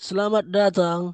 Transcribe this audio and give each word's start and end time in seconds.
Selamat 0.00 0.48
datang 0.48 1.12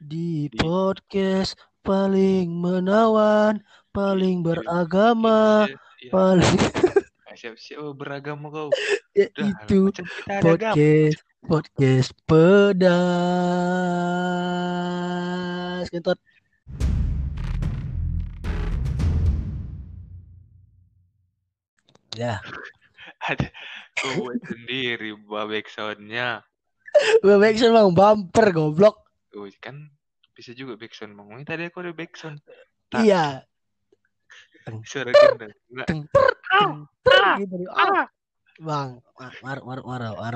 di 0.00 0.48
podcast 0.56 1.52
paling 1.84 2.48
menawan, 2.48 3.60
paling 3.92 4.40
beragama, 4.40 5.68
Ya, 5.68 5.76
paling 6.08 6.56
siap-siap 7.36 7.76
oh, 7.76 7.92
beragama 7.92 8.48
kau. 8.48 8.72
ya 9.12 9.28
Udah, 9.36 9.52
itu 9.52 9.92
ada 9.92 10.48
agama. 10.48 10.72
podcast 10.80 11.20
podcast 11.44 12.16
pedas. 12.24 13.04
Kentot. 15.92 16.16
Ya, 22.16 22.40
Ada 23.28 23.52
kau 24.00 24.32
sendiri 24.40 25.12
babek 25.28 25.68
soundnya. 25.68 26.40
Backsound 27.22 27.74
bang 27.74 27.90
bumper 27.94 28.46
goblok. 28.52 28.96
Oh, 29.36 29.48
kan 29.60 29.90
bisa 30.32 30.52
juga 30.56 30.76
backsound 30.80 31.16
bang. 31.16 31.26
Ini 31.36 31.44
tadi 31.44 31.62
aku 31.68 31.84
ada 31.84 31.92
backsound. 31.92 32.38
Tak. 32.86 33.02
Iya, 33.02 33.42
Suara 34.82 35.10
gendang. 35.14 35.54
Enggak. 35.70 35.86
teng 35.86 36.00
ter 36.10 36.26
teng 36.50 36.74
ter 37.06 37.24
gitu. 37.38 37.54
Ah, 37.70 38.10
bang, 38.58 38.88
mar 39.14 39.58
mar 39.62 39.80
mar 39.86 40.02
mar 40.18 40.34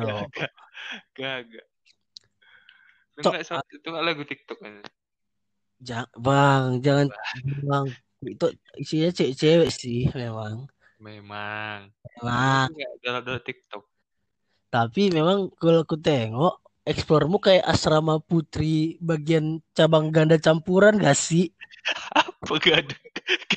Gak, 1.18 1.36
gak. 1.50 1.66
Itu 3.18 3.26
enggak 3.26 3.44
so, 3.44 3.58
itu 3.74 3.86
enggak 3.90 4.04
lagu 4.06 4.22
TikTok 4.22 4.58
kan. 4.62 4.72
Jangan, 5.82 6.08
bang, 6.14 6.64
jangan, 6.84 7.06
bang. 7.66 7.86
Itu 8.22 8.46
isinya 8.78 9.10
cewek-cewek 9.10 9.70
sih, 9.72 10.06
memang. 10.14 10.70
Memang. 11.00 11.90
Memang. 12.20 12.68
Dalam 13.02 13.20
dalam 13.26 13.42
TikTok. 13.42 13.84
Tapi 14.70 15.10
memang 15.10 15.50
kalau 15.58 15.82
aku 15.82 15.98
tengok, 15.98 16.62
eksplormu 16.86 17.42
kayak 17.42 17.66
asrama 17.66 18.22
putri 18.22 18.94
bagian 19.02 19.58
cabang 19.74 20.14
ganda 20.14 20.38
campuran 20.38 20.96
gak 20.96 21.18
sih? 21.18 21.50
Apa 22.18 22.54
gak 22.62 22.86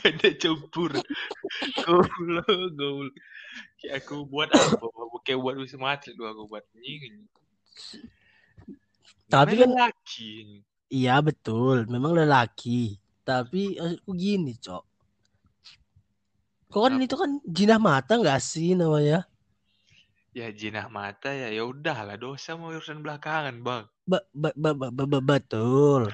ada 0.04 0.30
campur. 0.36 0.98
Goblok, 1.86 2.50
goblok. 2.74 3.14
Kayak 3.78 3.94
aku 4.02 4.26
buat 4.26 4.50
apa? 4.50 4.86
Kayak 5.22 5.40
buat 5.44 5.56
wisma 5.62 5.94
atlet 5.94 6.18
doang 6.18 6.34
aku 6.34 6.44
buat 6.50 6.66
ini. 6.82 7.24
Tapi 9.30 9.54
Namanya 9.54 9.66
kan- 9.70 9.78
laki. 9.94 10.32
Iya 10.94 11.16
betul, 11.26 11.90
memang 11.90 12.14
lelaki. 12.14 12.98
Tapi 13.26 13.78
maksudku 13.78 14.12
gini, 14.14 14.54
Cok. 14.58 14.84
Kok 16.70 16.82
kan 16.82 16.94
Apa? 16.98 17.06
itu 17.06 17.16
kan 17.18 17.32
jinah 17.46 17.80
mata 17.82 18.14
gak 18.18 18.42
sih 18.42 18.74
namanya? 18.74 19.26
Ya 20.34 20.50
jinah 20.50 20.90
mata 20.90 21.30
ya 21.30 21.54
ya 21.54 21.62
udahlah 21.62 22.18
dosa 22.18 22.58
mau 22.58 22.74
urusan 22.74 23.06
belakangan 23.06 23.54
bang. 23.62 23.86
Ba, 24.04 24.20
ba, 24.34 24.50
ba, 24.58 24.72
ba, 24.74 24.88
ba, 24.90 25.06
ba, 25.06 25.20
betul. 25.22 26.10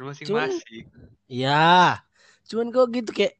Masing-masing. 0.00 0.88
Ya, 1.28 2.00
cuman 2.48 2.72
kok 2.72 2.88
gitu 2.88 3.10
kayak 3.12 3.36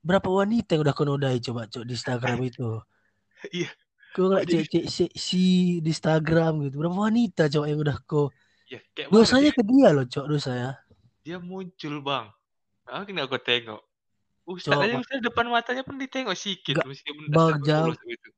berapa 0.00 0.24
wanita 0.24 0.74
yang 0.74 0.82
udah 0.82 0.94
kau 0.96 1.04
nodai 1.04 1.38
coba 1.38 1.68
cok 1.68 1.84
di 1.84 1.92
Instagram 1.92 2.38
itu? 2.42 2.68
Iya. 3.52 3.68
Kau 4.16 4.32
ngeliat 4.32 4.48
Oh, 4.48 4.48
jadi- 4.48 4.64
cek-cek 4.64 4.84
seksi 4.88 5.46
di 5.84 5.90
Instagram 5.92 6.64
gitu. 6.64 6.80
Berapa 6.80 6.96
wanita 6.96 7.44
cok 7.52 7.64
yang 7.68 7.76
udah 7.84 7.96
kau 8.08 8.32
Ya 8.64 8.80
kayak 8.96 9.12
dosanya 9.12 9.52
ke 9.52 9.60
dia 9.60 9.88
loh 9.92 10.08
cok 10.08 10.24
dosanya. 10.24 10.80
dia 11.20 11.36
muncul 11.36 12.00
bang. 12.00 12.32
Aku 12.88 13.12
nggak 13.12 13.28
aku 13.28 13.36
tengok. 13.44 13.80
Ustaz 14.48 14.76
aja 14.76 14.96
Ustaz 14.96 15.20
depan 15.20 15.48
matanya 15.48 15.84
pun 15.84 16.00
ditengok 16.00 16.32
Nggak, 16.32 16.84
meskipun 16.88 17.22
Bang, 17.28 17.60
jangan. 17.60 17.92
gitu. 18.00 18.28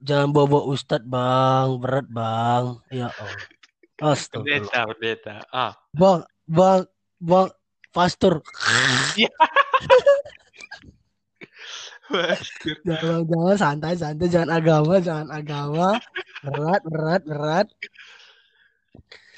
Jangan 0.00 0.32
bawa 0.32 0.64
Ustadz 0.64 1.04
bang, 1.04 1.76
berat 1.76 2.08
bang. 2.08 2.64
Ya 2.88 3.12
Allah. 3.12 3.44
Pendeta, 4.32 4.80
pendeta. 4.88 5.36
Ah, 5.52 5.76
Bang, 5.92 6.24
bang, 6.48 6.88
bang, 7.20 7.48
pastor. 7.92 8.40
Jangan, 12.88 13.28
jangan 13.28 13.56
santai, 13.60 13.94
santai, 13.94 14.26
jangan 14.32 14.50
agama, 14.56 14.94
jangan 15.04 15.28
agama. 15.28 15.88
Berat, 16.40 16.82
berat, 16.88 17.22
berat. 17.28 17.66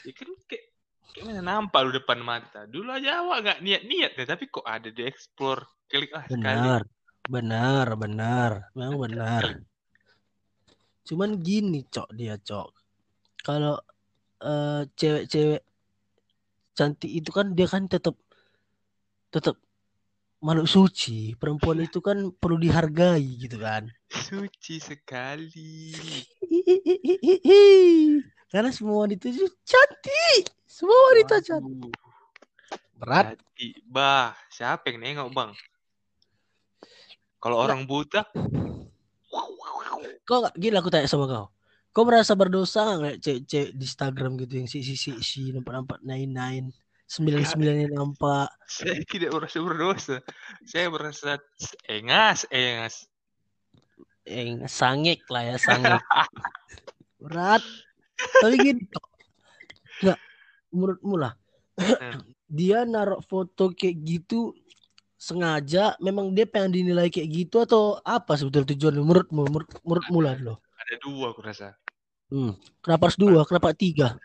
Ya 0.06 0.12
kan 0.14 0.30
kayak 0.46 0.64
kayak 1.10 1.24
mana 1.26 1.42
nampak 1.42 1.82
lu 1.82 1.90
depan 1.90 2.22
mata. 2.22 2.70
Dulu 2.70 2.94
aja 2.94 3.26
awak 3.26 3.38
nggak 3.42 3.58
niat-niat 3.66 4.14
deh, 4.14 4.26
tapi 4.30 4.46
kok 4.46 4.62
ada 4.62 4.94
di 4.94 5.02
explore. 5.02 5.66
Klik 5.90 6.14
ah 6.14 6.22
sekali. 6.24 6.38
Benar, 6.38 6.80
benar, 7.26 7.86
benar, 7.98 8.50
memang 8.78 8.98
benar. 9.10 9.42
Cuman 11.02 11.42
gini, 11.42 11.82
cok 11.86 12.08
dia 12.14 12.38
cok. 12.38 12.68
Kalau 13.42 13.78
eh, 14.42 14.82
cewek-cewek 14.94 15.62
cantik 16.72 17.12
itu 17.12 17.30
kan 17.30 17.52
dia 17.52 17.68
kan 17.68 17.84
tetap 17.90 18.16
tetap 19.32 19.56
makhluk 20.42 20.68
suci. 20.68 21.38
Perempuan 21.38 21.86
itu 21.86 22.02
kan 22.02 22.34
perlu 22.34 22.58
dihargai 22.58 23.38
gitu 23.38 23.62
kan. 23.62 23.88
Suci 24.10 24.82
sekali. 24.82 25.94
Karena 28.52 28.68
semua 28.68 29.08
wanita 29.08 29.32
itu 29.32 29.48
cantik. 29.64 30.52
Semua 30.68 30.98
wanita 31.14 31.40
cantik. 31.40 31.94
Berat. 32.98 33.40
Bah, 33.88 34.36
siapa 34.52 34.90
yang 34.90 35.00
nengok 35.00 35.30
bang? 35.32 35.50
Kalau 37.42 37.58
orang 37.58 37.90
buta, 37.90 38.22
Kau 40.22 40.38
gak 40.46 40.54
gila 40.54 40.78
aku 40.84 40.90
tanya 40.92 41.08
sama 41.10 41.26
kau. 41.26 41.46
Kau 41.92 42.04
merasa 42.08 42.32
berdosa 42.32 42.88
nggak 42.88 42.96
ngeliat 42.96 43.18
cewek-cewek 43.20 43.70
di 43.76 43.84
Instagram 43.84 44.32
gitu 44.40 44.52
yang 44.64 44.68
si 44.68 44.80
si 44.80 44.94
si 44.96 45.10
si 45.20 45.52
nampak 45.52 45.72
nampak 45.76 45.98
nine 46.00 46.32
nine 46.32 46.66
sembilan 47.04 47.44
sembilan 47.44 47.76
yang 47.84 47.94
nampak. 48.00 48.48
saya 48.64 49.04
tidak 49.04 49.30
merasa 49.36 49.58
berdosa. 49.60 50.16
Saya 50.64 50.86
merasa 50.88 51.30
engas, 51.84 52.48
engas. 52.48 53.04
Eh, 54.24 54.56
sangek 54.64 55.28
lah 55.28 55.52
ya 55.52 55.56
sangek. 55.60 56.00
Berat. 57.22 57.62
Tapi 58.16 58.54
gini, 58.56 58.82
Cok. 58.88 59.06
nggak 60.06 60.18
menurutmu 60.72 61.16
lah. 61.20 61.32
dia 62.52 62.84
naruh 62.88 63.20
foto 63.24 63.72
kayak 63.72 63.96
gitu 64.00 64.56
sengaja 65.22 65.94
memang 66.02 66.34
dia 66.34 66.42
pengen 66.44 66.74
dinilai 66.74 67.06
kayak 67.06 67.30
gitu 67.30 67.62
atau 67.62 67.82
apa 68.02 68.34
sebetulnya 68.34 68.74
tujuan 68.74 68.98
menurutmu 68.98 69.46
menurut 69.46 69.70
menurutmu 69.80 70.18
lah 70.18 70.34
lo 70.36 70.54
Ada 70.82 70.98
dua 70.98 71.30
aku 71.30 71.40
rasa. 71.40 71.78
hmm. 72.28 72.58
kenapa 72.82 73.06
harus 73.06 73.14
dua 73.16 73.46
kenapa 73.46 73.70
tiga 73.72 74.18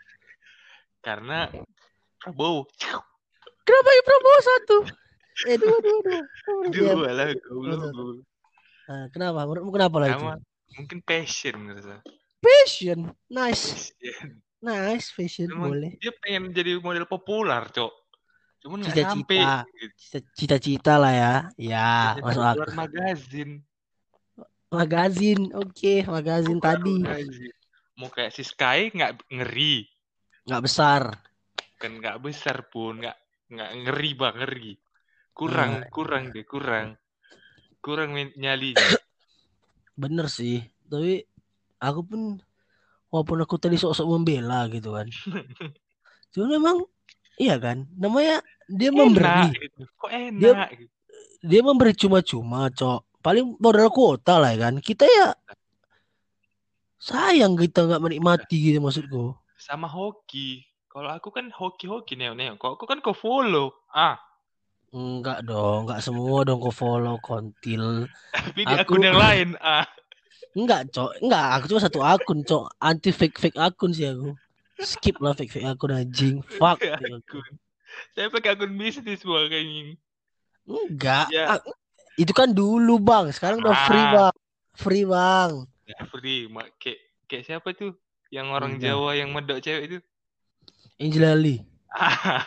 Karena 0.98 1.46
Prabowo. 2.18 2.66
kenapa 3.62 3.88
ya 3.88 4.02
Prabowo 4.02 4.38
satu 4.42 4.76
eh 5.46 5.54
dua 5.54 5.76
dua 5.78 5.98
dua 6.02 6.20
Oh, 6.48 6.62
iya. 6.66 6.92
Dua 6.92 7.10
lah. 7.14 7.26
Betul. 7.30 8.26
Nah, 8.88 9.04
kenapa 9.12 9.38
menurutmu 9.46 9.70
kenapa 9.70 9.96
lah 10.02 10.08
itu 10.10 10.26
mungkin 10.74 10.98
passion 11.00 11.56
rasa. 11.70 12.02
fashion 12.38 12.98
nice 13.30 13.94
Passion. 13.94 14.28
nice 14.58 15.08
fashion 15.08 15.46
Emang 15.48 15.70
boleh 15.70 15.94
dia 15.96 16.10
pengen 16.18 16.50
jadi 16.50 16.82
model 16.82 17.06
populer, 17.06 17.62
Cok. 17.70 17.92
Cuman. 18.58 18.82
Cita-cita. 18.82 19.64
Cita- 19.94 20.26
cita-cita 20.32 20.94
lah 20.96 21.12
ya 21.12 21.34
ya 21.54 21.90
Jadi 22.12 22.20
masuk 22.20 22.34
keluar 22.34 22.54
akal 22.58 22.74
magazin. 22.74 23.50
magazin 24.68 25.40
oke 25.52 25.94
magazin 26.04 26.56
Keluar 26.56 26.76
tadi 26.76 26.94
magazin. 26.98 27.52
Mau 27.94 28.08
kayak 28.08 28.30
si 28.30 28.42
Sky 28.42 28.90
nggak 28.90 29.12
ngeri. 29.28 29.86
nggak 30.44 30.62
besar 30.64 31.02
Kan 31.76 31.98
nggak 31.98 32.18
besar 32.18 32.66
pun, 32.66 32.98
nggak 32.98 33.14
nggak 33.48 33.70
ngeri 33.78 34.10
bang, 34.12 34.34
ngeri. 34.36 34.72
Kurang, 35.30 35.72
Nah. 35.78 35.88
kurang 35.88 36.22
deh, 36.28 36.42
kurang. 36.42 36.98
Kurang 37.78 38.10
nyalinya. 38.34 38.98
Bener 39.94 40.26
sih, 40.26 40.58
tapi 40.84 41.22
aku 41.78 42.00
pun 42.02 42.22
walaupun 43.08 43.38
aku 43.38 43.54
tadi 43.56 43.78
sok-sok 43.78 44.04
membela 44.04 44.66
gitu 44.66 44.90
kan. 44.90 45.06
Cuma 46.34 46.50
memang 46.50 46.82
iya 47.38 47.56
kan, 47.56 47.86
namanya 47.94 48.42
dia 48.66 48.90
Enak 48.90 48.98
memberi, 48.98 49.46
gitu. 49.56 49.82
Kok 49.96 50.10
enak 50.10 50.68
gitu. 50.74 50.90
dia 51.40 51.60
memberi 51.62 51.92
cuma-cuma, 51.94 52.68
Cok. 52.68 53.00
Paling 53.18 53.56
modal 53.56 53.88
kuota 53.88 54.36
lah 54.36 54.52
ya 54.52 54.68
kan. 54.68 54.74
Kita 54.78 55.04
ya 55.04 55.32
sayang 56.98 57.54
kita 57.54 57.86
nggak 57.86 58.02
menikmati 58.02 58.56
gitu 58.58 58.78
maksudku. 58.78 59.34
Sama 59.56 59.86
hoki. 59.86 60.66
Kalau 60.88 61.10
aku 61.10 61.30
kan 61.30 61.46
hoki-hoki 61.48 62.14
neo-neo. 62.14 62.58
Kok 62.58 62.74
aku 62.74 62.84
kan 62.84 62.98
kau 62.98 63.14
follow. 63.14 63.70
Ah, 63.88 64.18
Enggak 64.88 65.44
dong, 65.44 65.84
enggak 65.84 66.00
semua 66.00 66.42
dong 66.42 66.58
kau 66.58 66.72
follow 66.72 67.20
kontil. 67.20 68.08
tapi 68.32 68.64
di 68.64 68.72
Aku- 68.72 68.96
akun 68.96 69.04
yang 69.04 69.20
lain. 69.20 69.48
Ah, 69.60 69.84
Enggak, 70.56 70.88
Cok. 70.90 71.20
Enggak, 71.20 71.46
aku 71.54 71.64
cuma 71.68 71.80
satu 71.80 72.00
akun, 72.00 72.40
Cok. 72.42 72.72
Anti 72.80 73.12
fake-fake 73.12 73.60
akun 73.60 73.92
sih 73.92 74.08
aku. 74.08 74.32
Skip 74.78 75.18
lah 75.18 75.34
fake-fake 75.34 75.66
akun 75.66 75.90
anjing. 75.90 76.36
Fuck. 76.56 76.82
akun. 76.86 77.44
Saya 78.14 78.30
pakai 78.30 78.54
akun 78.54 78.72
bisnis 78.74 79.20
bang 79.20 79.46
kayaknya. 79.48 79.82
Enggak. 80.68 81.26
Ya. 81.32 81.56
ah, 81.56 81.60
itu 82.14 82.30
kan 82.30 82.52
dulu 82.52 82.98
bang. 82.98 83.32
Sekarang 83.32 83.58
udah 83.58 83.74
free 83.84 83.98
Ah. 84.00 84.12
bang. 84.12 84.34
Free 84.74 85.04
bang. 85.04 85.52
Ya, 85.82 85.98
free. 86.06 86.46
Ma- 86.46 86.68
Kayak, 86.78 86.98
kayak 87.26 87.44
siapa 87.44 87.68
tuh? 87.72 87.96
Yang 88.28 88.46
orang 88.52 88.72
Enggak. 88.76 88.92
Jawa 88.92 89.10
yang 89.16 89.30
medok 89.32 89.58
cewek 89.58 89.82
itu. 89.88 89.98
Angela 90.98 91.34
Lee. 91.34 91.62
Ah, 91.88 92.44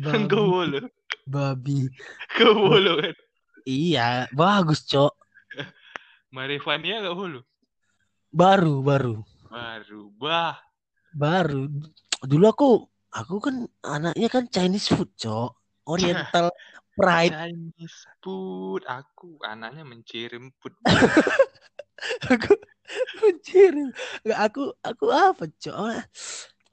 Babi. 0.00 0.24
Gowolo. 0.26 0.80
Babi. 1.24 1.92
Gowolo 2.40 2.92
kan. 2.98 3.14
Iya, 3.62 4.26
bagus, 4.32 4.82
Cok. 4.84 5.12
Marevania 6.34 7.04
Gowolo. 7.04 7.44
Baru, 8.32 8.80
baru. 8.80 9.20
Baru. 9.48 10.08
Bah. 10.16 10.56
Baru. 11.14 11.70
Dulu 12.24 12.44
aku 12.48 12.68
aku 13.12 13.34
kan 13.40 13.56
anaknya 13.84 14.28
kan 14.28 14.44
Chinese 14.50 14.92
food, 14.92 15.10
Cok. 15.16 15.50
Oriental 15.88 16.52
pride. 16.98 17.32
Chinese 17.32 18.04
food. 18.20 18.84
Aku 18.84 19.40
anaknya 19.44 19.84
mencirim 19.86 20.52
food. 20.60 20.74
aku 22.32 22.52
mencirim. 23.24 23.88
Nggak, 24.24 24.40
aku 24.40 24.62
aku 24.84 25.04
apa, 25.08 25.44
Cok? 25.48 26.04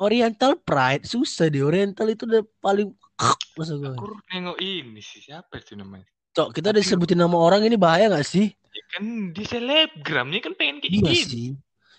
Oriental 0.04 0.60
pride 0.60 1.08
susah 1.08 1.48
deh. 1.48 1.64
Oriental 1.64 2.12
itu 2.12 2.28
udah 2.28 2.44
paling 2.60 2.92
masuk 3.58 3.80
gue. 3.80 3.96
Aku 3.96 4.20
nengok 4.34 4.60
ini 4.60 5.00
sih. 5.00 5.24
Siapa 5.24 5.64
itu 5.64 5.80
namanya? 5.80 6.04
Cok, 6.36 6.52
kita 6.52 6.76
udah 6.76 6.84
sebutin 6.84 7.16
nama 7.16 7.38
orang 7.40 7.64
ini 7.64 7.80
bahaya 7.80 8.12
gak 8.12 8.28
sih? 8.28 8.52
Ya 8.52 8.84
kan 8.92 9.32
di 9.32 9.44
selebgramnya 9.48 10.44
kan 10.44 10.52
pengen 10.60 10.84
kayak 10.84 10.92
Iya 10.92 11.12
gitu. 11.16 11.32
sih. 11.32 11.48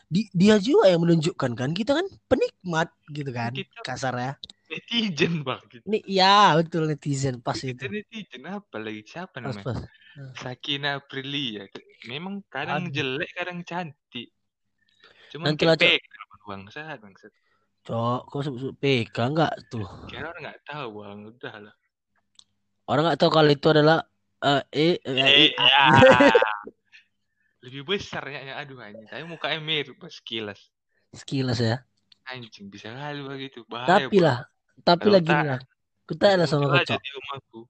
Di, 0.06 0.30
dia 0.30 0.54
juga 0.62 0.86
yang 0.86 1.02
menunjukkan 1.02 1.50
kan 1.58 1.70
kita 1.74 1.98
kan 1.98 2.06
penikmat 2.30 2.94
gitu 3.10 3.30
kan 3.34 3.50
Kita- 3.50 3.82
kasarnya. 3.82 4.38
Netizen 4.70 5.42
bang. 5.42 5.62
Kita 5.66 5.82
Ini 5.86 5.98
ya 6.06 6.54
betul 6.58 6.86
netizen 6.90 7.38
pas 7.42 7.58
kita 7.58 7.86
itu. 7.86 7.90
netizen 7.90 8.42
apa 8.46 8.76
lagi? 8.78 9.02
Siapa 9.02 9.38
Pas 9.38 9.54
namanya? 9.54 9.66
pas. 9.66 9.78
Sakina 10.38 10.98
Aprilia. 10.98 11.66
Memang 12.06 12.42
kadang 12.46 12.86
Aduh. 12.86 12.94
jelek, 12.94 13.30
kadang 13.34 13.62
cantik. 13.66 14.30
Cuma 15.30 15.50
Nanti 15.50 15.66
lah, 15.66 15.74
bangsat, 16.46 16.98
bangsat. 17.02 17.30
Cok, 17.86 18.20
kok 18.30 18.40
sebut 18.42 18.74
PK 18.78 19.16
enggak 19.30 19.54
tuh? 19.70 19.86
Kira 20.10 20.30
orang 20.30 20.42
nggak 20.50 20.62
tahu 20.66 20.86
bang, 21.02 21.18
udah 21.30 21.54
lah. 21.70 21.74
Orang 22.86 23.02
nggak 23.10 23.18
tahu 23.18 23.30
kalau 23.30 23.50
itu 23.50 23.66
adalah 23.70 23.98
eh 24.42 24.62
eh, 24.70 24.94
eh, 25.02 25.18
Eh, 25.18 25.50
ya. 25.54 25.86
Lebih 27.66 27.82
besar 27.82 28.22
ya, 28.30 28.62
aduh 28.62 28.78
anjing. 28.78 29.10
Tapi 29.10 29.26
mukanya 29.26 29.58
mirip 29.58 29.98
pas 29.98 30.14
sekilas. 30.14 30.70
sekilas 31.10 31.58
ya. 31.58 31.82
Anjing 32.30 32.70
bisa 32.70 32.94
kali 32.94 33.26
begitu. 33.26 33.66
Bahaya. 33.66 34.06
Tapi 34.06 34.16
lah, 34.22 34.38
tapi 34.86 35.10
lagi 35.10 35.34
lah. 35.34 35.58
Kita 36.06 36.38
lah 36.38 36.46
sama 36.46 36.70
kau. 36.70 37.66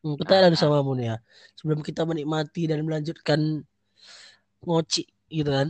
Hmm, 0.00 0.16
Kita 0.16 0.34
lah 0.40 0.48
sama 0.56 0.80
kamu 0.80 0.92
nih 0.96 1.06
ya. 1.12 1.16
Sebelum 1.60 1.80
kita 1.84 2.08
menikmati 2.08 2.64
dan 2.64 2.80
melanjutkan 2.88 3.60
ngoci 4.64 5.04
gitu 5.28 5.50
kan. 5.52 5.68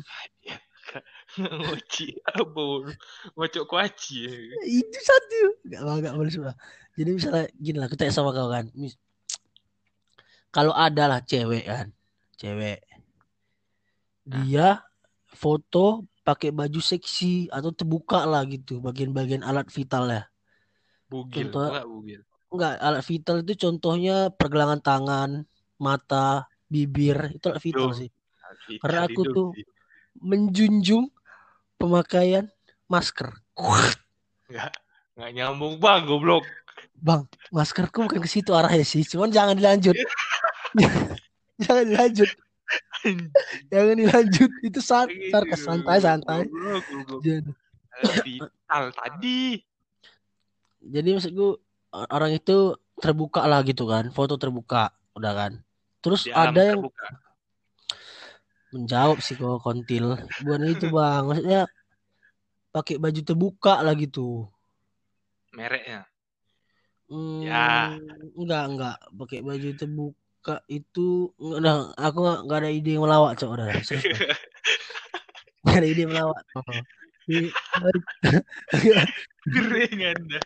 Ngoci 1.34 2.14
apa? 2.30 2.62
Ngocok 3.34 3.64
kuaci. 3.66 4.16
ya. 4.22 4.34
Itu 4.70 4.98
satu. 5.02 5.66
Enggak 5.66 5.82
enggak 5.82 6.14
boleh 6.14 6.30
sudah. 6.30 6.54
Jadi 6.94 7.10
misalnya 7.10 7.50
gini 7.58 7.78
lah, 7.82 7.90
kita 7.90 8.06
sama 8.14 8.30
kau 8.30 8.46
kan. 8.46 8.70
Kalau 10.54 10.70
ada 10.70 11.10
lah 11.10 11.20
cewek 11.26 11.66
kan, 11.66 11.90
cewek. 12.38 12.86
Dia 14.24 14.80
foto 15.28 16.08
pakai 16.24 16.48
baju 16.48 16.80
seksi 16.80 17.52
atau 17.52 17.68
terbuka 17.70 18.24
lah 18.24 18.42
gitu, 18.48 18.80
bagian-bagian 18.80 19.44
alat 19.44 19.68
vital 19.68 20.08
ya. 20.08 20.22
Bugil, 21.04 21.52
Contoh- 21.52 21.68
enggak 21.68 21.86
bugil. 21.86 22.20
Enggak, 22.48 22.74
alat 22.80 23.04
vital 23.04 23.36
itu 23.44 23.52
contohnya 23.68 24.16
pergelangan 24.32 24.80
tangan, 24.80 25.30
mata, 25.76 26.48
bibir, 26.70 27.36
itu 27.36 27.44
alat 27.52 27.60
vital 27.60 27.92
Duh. 27.92 27.98
sih. 28.00 28.10
Karena 28.80 29.04
aku 29.04 29.20
Hidup 29.22 29.34
tuh-. 29.36 29.52
Menjunjung 30.14 31.10
pemakaian 31.76 32.46
masker. 32.88 33.34
Enggak, 34.48 34.72
enggak 35.18 35.30
nyambung 35.34 35.76
bang, 35.76 36.06
goblok. 36.08 36.46
Bang, 36.94 37.28
maskerku 37.52 38.08
bukan 38.08 38.22
ke 38.22 38.30
situ 38.30 38.54
arahnya 38.56 38.86
sih, 38.86 39.04
cuman 39.04 39.28
jangan 39.28 39.58
dilanjut. 39.58 39.92
jangan 41.62 41.84
dilanjut, 41.84 42.30
jangan 43.68 43.94
dilanjut. 43.98 44.50
Itu 44.64 44.80
saat 44.80 45.08
sarkas 45.30 45.60
santai 45.64 45.98
santai. 46.00 46.40
Goblok. 46.48 47.20
Jadi, 47.22 47.52
Vital 48.26 48.84
tadi. 48.90 49.62
jadi 50.84 51.08
maksudku 51.16 51.56
o- 51.94 52.08
orang 52.12 52.36
itu 52.36 52.76
terbuka 53.00 53.46
lah 53.46 53.64
gitu 53.64 53.86
kan, 53.88 54.10
foto 54.12 54.36
terbuka, 54.36 54.92
udah 55.16 55.32
kan. 55.32 55.52
Terus 56.04 56.28
Di 56.28 56.34
ada 56.34 56.60
yang 56.60 56.84
terbuka. 56.84 57.06
menjawab 58.74 59.18
sih 59.22 59.38
kok 59.38 59.62
kontil, 59.62 60.18
bukan 60.42 60.62
itu 60.66 60.90
bang, 60.90 61.22
maksudnya 61.24 61.62
pakai 62.74 62.98
baju 62.98 63.20
terbuka 63.22 63.78
lah 63.80 63.94
gitu. 63.94 64.50
Mereknya. 65.54 66.10
Hmm, 67.06 67.46
Ya. 67.46 67.94
enggak 68.34 68.64
enggak 68.74 68.96
pakai 69.14 69.38
baju 69.46 69.68
terbuka 69.78 70.23
itu 70.69 71.32
enggak 71.41 71.76
aku 71.96 72.19
enggak 72.44 72.58
ada 72.62 72.70
ide 72.70 72.91
yang 72.96 73.05
melawak 73.05 73.32
cok 73.38 73.50
udah. 73.55 73.67
Enggak 73.73 74.05
ada 75.81 75.87
ide 75.88 76.00
yang 76.05 76.12
melawak 76.12 76.38
Kering 79.44 80.00
anda. 80.05 80.41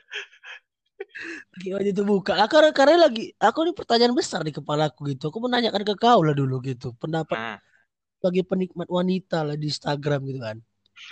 pakai 1.53 1.71
baju 1.75 1.91
terbuka 1.99 2.33
lah 2.39 2.47
karena 2.53 2.71
karena 2.71 2.97
lagi 3.11 3.35
aku 3.43 3.59
ini 3.67 3.73
pertanyaan 3.75 4.15
besar 4.15 4.41
di 4.47 4.53
kepala 4.55 4.87
aku 4.91 5.11
gitu 5.11 5.31
aku 5.31 5.39
menanyakan 5.43 5.83
ke 5.83 5.95
kau 5.99 6.23
lah 6.23 6.35
dulu 6.37 6.63
gitu 6.63 6.95
pendapat 6.95 7.35
Nah, 7.35 7.59
sebagai 8.19 8.43
penikmat 8.51 8.89
wanita 8.91 9.43
lah 9.47 9.57
di 9.59 9.67
Instagram 9.71 10.21
gitu 10.29 10.41
kan 10.43 10.57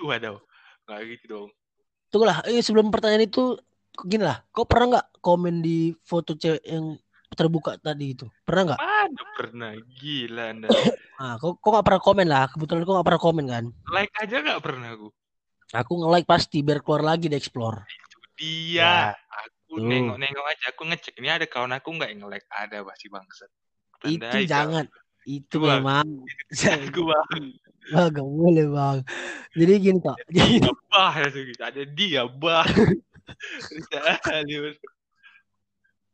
waduh. 0.06 0.38
Enggak 0.87 0.99
gitu 1.15 1.25
dong. 1.33 1.49
tunggulah 2.11 2.38
eh, 2.47 2.62
sebelum 2.62 2.91
pertanyaan 2.94 3.27
itu 3.27 3.59
gini 4.06 4.23
lah 4.25 4.43
kau 4.55 4.67
pernah 4.69 4.87
nggak 4.99 5.06
komen 5.25 5.65
di 5.65 5.93
foto 6.05 6.37
cewek 6.37 6.62
yang 6.65 6.97
terbuka 7.34 7.75
tadi 7.81 8.14
itu 8.14 8.26
pernah 8.46 8.73
nggak 8.73 8.81
Mana 8.81 9.23
pernah 9.34 9.70
gila 9.99 10.44
anda. 10.55 10.69
ah 11.19 11.34
kau 11.40 11.58
kau 11.58 11.75
nggak 11.75 11.87
pernah 11.87 12.02
komen 12.02 12.26
lah 12.31 12.44
kebetulan 12.52 12.87
kau 12.87 12.94
nggak 12.94 13.08
pernah 13.08 13.23
komen 13.23 13.44
kan 13.50 13.64
Like 13.90 14.14
aja 14.20 14.37
nggak 14.44 14.62
pernah 14.62 14.88
aku. 14.94 15.08
Aku 15.75 15.99
nge-like 15.99 16.31
pasti 16.31 16.62
biar 16.62 16.78
keluar 16.78 17.02
lagi 17.02 17.26
di 17.26 17.34
explore. 17.34 17.82
Dia, 18.38 19.11
aku 19.11 19.82
tuh. 19.82 19.82
nengok-nengok 19.82 20.46
aja. 20.46 20.70
Aku 20.70 20.87
ngecek 20.87 21.19
ini 21.19 21.26
ada 21.26 21.43
kawan 21.50 21.75
aku 21.75 21.90
nggak 21.90 22.14
yang 22.14 22.31
like 22.31 22.46
ada 22.55 22.87
pasti 22.87 23.11
bangsat. 23.11 23.50
itu 24.06 24.23
kau. 24.23 24.46
jangan. 24.46 24.87
Itu 25.26 25.58
Bang. 25.58 25.82
memang. 25.82 26.06
Aku 26.55 27.11
bang. 27.11 27.50
Bang, 27.90 28.14
gak 28.14 28.23
boleh 28.23 28.70
bang. 28.70 29.02
Jadi 29.58 29.73
gini 29.82 29.99
kok. 29.99 30.14
Jadi, 30.31 30.62
bah 30.94 31.19
gitu. 31.26 31.62
Ada 31.67 31.82
dia 31.82 32.23
bah. 32.31 32.62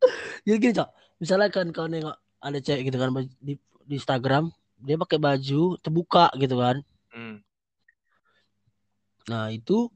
Jadi 0.47 0.57
gini 0.59 0.73
cok. 0.75 0.89
Misalnya 1.23 1.49
kan 1.51 1.67
kau 1.71 1.87
nengok 1.87 2.17
ada 2.43 2.59
cewek 2.59 2.91
gitu 2.91 2.99
kan 2.99 3.11
di, 3.39 3.55
di 3.87 3.95
Instagram. 3.95 4.51
Dia 4.83 4.99
pakai 4.99 5.19
baju 5.19 5.79
terbuka 5.79 6.31
gitu 6.39 6.59
kan. 6.59 6.83
Hmm. 7.15 7.43
Nah 9.31 9.51
itu. 9.55 9.91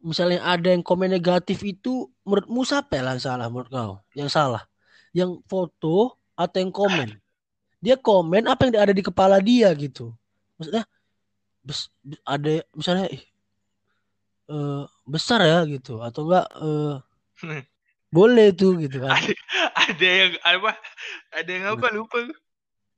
Misalnya 0.00 0.40
ada 0.40 0.72
yang 0.72 0.80
komen 0.80 1.12
negatif 1.12 1.60
itu. 1.60 2.08
Menurutmu 2.24 2.64
siapa 2.64 2.96
yang 2.96 3.20
salah 3.20 3.52
menurut 3.52 3.68
kau? 3.68 3.92
Yang 4.16 4.32
salah. 4.32 4.64
Yang 5.12 5.44
foto 5.44 6.16
atau 6.32 6.58
yang 6.58 6.72
komen? 6.72 7.16
Dia 7.84 7.96
komen 7.96 8.44
apa 8.44 8.68
yang 8.68 8.76
ada 8.76 8.92
di 8.92 9.00
kepala 9.00 9.40
dia 9.40 9.72
gitu. 9.72 10.12
Maksudnya. 10.60 10.84
bes- 11.60 11.92
be- 12.00 12.20
ada 12.24 12.64
misalnya 12.72 13.12
eh, 14.48 14.84
besar 15.04 15.40
ya 15.44 15.60
gitu 15.68 16.00
atau 16.00 16.24
enggak 16.24 16.46
eh, 16.56 16.94
boleh 18.10 18.50
tuh 18.50 18.74
gitu 18.76 19.00
kan 19.00 19.14
ada, 19.14 19.32
ada 19.86 20.06
yang 20.10 20.32
apa? 20.42 20.70
Ada 21.30 21.50
yang 21.50 21.64
apa 21.70 21.86
lupa. 21.90 22.18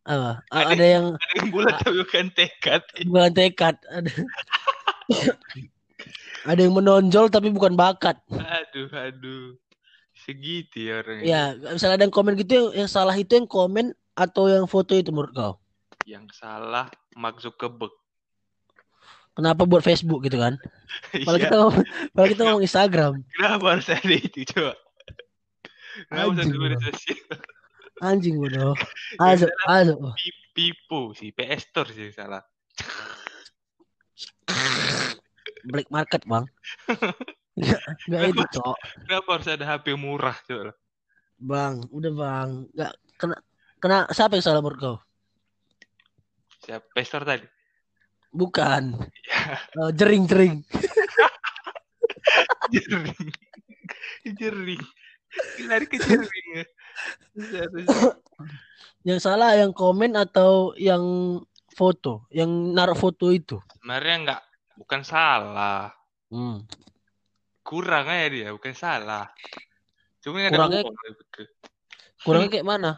apa 0.02 0.30
Ada- 0.48 0.68
ada 0.72 0.84
yang 0.88 1.04
Ada 1.14 1.32
yang 1.36 1.48
bulat 1.48 1.74
tapi 1.78 1.94
bukan 1.96 2.26
tekad. 2.32 2.82
bukan 3.06 3.30
tekad 3.30 3.76
ada 3.86 4.10
ada 6.44 6.58
yang 6.58 6.74
menonjol 6.74 7.28
tapi 7.28 7.48
bukan 7.48 7.72
bakat 7.72 8.18
Aduh, 8.28 8.88
aduh. 8.90 9.54
Segitu 10.14 10.86
ya 10.86 11.00
orang. 11.00 11.18
ya 11.20 11.42
misalnya 11.68 11.96
ada 11.96 12.04
yang 12.04 12.14
komen 12.14 12.34
gitu 12.36 12.52
yang, 12.52 12.68
yang 12.76 12.88
salah 12.88 13.12
itu 13.12 13.32
yang 13.32 13.44
komen 13.44 13.90
atau 14.12 14.46
yang 14.46 14.66
foto 14.66 14.92
itu 14.92 15.10
menurut 15.10 15.32
kau 15.32 15.54
Yang 16.02 16.34
salah 16.36 16.86
Mark 17.12 17.38
Zuckerberg. 17.38 17.90
kenapa 19.32 19.62
buat 19.62 19.80
Facebook 19.80 20.22
gitu 20.22 20.36
kan 20.36 20.58
kalau 21.26 21.36
Iya. 21.36 21.42
kita 21.42 21.54
ngomong 21.56 21.84
kalau 22.12 22.26
kita 22.28 22.40
ngomong 22.44 22.62
Instagram 22.62 23.12
Kenapa 23.30 23.64
harus 23.68 23.88
ada 23.88 24.12
itu 24.12 24.40
coba? 24.46 24.74
Anjing, 26.10 26.52
anjing 28.06 28.34
bodoh 28.40 28.72
ayo 29.20 29.46
ayo 29.68 29.94
Pi- 30.16 30.40
Pipo 30.52 31.16
sih, 31.16 31.32
PS 31.32 31.72
Store 31.72 31.88
sih 31.92 32.12
salah. 32.12 32.44
black 35.64 35.88
market 35.88 36.20
bang. 36.28 36.44
Nggak 38.04 38.20
itu 38.34 38.42
cok. 38.58 38.76
Kenapa 39.08 39.28
harus 39.38 39.48
ada 39.48 39.64
HP 39.64 39.96
murah 39.96 40.36
coba? 40.44 40.72
bang 41.42 41.74
udah 41.88 42.12
bang. 42.12 42.50
Nggak 42.76 42.92
kena 43.16 43.36
kena 43.80 43.98
siapa 44.12 44.36
yang 44.36 44.44
salah 44.44 44.60
menurut 44.60 44.78
kau? 44.78 44.96
Siapa 46.62 46.84
PS 46.92 47.08
Store 47.08 47.24
tadi? 47.24 47.46
bukan. 48.32 48.96
Ya, 49.28 49.56
Eh, 49.88 49.90
jering 49.96 50.24
jering. 50.28 50.54
Jering. 52.72 53.28
Jering. 54.36 54.82
Lari 55.68 55.86
ke 55.88 55.96
ya. 55.96 56.62
Yang 59.08 59.18
salah 59.26 59.58
yang 59.58 59.74
komen 59.74 60.14
atau 60.14 60.78
yang 60.78 61.02
foto, 61.74 62.22
yang 62.30 62.46
naruh 62.70 62.94
foto 62.94 63.34
itu. 63.34 63.58
Sebenarnya 63.82 64.14
enggak 64.22 64.40
bukan 64.78 65.00
salah. 65.02 65.90
Hmm. 66.30 66.62
Kurang 67.66 68.06
aja 68.06 68.26
dia, 68.30 68.48
bukan 68.54 68.74
salah. 68.78 69.26
Cuma 70.22 70.46
ada 70.46 70.54
Kurangnya- 70.54 70.86
betul. 71.18 71.46
Kurangnya 72.22 72.50
kayak 72.54 72.68
mana? 72.68 72.92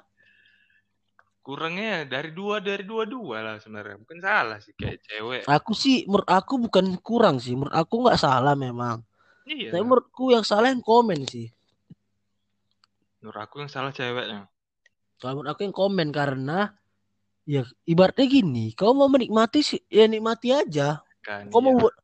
Kurangnya 1.44 2.04
dari 2.08 2.32
dua 2.32 2.60
dari 2.60 2.84
dua 2.84 3.04
dua 3.08 3.36
lah 3.40 3.56
sebenarnya. 3.60 3.96
Bukan 4.00 4.18
salah 4.20 4.60
sih 4.60 4.72
kayak 4.76 5.00
cewek. 5.04 5.42
Aku 5.48 5.72
sih, 5.72 6.04
menurut 6.04 6.28
aku 6.28 6.60
bukan 6.60 7.00
kurang 7.00 7.36
sih. 7.40 7.56
Menurut 7.56 7.72
aku 7.72 8.04
nggak 8.04 8.20
salah 8.20 8.52
memang. 8.56 9.00
Iya. 9.48 9.72
Tapi 9.72 9.84
menurutku 9.84 10.32
yang 10.32 10.44
salah 10.44 10.72
yang 10.72 10.84
komen 10.84 11.24
sih. 11.28 11.48
Menurut 13.24 13.40
aku 13.40 13.64
yang 13.64 13.72
salah 13.72 13.88
ceweknya. 13.88 14.52
Kalau 15.16 15.40
menurut 15.40 15.56
aku 15.56 15.64
yang 15.64 15.72
komen 15.72 16.12
karena 16.12 16.76
ya 17.48 17.64
ibaratnya 17.88 18.28
gini, 18.28 18.76
kau 18.76 18.92
mau 18.92 19.08
menikmati 19.08 19.64
sih 19.64 19.80
ya 19.88 20.04
nikmati 20.04 20.52
aja. 20.52 21.00
Kan. 21.24 21.48
Kau 21.48 21.64
iya. 21.64 21.72
mau 21.72 21.88
buat 21.88 21.94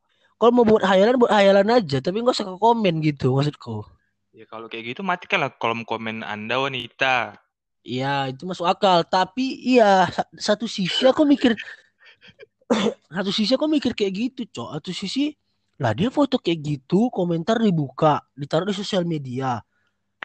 kalau 0.41 0.51
mau 0.57 0.65
buat 0.65 0.81
hayalan 0.81 1.21
buat 1.21 1.29
hayalan 1.29 1.77
aja, 1.77 2.01
tapi 2.01 2.25
nggak 2.25 2.33
usah 2.33 2.57
komen 2.57 3.05
gitu 3.05 3.37
maksudku. 3.37 3.85
Ya 4.33 4.49
kalau 4.49 4.65
kayak 4.65 4.97
gitu 4.97 5.05
matikanlah 5.05 5.53
kolom 5.61 5.85
komen 5.85 6.25
Anda 6.25 6.57
wanita. 6.57 7.37
Iya, 7.85 8.33
itu 8.33 8.41
masuk 8.49 8.65
akal. 8.65 9.05
Tapi 9.05 9.61
iya, 9.61 10.09
sa- 10.09 10.25
satu 10.33 10.65
sisi 10.65 11.05
aku 11.05 11.21
mikir 11.21 11.53
satu 13.13 13.29
sisi 13.29 13.53
aku 13.53 13.69
mikir 13.69 13.93
kayak 13.93 14.13
gitu, 14.17 14.41
Cok. 14.49 14.81
Satu 14.81 14.89
sisi 14.89 15.37
lah 15.77 15.93
dia 15.93 16.09
foto 16.09 16.41
kayak 16.41 16.65
gitu, 16.65 17.13
komentar 17.13 17.61
dibuka, 17.61 18.25
ditaruh 18.33 18.65
di 18.65 18.73
sosial 18.73 19.05
media. 19.05 19.61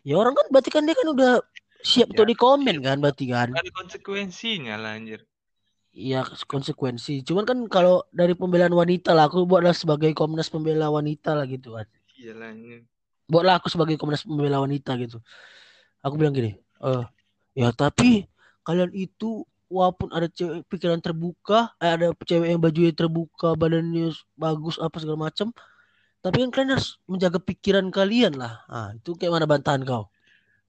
Ya 0.06 0.14
orang 0.22 0.38
kan 0.38 0.46
berarti 0.54 0.70
kan 0.70 0.86
dia 0.86 0.94
kan 0.94 1.10
udah 1.10 1.42
siap 1.82 2.14
Ya, 2.14 2.22
untuk 2.22 2.26
di 2.30 2.36
komen 2.38 2.78
siap. 2.78 2.86
kan 2.86 2.96
berarti 3.02 3.24
kan. 3.26 3.48
Ada 3.50 3.70
konsekuensinya 3.74 4.78
lah 4.78 4.94
anjir. 4.94 5.26
Iya 5.90 6.22
konsekuensi. 6.46 7.26
Cuman 7.26 7.42
kan 7.42 7.58
kalau 7.66 8.06
dari 8.14 8.38
pembelaan 8.38 8.70
wanita 8.70 9.16
lah, 9.16 9.26
aku 9.26 9.42
buatlah 9.48 9.74
sebagai 9.74 10.12
Komnas 10.14 10.46
Pembela 10.46 10.92
Wanita 10.92 11.34
lah 11.34 11.48
gitu 11.48 11.74
kan. 11.74 11.88
Iya 12.14 12.36
lah 12.38 12.54
anjir. 12.54 12.86
Buatlah 13.26 13.58
aku 13.58 13.66
sebagai 13.66 13.98
Komnas 13.98 14.22
Pembela 14.22 14.62
Wanita 14.62 14.94
gitu. 15.00 15.18
Aku 16.06 16.14
bilang 16.14 16.36
gini, 16.36 16.54
eh 16.86 17.04
ya 17.56 17.72
tapi 17.74 18.28
kalian 18.62 18.92
itu 18.94 19.42
walaupun 19.66 20.14
ada 20.14 20.30
cewek 20.30 20.62
pikiran 20.70 21.02
terbuka, 21.02 21.74
eh, 21.82 21.90
ada 21.98 22.14
cewek 22.22 22.54
yang 22.54 22.62
bajunya 22.62 22.92
terbuka, 22.94 23.58
badannya 23.58 24.14
bagus 24.38 24.78
apa 24.78 25.02
segala 25.02 25.26
macam, 25.26 25.50
tapi 26.26 26.42
kan 26.42 26.50
kalian 26.50 26.74
harus 26.74 26.98
menjaga 27.06 27.38
pikiran 27.38 27.86
kalian 27.94 28.34
lah. 28.34 28.66
Ah, 28.66 28.90
itu 28.98 29.14
kayak 29.14 29.30
mana 29.38 29.46
bantahan 29.46 29.86
kau? 29.86 30.10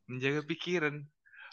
Menjaga 0.06 0.46
pikiran. 0.46 1.02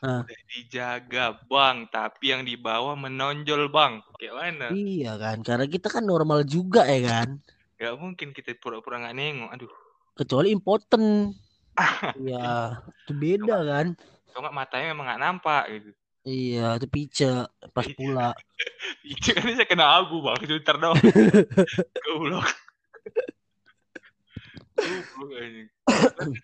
Ah. 0.05 0.21
Udah 0.21 0.41
dijaga 0.53 1.25
bang, 1.49 1.89
tapi 1.89 2.25
yang 2.37 2.45
di 2.45 2.61
bawah 2.61 2.93
menonjol 2.93 3.73
bang. 3.73 4.05
Kayak 4.21 4.35
mana? 4.37 4.67
Iya 4.77 5.17
kan, 5.17 5.41
karena 5.41 5.65
kita 5.65 5.89
kan 5.89 6.05
normal 6.05 6.45
juga 6.45 6.85
ya 6.85 7.01
kan. 7.01 7.41
Gak 7.81 7.97
mungkin 7.97 8.37
kita 8.37 8.53
pura-pura 8.61 9.01
nggak 9.01 9.17
nengok. 9.17 9.51
Aduh, 9.57 9.73
Kecuali 10.15 10.53
impoten. 10.53 11.33
Iya, 12.23 12.79
itu 13.03 13.13
beda 13.19 13.57
kan. 13.67 13.87
kalau 14.31 14.41
nggak 14.47 14.55
matanya 14.55 14.87
memang 14.95 15.07
nggak 15.11 15.23
nampak 15.25 15.63
gitu. 15.75 15.91
Iya, 16.25 16.79
itu 16.79 16.87
pice 16.89 17.31
pas 17.75 17.87
pula. 17.97 18.31
Itu 19.05 19.37
kan 19.37 19.45
saya 19.53 19.69
kena 19.69 19.87
abu 20.01 20.25
bang, 20.25 20.41
sebentar 20.45 20.77
dong. 20.81 20.97
Goblok. 22.05 22.47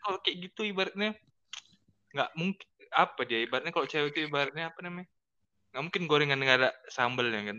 Kalau 0.00 0.18
kayak 0.22 0.36
gitu 0.50 0.60
ibaratnya 0.66 1.14
nggak 2.10 2.30
mungkin 2.34 2.66
apa 2.90 3.20
dia 3.22 3.38
ibaratnya 3.46 3.70
kalau 3.70 3.86
cewek 3.86 4.10
itu 4.14 4.26
ibaratnya 4.26 4.74
apa 4.74 4.78
namanya 4.82 5.06
nggak 5.70 5.82
mungkin 5.86 6.02
gorengan 6.10 6.42
nggak 6.42 6.58
ada 6.58 6.70
sambelnya 6.90 7.54
kan 7.54 7.58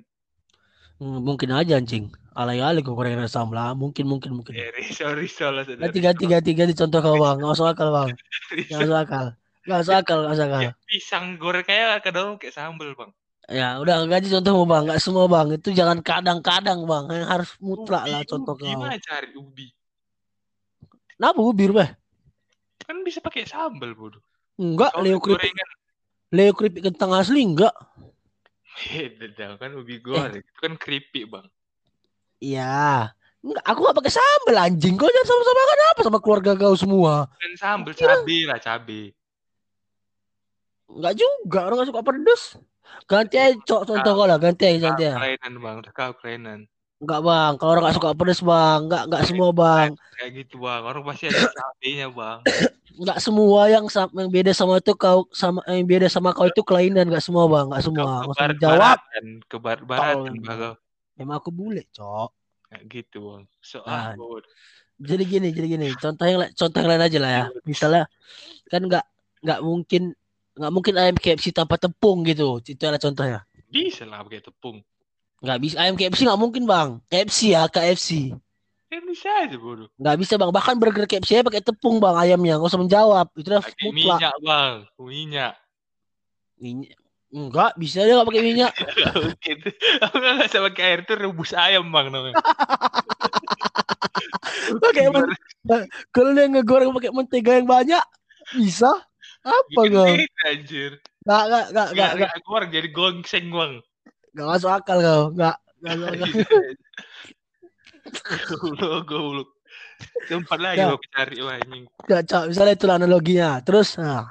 mungkin 1.01 1.49
aja 1.49 1.81
anjing. 1.81 2.13
Alay-alay 2.37 2.85
kok 2.85 2.93
gorengan 2.93 3.25
sambal. 3.25 3.57
Ah, 3.57 3.73
Mungkin 3.73 4.05
mungkin 4.05 4.37
mungkin. 4.37 4.53
eh 4.53 4.69
risau 4.69 5.17
risau 5.17 5.49
lah 5.49 5.65
saudara 5.65 5.89
Ganti 5.89 5.99
ganti 5.99 6.23
ganti 6.29 6.51
ganti 6.53 6.73
contoh 6.77 7.01
kau 7.01 7.17
bang. 7.17 7.41
Nggak 7.41 7.51
masuk 7.57 7.67
akal 7.67 7.89
bang. 7.89 8.09
Nggak 8.69 8.79
masuk 8.85 8.97
akal. 9.01 9.25
Nggak 9.65 9.77
masuk 9.81 9.95
akal. 9.97 10.17
Nggak 10.21 10.31
masuk 10.31 10.45
akal. 10.45 10.61
Ya, 10.61 10.71
pisang 10.85 11.25
goreng 11.41 11.65
kayak 11.65 12.05
kadang 12.05 12.37
kayak 12.37 12.53
sambel 12.53 12.93
bang 12.93 13.11
Ya 13.49 13.81
udah 13.81 14.05
ganti 14.05 14.29
contoh 14.29 14.53
bang. 14.69 14.83
Nggak 14.85 15.01
semua 15.01 15.25
bang. 15.25 15.47
Itu 15.57 15.69
jangan 15.73 15.99
kadang-kadang 16.05 16.79
bang. 16.85 17.03
Yang 17.09 17.29
harus 17.33 17.49
mutlak 17.57 18.03
lah 18.05 18.21
Ubi, 18.21 18.29
contoh 18.29 18.53
ubi, 18.53 18.61
kau. 18.61 18.69
Gimana 18.77 18.97
cari 19.01 19.29
ubi 19.33 19.67
Kenapa 21.21 21.37
ubir 21.37 21.69
beh? 21.69 21.85
kan 22.81 22.97
bisa 23.05 23.21
pakai 23.21 23.45
sambel 23.45 23.93
bodoh 23.93 24.25
Enggak. 24.57 24.89
Leo 25.05 25.21
keripik. 25.21 25.53
gorengan 25.53 25.69
Leo 26.33 26.51
keripik 26.57 26.81
kentang 26.89 27.13
asli 27.13 27.45
enggak. 27.45 27.77
beda 28.89 29.53
dong 29.53 29.61
kan 29.61 29.69
ubi 29.77 30.01
goreng 30.01 30.41
itu 30.41 30.57
kan 30.57 30.73
keripik 30.81 31.29
bang 31.29 31.45
Iya. 32.41 33.13
Enggak. 33.45 33.63
Aku 33.69 33.79
nggak 33.85 33.97
pakai 34.01 34.13
sambal 34.17 34.57
anjing. 34.65 34.97
Kau 34.97 35.05
jangan 35.05 35.29
sama-sama 35.29 35.61
kan 35.61 35.79
apa 35.93 36.01
sama 36.01 36.19
keluarga 36.25 36.51
kau 36.57 36.73
semua. 36.73 37.13
kan 37.37 37.53
sambel 37.53 37.93
cabe 37.93 38.37
lah 38.49 38.57
cabe 38.57 39.13
Enggak 40.89 41.13
juga. 41.21 41.59
Orang 41.69 41.85
nggak 41.85 41.89
suka 41.93 42.01
pedes. 42.01 42.43
Ganti 43.05 43.35
aja 43.37 43.53
cok 43.61 43.81
contoh 43.93 44.13
kau 44.17 44.25
lah. 44.25 44.41
Ganti 44.41 44.65
aja 44.65 44.89
ganti 44.89 45.05
aja. 45.05 45.21
kelainan 45.21 45.53
bang 45.61 45.75
udah 45.85 45.93
kau 45.93 46.11
kelainan 46.17 46.59
Enggak 47.01 47.19
bang, 47.25 47.51
kalau 47.57 47.69
orang 47.73 47.83
nggak 47.89 47.97
suka 47.97 48.09
pedes 48.13 48.41
bang, 48.41 48.79
enggak 48.85 49.03
enggak 49.09 49.23
semua 49.25 49.49
bang, 49.49 49.89
kayak 50.13 50.31
gitu 50.37 50.55
bang 50.61 50.81
orang 50.85 51.01
pasti 51.01 51.25
ada 51.33 51.49
cabenya 51.49 52.07
bang 52.13 52.37
enggak 53.01 53.17
semua 53.17 53.61
yang 53.65 53.85
yang 53.89 54.29
beda 54.29 54.51
sama 54.53 54.77
itu 54.77 54.93
kau 54.93 55.25
sama 55.33 55.65
yang 55.65 55.89
beda 55.89 56.05
sama 56.05 56.29
kau 56.29 56.45
itu 56.45 56.61
kelainan, 56.61 57.09
enggak 57.09 57.25
semua 57.25 57.49
bang, 57.49 57.65
enggak 57.73 57.83
semua. 57.89 58.05
Kau 58.05 58.13
Nggak 58.21 58.29
usah 58.29 58.37
kebarat 58.37 58.57
jawab. 58.61 58.99
kebarat 59.49 59.81
baratan 59.81 60.33
bang 60.45 60.57
kau. 60.61 60.73
Emang 61.17 61.35
aku 61.41 61.49
bule 61.49 61.81
cok. 61.89 62.29
Kayak 62.69 62.83
gitu 62.93 63.17
bang 63.33 63.43
soal 63.59 63.89
Ah. 63.89 64.13
bodoh. 64.13 64.45
Jadi 65.01 65.23
gini, 65.25 65.49
jadi 65.49 65.67
gini. 65.67 65.87
Contoh 65.97 66.29
yang 66.29 66.45
contoh 66.53 66.77
yang 66.77 66.89
lain 66.93 67.01
aja 67.01 67.17
lah 67.17 67.31
ya. 67.33 67.43
Misalnya 67.65 68.05
kan 68.69 68.85
enggak 68.85 69.05
enggak 69.41 69.59
mungkin 69.65 70.01
enggak 70.53 70.71
mungkin 70.71 70.93
ayam 71.01 71.17
KFC 71.17 71.49
tanpa 71.49 71.81
tepung 71.81 72.21
gitu. 72.21 72.61
Itu 72.61 72.77
adalah 72.85 73.01
contohnya. 73.01 73.39
bisa 73.65 74.03
lah 74.05 74.21
pakai 74.21 74.43
tepung 74.45 74.83
Enggak 75.41 75.57
bisa 75.57 75.75
ayam 75.81 75.97
KFC 75.97 76.21
enggak 76.29 76.41
mungkin 76.41 76.63
bang. 76.69 76.89
KFC 77.09 77.39
ya 77.57 77.65
KFC. 77.65 78.37
kan 78.91 79.07
bisa 79.07 79.31
aja 79.47 79.55
bodoh 79.55 79.87
Enggak 79.97 80.15
bisa 80.21 80.33
bang. 80.37 80.51
Bahkan 80.53 80.75
burger 80.77 81.05
KFC 81.09 81.41
aja 81.41 81.43
pakai 81.49 81.65
tepung 81.65 81.97
bang 81.97 82.13
ayamnya. 82.13 82.61
Enggak 82.61 82.69
usah 82.69 82.81
menjawab. 82.81 83.27
Itu 83.33 83.49
udah 83.49 83.63
mutlak. 83.65 84.19
minyak 84.21 84.35
bang 84.45 84.73
minyak 85.01 85.53
Minyak. 86.61 86.93
Enggak, 87.31 87.71
bisa 87.79 88.05
aja 88.05 88.11
enggak 88.13 88.27
pakai 88.29 88.43
minyak. 88.45 88.71
Gak 88.75 89.13
mungkin 89.17 89.57
aku 90.03 90.15
nggak 90.19 90.35
bisa 90.45 90.57
pakai 90.67 90.83
air 90.83 90.99
tuh 91.09 91.15
rebus 91.17 91.51
ayam 91.57 91.87
bang 91.89 92.07
namanya 92.11 92.35
Pakai 94.83 95.09
Kalau 96.11 96.31
dia 96.35 96.45
ngegoreng 96.51 96.91
pakai 96.91 97.11
mentega 97.15 97.55
yang 97.57 97.67
banyak, 97.71 98.03
bisa? 98.53 98.91
Apa 99.41 99.63
Bikin 99.73 99.95
kau? 99.95 100.05
beda, 100.05 100.43
anjir 100.53 100.91
Enggak, 101.25 101.41
enggak, 101.41 101.65
enggak, 101.65 101.65
enggak, 101.65 101.87
Biar 101.95 102.11
enggak, 102.13 102.29
nggak 102.29 102.43
goreng 102.45 102.69
jadi 102.69 102.87
gongseng 102.93 103.47
bang 103.49 103.73
enggak 104.33 104.47
masuk 104.47 104.71
akal 104.71 104.97
kau. 104.99 105.23
Enggak, 105.35 105.57
enggak 105.81 105.95
masuk 105.97 106.09
akal. 106.11 106.29
goblok 108.49 109.03
goblok 109.07 109.49
tempat 110.25 110.57
lagi 110.57 110.81
aku 110.81 111.05
cari 111.13 111.35
anjing 111.37 111.85
Enggak, 111.85 112.21
Cok. 112.25 112.43
Misalnya 112.49 112.73
itu 112.73 112.85
analoginya. 112.89 113.49
Terus, 113.61 113.89
nah. 114.01 114.25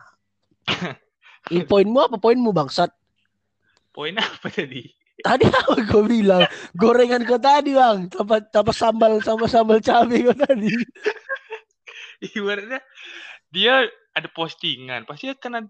Ini 1.51 1.65
poinmu 1.67 1.99
apa 1.99 2.17
poinmu 2.19 2.51
bangsat? 2.53 2.91
poin 3.91 4.15
apa 4.15 4.47
tadi 4.47 4.87
Tadi 5.21 5.45
apa 5.45 5.77
kau 5.85 6.07
bilang? 6.09 6.49
Gorengan 6.73 7.29
kau 7.29 7.37
tadi 7.37 7.77
bang, 7.77 8.09
tanpa 8.09 8.41
tanpa 8.49 8.73
sambal 8.73 9.21
sama 9.21 9.45
sambal 9.45 9.77
cabai 9.77 10.25
kau 10.25 10.33
tadi. 10.33 10.73
ibaratnya 12.37 12.81
dia 13.53 13.85
ada 14.17 14.29
postingan 14.33 15.05
pasti 15.05 15.33
akan 15.33 15.69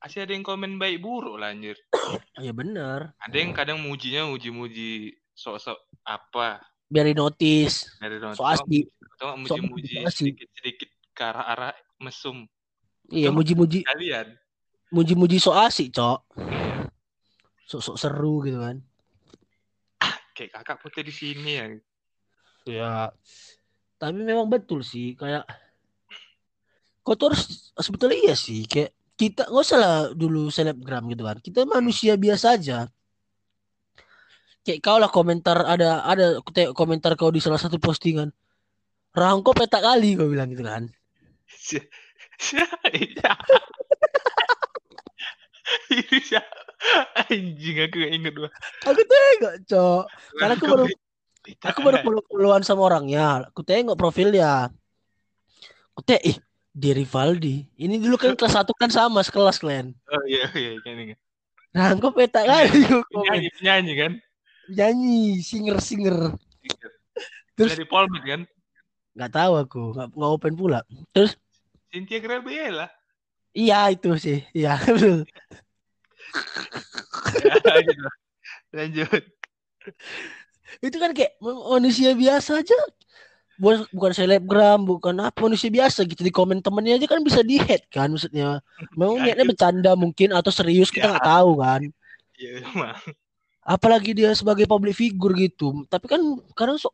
pasti 0.00 0.18
ada 0.18 0.32
yang 0.32 0.40
komen 0.40 0.80
baik 0.80 0.98
buruk 0.98 1.36
lah 1.36 1.52
anjir 1.52 1.76
Ya 2.40 2.50
bener. 2.50 3.12
ada 3.20 3.36
yang 3.36 3.52
kadang 3.52 3.78
mujinya 3.78 4.24
muji-muji 4.26 5.12
sok-sok 5.36 5.76
apa 6.02 6.64
Biar 6.90 7.06
di 7.06 7.14
notice. 7.14 7.86
dari 8.02 8.18
So 8.34 8.42
asli. 8.42 8.82
atau 9.14 9.38
muji-muji 9.38 10.02
asli. 10.02 10.34
sedikit-sedikit 10.34 10.90
ke 11.14 11.22
arah-arah 11.22 11.76
mesum 12.00 12.48
Iya, 13.10 13.30
muji-muji, 13.30 13.82
kalian 13.84 14.38
muji-muji 14.90 15.38
so 15.38 15.50
asik, 15.50 15.90
cok. 15.90 16.26
Sok-sok 17.66 17.96
seru 17.96 18.42
gitu 18.42 18.58
kan. 18.58 18.82
kayak 20.34 20.50
kakak 20.56 20.78
putih 20.80 21.04
di 21.04 21.12
sini 21.12 21.52
ya 21.52 21.66
Ya. 22.64 22.94
Tapi 24.00 24.24
memang 24.24 24.48
betul 24.48 24.80
sih 24.80 25.12
kayak 25.12 25.44
harus 27.04 27.74
sebetulnya 27.76 28.16
iya 28.16 28.34
sih 28.38 28.64
kayak 28.64 28.94
kita 29.20 29.52
nggak 29.52 29.64
usah 29.68 29.76
lah 29.76 29.96
dulu 30.16 30.48
selebgram 30.48 31.04
gitu 31.12 31.28
kan. 31.28 31.36
Kita 31.44 31.68
manusia 31.68 32.16
biasa 32.16 32.56
aja. 32.56 32.88
Kayak 34.64 34.80
kau 34.80 34.96
lah 34.96 35.12
komentar 35.12 35.60
ada 35.60 36.00
ada 36.08 36.40
komentar 36.72 37.12
kau 37.20 37.28
di 37.28 37.44
salah 37.44 37.60
satu 37.60 37.76
postingan. 37.76 38.32
Rangkop 39.12 39.60
petak 39.60 39.84
kali 39.84 40.16
kau 40.16 40.32
bilang 40.32 40.48
gitu 40.48 40.64
kan. 40.64 40.88
Anjing 47.28 47.76
aku 47.84 47.96
gak 48.00 48.12
inget 48.16 48.32
gua. 48.32 48.48
Aku 48.88 49.02
tengok, 49.04 49.54
Cok. 49.68 50.04
Karena 50.40 50.54
aku 50.56 50.64
baru 50.64 50.84
aku 51.60 51.78
baru 51.84 51.96
follow 52.00 52.24
followan 52.24 52.64
sama 52.64 52.88
orangnya. 52.88 53.44
Aku 53.52 53.60
tengok 53.60 54.00
profilnya. 54.00 54.72
Aku 55.92 56.00
tengok, 56.08 56.24
ih, 56.24 56.36
di 56.70 56.90
Rivaldi. 56.94 57.66
Ini 57.76 57.98
dulu 57.98 58.16
kan 58.16 58.38
kelas 58.38 58.54
satu 58.54 58.72
kan 58.74 58.90
sama 58.90 59.20
sekelas 59.26 59.58
kalian. 59.58 59.92
Oh 60.10 60.24
iya 60.26 60.46
iya 60.54 60.78
kan 60.82 60.94
ini. 60.94 61.14
Nah, 61.70 61.94
kok 61.98 62.14
peta 62.14 62.42
kan? 62.42 62.66
Nyanyi 63.30 63.48
nyanyi 63.62 63.92
kan? 63.94 64.12
Nyanyi, 64.70 65.42
singer 65.42 65.78
singer. 65.82 66.34
Terus 67.54 67.74
di 67.78 67.86
Polmed 67.86 68.22
kan? 68.22 68.42
Nggak 69.14 69.32
tahu 69.34 69.52
aku, 69.58 69.82
nggak, 69.94 70.30
open 70.30 70.54
pula. 70.54 70.80
Terus 71.10 71.34
Cynthia 71.90 72.22
Gabriela. 72.22 72.86
Iya 73.50 73.90
itu 73.90 74.14
sih, 74.14 74.46
iya 74.54 74.78
betul. 74.86 75.26
Ya, 77.42 77.74
gitu. 77.82 78.08
Lanjut. 78.70 79.22
Itu 80.78 80.96
kan 81.02 81.10
kayak 81.10 81.34
manusia 81.42 82.14
biasa 82.14 82.62
aja. 82.62 82.78
Bukan, 83.60 83.84
bukan 83.92 84.12
selebgram, 84.16 84.80
bukan 84.88 85.20
apa 85.20 85.36
manusia 85.36 85.68
biasa 85.68 86.08
gitu 86.08 86.24
di 86.24 86.32
komen 86.32 86.64
temennya 86.64 86.96
aja 86.96 87.04
kan 87.04 87.20
bisa 87.20 87.44
di 87.44 87.60
head 87.60 87.84
kan 87.92 88.08
maksudnya. 88.08 88.64
Memang 88.96 89.20
Ya, 89.20 89.36
niatnya 89.36 89.44
itu. 89.44 89.50
bercanda 89.52 89.92
mungkin 89.92 90.32
atau 90.32 90.48
serius 90.48 90.88
kita 90.88 91.04
Ya. 91.04 91.10
nggak 91.12 91.28
tahu 91.28 91.50
kan. 91.60 91.80
Iya 92.40 92.50
emang. 92.64 92.96
Apalagi 93.60 94.16
dia 94.16 94.32
sebagai 94.32 94.64
public 94.64 94.96
figure 94.96 95.36
gitu. 95.36 95.84
Tapi 95.86 96.08
kan 96.08 96.24
kadang 96.56 96.80
so, 96.80 96.88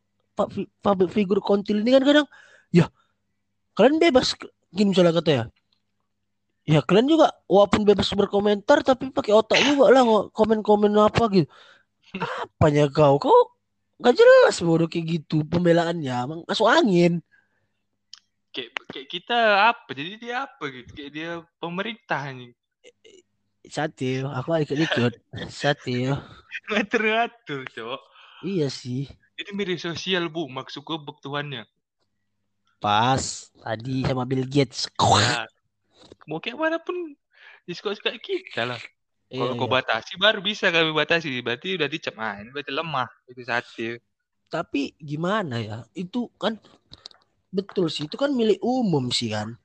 public 0.82 1.14
figure 1.14 1.38
kontil 1.38 1.78
ini 1.78 1.94
kan 1.94 2.02
kadang 2.02 2.26
ya 2.75 2.90
kalian 3.73 4.02
bebas 4.02 4.35
gini 4.75 4.90
misalnya 4.90 5.14
kata 5.14 5.30
ya. 5.30 5.44
Ya 6.66 6.82
kalian 6.82 7.06
juga 7.06 7.30
walaupun 7.46 7.87
bebas 7.87 8.11
berkomentar 8.11 8.82
tapi 8.82 9.14
pakai 9.14 9.30
otak 9.30 9.62
juga 9.62 9.87
lah 9.94 10.02
komen-komen 10.35 10.90
apa 10.99 11.30
gitu. 11.30 11.46
Apanya 12.58 12.90
kau? 12.90 13.23
Kau 13.23 13.54
gak 13.97 14.15
jelas 14.17 14.57
bodoh 14.61 14.88
kayak 14.88 15.21
gitu 15.21 15.43
pembelaannya. 15.49 16.17
Emang 16.17 16.41
masuk 16.45 16.69
angin. 16.69 17.25
Kayak, 18.53 18.71
kayak 18.88 19.09
kita 19.12 19.38
apa? 19.73 19.91
Jadi 19.93 20.11
dia 20.21 20.49
apa 20.49 20.65
gitu? 20.73 20.91
Kayak 20.97 21.12
dia 21.12 21.31
pemerintah 21.61 22.23
nih. 22.33 22.53
Satio, 23.67 24.31
aku 24.31 24.57
ikut-ikut. 24.62 25.12
Satio. 25.50 26.17
Ngatur-ngatur, 26.71 27.67
cok. 27.75 28.00
Iya 28.47 28.71
sih. 28.71 29.11
Ini 29.37 29.50
media 29.53 29.76
sosial, 29.76 30.33
Bu. 30.33 30.49
Maksud 30.49 30.87
gue 30.87 30.97
tuannya. 31.21 31.69
Pas 32.81 33.50
tadi 33.53 34.07
sama 34.07 34.25
Bill 34.25 34.47
Gates. 34.47 34.88
Ya. 34.88 35.49
Mau 36.29 36.38
kayak 36.38 36.57
mana 36.57 36.79
pun 36.81 37.17
suka-suka 37.67 38.15
kita 38.23 38.65
lah. 38.65 38.81
Kalau 39.26 39.52
Iya, 39.52 39.59
kau 39.59 39.66
iya. 39.66 39.75
batasi 39.83 40.12
baru 40.16 40.38
bisa 40.38 40.71
kami 40.71 40.95
batasi. 40.95 41.28
Berarti 41.42 41.75
udah 41.75 41.88
dicap 41.90 42.14
ah, 42.16 42.38
ini 42.38 42.54
berarti 42.54 42.71
lemah. 42.71 43.09
Itu 43.26 43.42
satu. 43.42 43.99
Tapi 44.47 44.95
gimana 44.97 45.59
ya? 45.59 45.78
Itu 45.92 46.30
kan 46.38 46.54
betul 47.50 47.90
sih. 47.90 48.06
Itu 48.06 48.14
kan 48.14 48.30
milik 48.30 48.62
umum 48.62 49.11
sih 49.11 49.35
kan. 49.35 49.59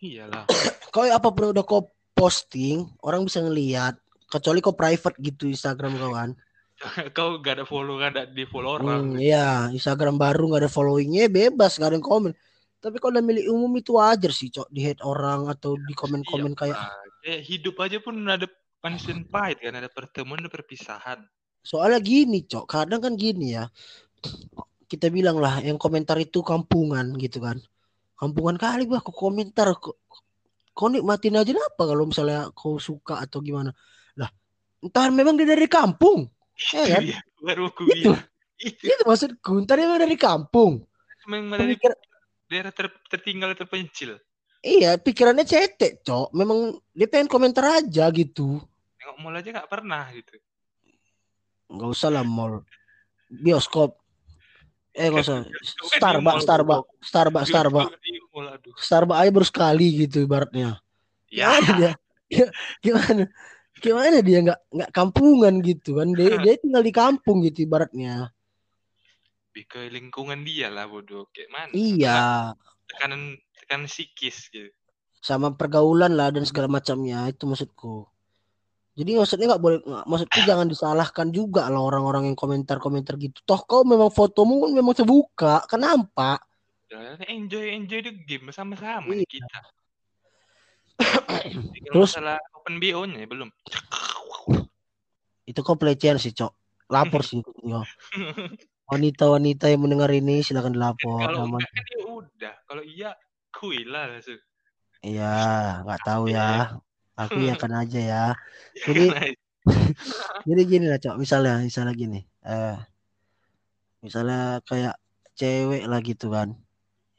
Iyalah. 0.00 0.44
Kau 0.92 1.06
apa 1.06 1.28
pun 1.30 1.54
udah 1.54 1.62
kau 1.62 1.86
posting, 2.12 2.82
orang 3.00 3.24
bisa 3.24 3.40
ngelihat. 3.40 3.96
Kecuali 4.26 4.58
kau 4.60 4.74
private 4.76 5.16
gitu 5.22 5.48
Instagram 5.48 5.96
kau 5.96 6.12
kan. 6.12 6.34
kau 7.16 7.38
gak 7.40 7.60
ada 7.60 7.64
follow, 7.64 7.96
gak 7.96 8.16
ada 8.16 8.22
di 8.26 8.44
follow 8.44 8.76
Hmm, 8.76 8.84
orang. 8.84 9.02
iya, 9.16 9.68
Instagram 9.70 10.16
baru 10.16 10.48
nggak 10.48 10.62
ada 10.64 10.72
followingnya 10.72 11.28
bebas, 11.28 11.76
nggak 11.76 11.88
ada 11.92 11.96
yang 11.96 12.04
komen. 12.04 12.32
Tapi 12.80 12.96
kalau 12.96 13.12
udah 13.16 13.24
milik 13.24 13.46
umum 13.52 13.68
itu 13.76 14.00
wajar 14.00 14.32
sih, 14.32 14.48
cok, 14.48 14.66
di 14.72 14.80
hate 14.82 15.04
orang 15.04 15.46
atau 15.46 15.76
di 15.76 15.92
komen-komen 15.92 16.52
Iya, 16.52 16.58
kayak 16.58 16.76
Pak. 16.76 16.92
Kayak 17.20 17.40
hidup 17.44 17.74
aja 17.78 17.96
pun 18.00 18.14
ada 18.24 18.46
manis 18.80 19.04
dan 19.06 19.24
pahit 19.28 19.60
kan. 19.60 19.76
Ada 19.76 19.88
pertemuan, 19.92 20.40
ada 20.40 20.50
perpisahan. 20.52 21.20
soalnya 21.60 22.00
gini, 22.00 22.48
cok, 22.48 22.64
kadang 22.64 23.04
kan 23.04 23.14
gini 23.20 23.52
ya. 23.52 23.68
Kita 24.88 25.12
bilang 25.12 25.36
lah 25.38 25.60
yang 25.60 25.76
komentar 25.76 26.16
itu 26.16 26.40
kampungan 26.40 27.14
gitu 27.20 27.38
kan. 27.44 27.60
Kampungan 28.16 28.56
kali 28.56 28.88
bah 28.88 29.04
kau 29.04 29.12
komentar 29.12 29.68
kok. 29.76 30.00
Kau 30.72 30.88
nikmatin 30.88 31.36
aja 31.36 31.52
apa 31.52 31.82
kalau 31.84 32.08
misalnya 32.08 32.48
kau 32.56 32.80
suka 32.80 33.20
atau 33.20 33.44
gimana. 33.44 33.76
Lah, 34.16 34.32
entah 34.80 35.12
memang 35.12 35.36
dia 35.36 35.44
dari 35.48 35.68
kampung. 35.68 36.28
Ya 36.72 36.84
kan? 36.96 37.02
Iya, 37.04 37.18
baru 37.44 37.68
aku 37.68 37.88
Itu. 37.92 38.12
Itu 38.60 38.92
Itu 38.92 39.02
maksudku, 39.08 39.56
entar 39.56 39.76
dia 39.80 39.88
memang 39.88 40.00
dari 40.04 40.16
kampung. 40.20 40.84
memang 41.28 41.56
dari 41.56 41.76
Pemikir, 41.76 41.92
daerah 42.48 42.72
ter- 42.72 43.00
tertinggal 43.08 43.52
terpencil. 43.56 44.16
iya, 44.60 44.96
pikirannya 45.00 45.44
cetek, 45.44 46.04
cok. 46.04 46.32
Memang 46.36 46.76
dia 46.92 47.08
pengen 47.08 47.28
komentar 47.28 47.84
aja 47.84 48.08
gitu. 48.12 48.60
Mall 49.18 49.34
aja 49.34 49.50
gak 49.50 49.70
pernah 49.70 50.06
gitu. 50.14 50.38
Nggak 51.70 51.90
usah 51.90 52.10
lah 52.10 52.22
mall. 52.26 52.62
Bioskop. 53.30 53.98
Eh 54.90 55.06
nggak 55.06 55.22
usah. 55.22 55.46
Starbucks, 55.98 56.42
Starbucks, 56.42 56.86
Starbucks, 57.02 57.48
Starbucks. 57.50 57.90
Starbucks 58.78 59.20
aja 59.22 59.30
baru 59.30 59.46
sekali 59.46 59.86
gitu 60.06 60.26
ibaratnya. 60.26 60.82
Ya, 61.30 61.62
dia? 61.78 61.94
Gimana? 62.82 63.30
Gimana 63.78 64.18
dia 64.18 64.38
nggak 64.44 64.60
nggak 64.74 64.90
kampungan 64.90 65.62
gitu 65.62 66.02
kan? 66.02 66.10
Dia, 66.12 66.42
dia 66.42 66.58
tinggal 66.58 66.82
di 66.82 66.92
kampung 66.92 67.42
gitu 67.46 67.64
ibaratnya. 67.64 68.34
lebih 69.50 69.66
ke 69.66 69.80
lingkungan 69.90 70.46
dia 70.46 70.70
lah 70.70 70.86
bodoh. 70.86 71.26
Kayak 71.34 71.50
mana? 71.50 71.70
Iya, 71.74 72.18
Tekanan 72.86 73.34
tekanan 73.58 73.90
psikis 73.90 74.46
gitu. 74.50 74.70
sama 75.20 75.52
pergaulan 75.52 76.14
lah 76.14 76.30
dan 76.30 76.46
segala 76.46 76.70
macamnya 76.70 77.26
itu 77.26 77.44
maksudku. 77.50 78.06
Jadi 78.90 79.10
maksudnya 79.16 79.46
nggak 79.54 79.62
boleh, 79.62 79.78
maksudku 79.86 80.38
jangan 80.44 80.66
disalahkan 80.66 81.30
juga 81.30 81.70
lah 81.70 81.78
orang-orang 81.78 82.26
yang 82.28 82.36
komentar-komentar 82.36 83.14
gitu. 83.22 83.38
Toh 83.46 83.62
kau 83.62 83.86
memang 83.86 84.10
fotomu 84.10 84.66
kan 84.66 84.70
memang 84.74 84.94
terbuka, 84.98 85.62
kenapa? 85.70 86.42
Ya, 86.90 87.14
enjoy 87.30 87.70
enjoy 87.70 88.02
the 88.02 88.10
game 88.26 88.50
sama-sama 88.50 89.14
Iya. 89.14 89.22
kita. 89.24 89.58
Terus- 91.94 92.18
masalah 92.18 92.42
open 92.58 92.82
BO-nya 92.82 93.24
belum. 93.30 93.48
Itu 95.46 95.62
kau 95.62 95.78
pelecehan 95.78 96.18
sih, 96.18 96.34
Cok. 96.34 96.52
Lapor 96.90 97.22
sih. 97.22 97.38
Wanita-wanita 98.90 99.70
yang 99.70 99.86
mendengar 99.86 100.10
ini 100.10 100.42
silakan 100.42 100.74
dilapor. 100.74 101.22
Kalau 101.30 101.46
enggak 101.46 101.70
kan 101.70 101.84
ya 101.86 101.98
udah. 102.10 102.54
Kalau 102.66 102.82
iya 102.82 103.10
kuy 103.54 103.86
lah 103.86 104.10
langsung. 104.10 104.42
Iya, 105.00 105.38
nggak 105.86 106.00
tahu 106.02 106.24
ya. 106.34 106.74
Aku 107.26 107.36
ya 107.42 107.54
kan 107.58 107.72
aja 107.74 108.00
ya. 108.00 108.24
Jadi- 108.86 109.36
Jadi 110.48 110.62
gini 110.64 110.88
lah, 110.88 110.96
Cok. 110.96 111.20
Misalnya, 111.20 111.60
misalnya 111.60 111.92
gini. 111.92 112.20
Eh, 112.40 112.76
misalnya 114.00 114.64
kayak 114.64 114.96
cewek 115.36 115.84
lah 115.84 116.00
gitu 116.00 116.32
kan. 116.32 116.56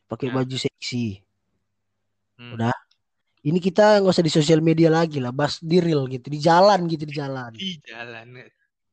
Pakai 0.09 0.33
Ya. 0.33 0.41
baju 0.41 0.55
seksi. 0.57 1.21
Hmm. 2.41 2.57
Udah. 2.57 2.73
Ini 3.41 3.57
kita 3.57 4.01
nggak 4.01 4.13
usah 4.13 4.25
di 4.25 4.33
sosial 4.33 4.61
media 4.61 4.89
lagi 4.93 5.17
lah, 5.17 5.33
bahas 5.33 5.57
di 5.61 5.81
real 5.81 6.05
gitu, 6.05 6.29
di 6.29 6.37
jalan 6.37 6.85
gitu 6.85 7.09
di 7.09 7.13
jalan. 7.13 7.49
di 7.53 7.77
jalan. 7.81 8.25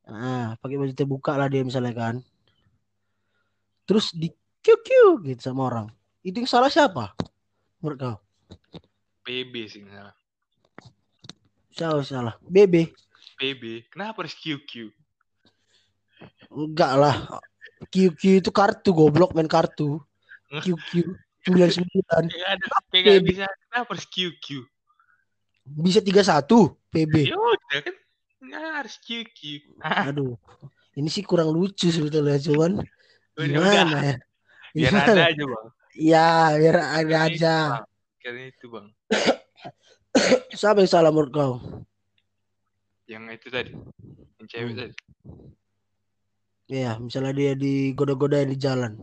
Nah, 0.09 0.57
pakai 0.57 0.77
baju 0.77 0.93
terbuka 0.93 1.37
lah 1.37 1.45
dia 1.45 1.61
misalnya 1.61 1.93
kan. 1.93 2.15
Terus 3.85 4.09
di 4.13 4.29
QQ 4.61 4.89
gitu 5.25 5.41
sama 5.41 5.69
orang. 5.69 5.87
Itu 6.25 6.41
yang 6.41 6.49
salah 6.49 6.69
siapa? 6.69 7.13
Menurut 7.81 7.97
kau? 7.97 8.15
PB 9.21 9.53
sih 9.69 9.85
salah. 9.85 10.13
Yang 11.79 12.11
salah? 12.11 12.35
BB. 12.43 12.91
PB. 13.39 13.63
Kenapa 13.87 14.27
harus 14.27 14.35
QQ? 14.35 14.91
Enggak 16.51 16.93
lah. 16.99 17.15
QQ 17.87 18.43
itu 18.43 18.51
kartu 18.51 18.91
goblok 18.91 19.31
main 19.31 19.47
kartu. 19.47 20.03
QQ 20.51 21.15
99 21.47 21.87
Kayak 22.27 22.49
ada 22.59 22.65
kayak 22.91 23.03
nggak 23.05 23.21
PB. 23.23 23.25
bisa. 23.25 23.45
Kenapa 23.71 23.89
harus 23.95 24.07
QQ? 24.11 24.47
bisa 25.69 26.01
31 26.01 26.73
PB. 26.89 27.13
Ya 27.29 27.37
udah 27.37 27.79
kan. 27.85 27.95
Nggak 28.41 28.63
harus 28.83 28.95
QQ. 28.99 29.39
Aduh. 29.79 30.35
Ini 30.97 31.07
sih 31.07 31.23
kurang 31.23 31.53
lucu 31.53 31.87
sebetulnya 31.93 32.41
cuman 32.41 32.83
gimana 33.37 33.97
ya? 34.03 34.15
Biar 34.75 34.93
ada 34.99 35.23
aja 35.31 35.43
bang. 35.47 35.65
Ya, 35.95 36.29
biar 36.59 36.77
ada 36.81 37.15
aja. 37.29 37.55
Karena 38.19 38.51
itu 38.51 38.65
bang. 38.67 38.87
Siapa 40.59 40.81
yang 40.81 40.91
salah 40.91 41.11
menurut 41.13 41.31
kau? 41.31 41.53
Yang 43.05 43.23
itu 43.41 43.47
tadi. 43.49 43.71
Yang 44.41 44.47
cewek 44.49 44.71
Hmm. 44.73 44.79
tadi. 44.79 44.95
Ya, 46.69 47.01
misalnya 47.01 47.33
dia 47.33 47.51
digoda-godain 47.57 48.45
di 48.45 48.57
jalan. 48.57 48.93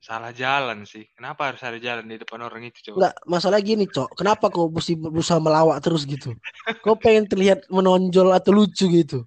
Salah 0.00 0.32
jalan 0.36 0.84
sih. 0.84 1.08
Kenapa 1.16 1.48
harus 1.52 1.60
ada 1.64 1.76
jalan 1.80 2.04
di 2.04 2.20
depan 2.20 2.40
orang 2.44 2.68
itu 2.68 2.92
coba? 2.92 2.96
Enggak, 3.08 3.14
masalah 3.24 3.60
gini, 3.60 3.84
Cok. 3.88 4.16
Kenapa 4.16 4.48
kau 4.52 4.68
mesti 4.68 4.96
berusaha 4.96 5.40
melawak 5.40 5.80
terus 5.80 6.04
gitu? 6.04 6.36
Kau 6.80 6.96
pengen 6.96 7.24
terlihat 7.28 7.64
menonjol 7.72 8.32
atau 8.36 8.52
lucu 8.52 8.84
gitu. 8.88 9.24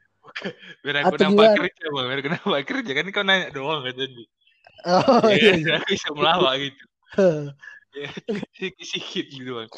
Biar 0.82 1.06
aku 1.06 1.18
Atau 1.18 1.30
nampak 1.30 1.34
gimana? 1.34 1.58
kerja 1.66 1.86
bang. 1.94 2.06
Biar 2.10 2.20
aku 2.22 2.30
nampak 2.34 2.62
kerja 2.66 2.92
kan 2.94 3.06
kau 3.14 3.24
nanya 3.26 3.48
doang 3.54 3.82
kan 3.86 3.94
tadi. 3.94 4.24
Oh, 4.84 5.22
Ya, 5.30 5.38
iya. 5.38 5.54
kan? 5.62 5.78
Aku 5.82 5.90
bisa 5.98 6.10
melawak 6.14 6.54
gitu. 6.62 6.84
Ya, 7.94 8.08
Sikit-sikit 8.58 9.26
gitu 9.30 9.52
bang. 9.62 9.70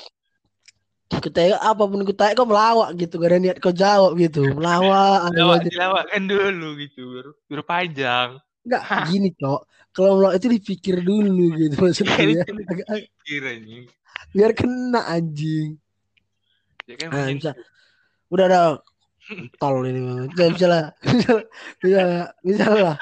Ketika 1.06 1.62
apa 1.62 1.84
pun 1.86 2.02
tanya 2.12 2.34
kau 2.34 2.50
melawak 2.50 2.89
gitu, 2.98 3.22
gak 3.22 3.30
ada 3.30 3.38
niat 3.38 3.58
kau 3.62 3.70
jawab 3.70 4.18
gitu, 4.18 4.41
melawak. 4.58 5.30
ada 5.30 5.38
Lawak 5.38 5.58
aja. 5.62 5.70
dilawakkan 5.70 6.22
dulu 6.26 6.68
gitu, 6.82 7.02
biar, 7.08 7.28
biar 7.46 7.62
panjang. 7.62 8.30
Enggak 8.65 8.82
gini 9.06 9.30
cok, 9.38 9.62
kalau 9.94 10.12
melawak 10.18 10.41
itu 10.41 10.48
dipikir 10.50 10.96
dulu 11.00 11.46
gitu 11.56 11.76
maksudnya. 11.78 12.18
Kan 12.18 12.26
ya. 12.26 12.41
itu 12.41 12.52
Agak- 12.65 12.89
Kiranya. 13.22 13.78
Biar 14.34 14.52
kena 14.52 15.02
anjing. 15.06 15.78
Ya 16.86 16.96
kan 16.98 17.08
Ah, 17.08 17.15
mungkin 17.24 17.38
bisa. 17.38 17.52
Udah 18.30 18.46
ada 18.46 18.62
tol 19.62 19.86
ini 19.86 20.02
banget. 20.02 20.28
Bisa, 20.34 20.46
bisa 20.52 20.65
lah. 20.68 20.84
Bisa, 22.41 22.65
lah. 22.74 22.96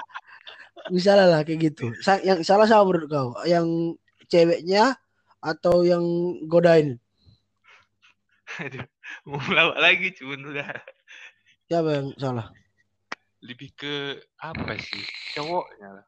Bisa 0.91 1.11
lah, 1.15 1.27
lah 1.27 1.39
kayak 1.41 1.71
gitu. 1.71 1.95
Sa- 1.99 2.19
Yang 2.19 2.43
salah 2.43 2.67
sama 2.67 2.91
menurut 2.91 3.07
kau? 3.07 3.27
Yang 3.43 3.95
ceweknya 4.27 4.99
atau 5.39 5.83
yang 5.83 6.03
godain? 6.47 6.99
Aduh, 8.61 8.85
mau 9.25 9.39
melawak 9.47 9.79
lagi 9.79 10.07
cuman 10.13 10.41
udah 10.53 10.67
Siapa 11.65 11.89
yang 11.89 12.07
salah? 12.19 12.47
lebih 13.43 13.75
ke 13.75 13.93
apa 14.39 14.77
sih 14.79 15.03
cowoknya 15.35 15.99
lah. 15.99 16.05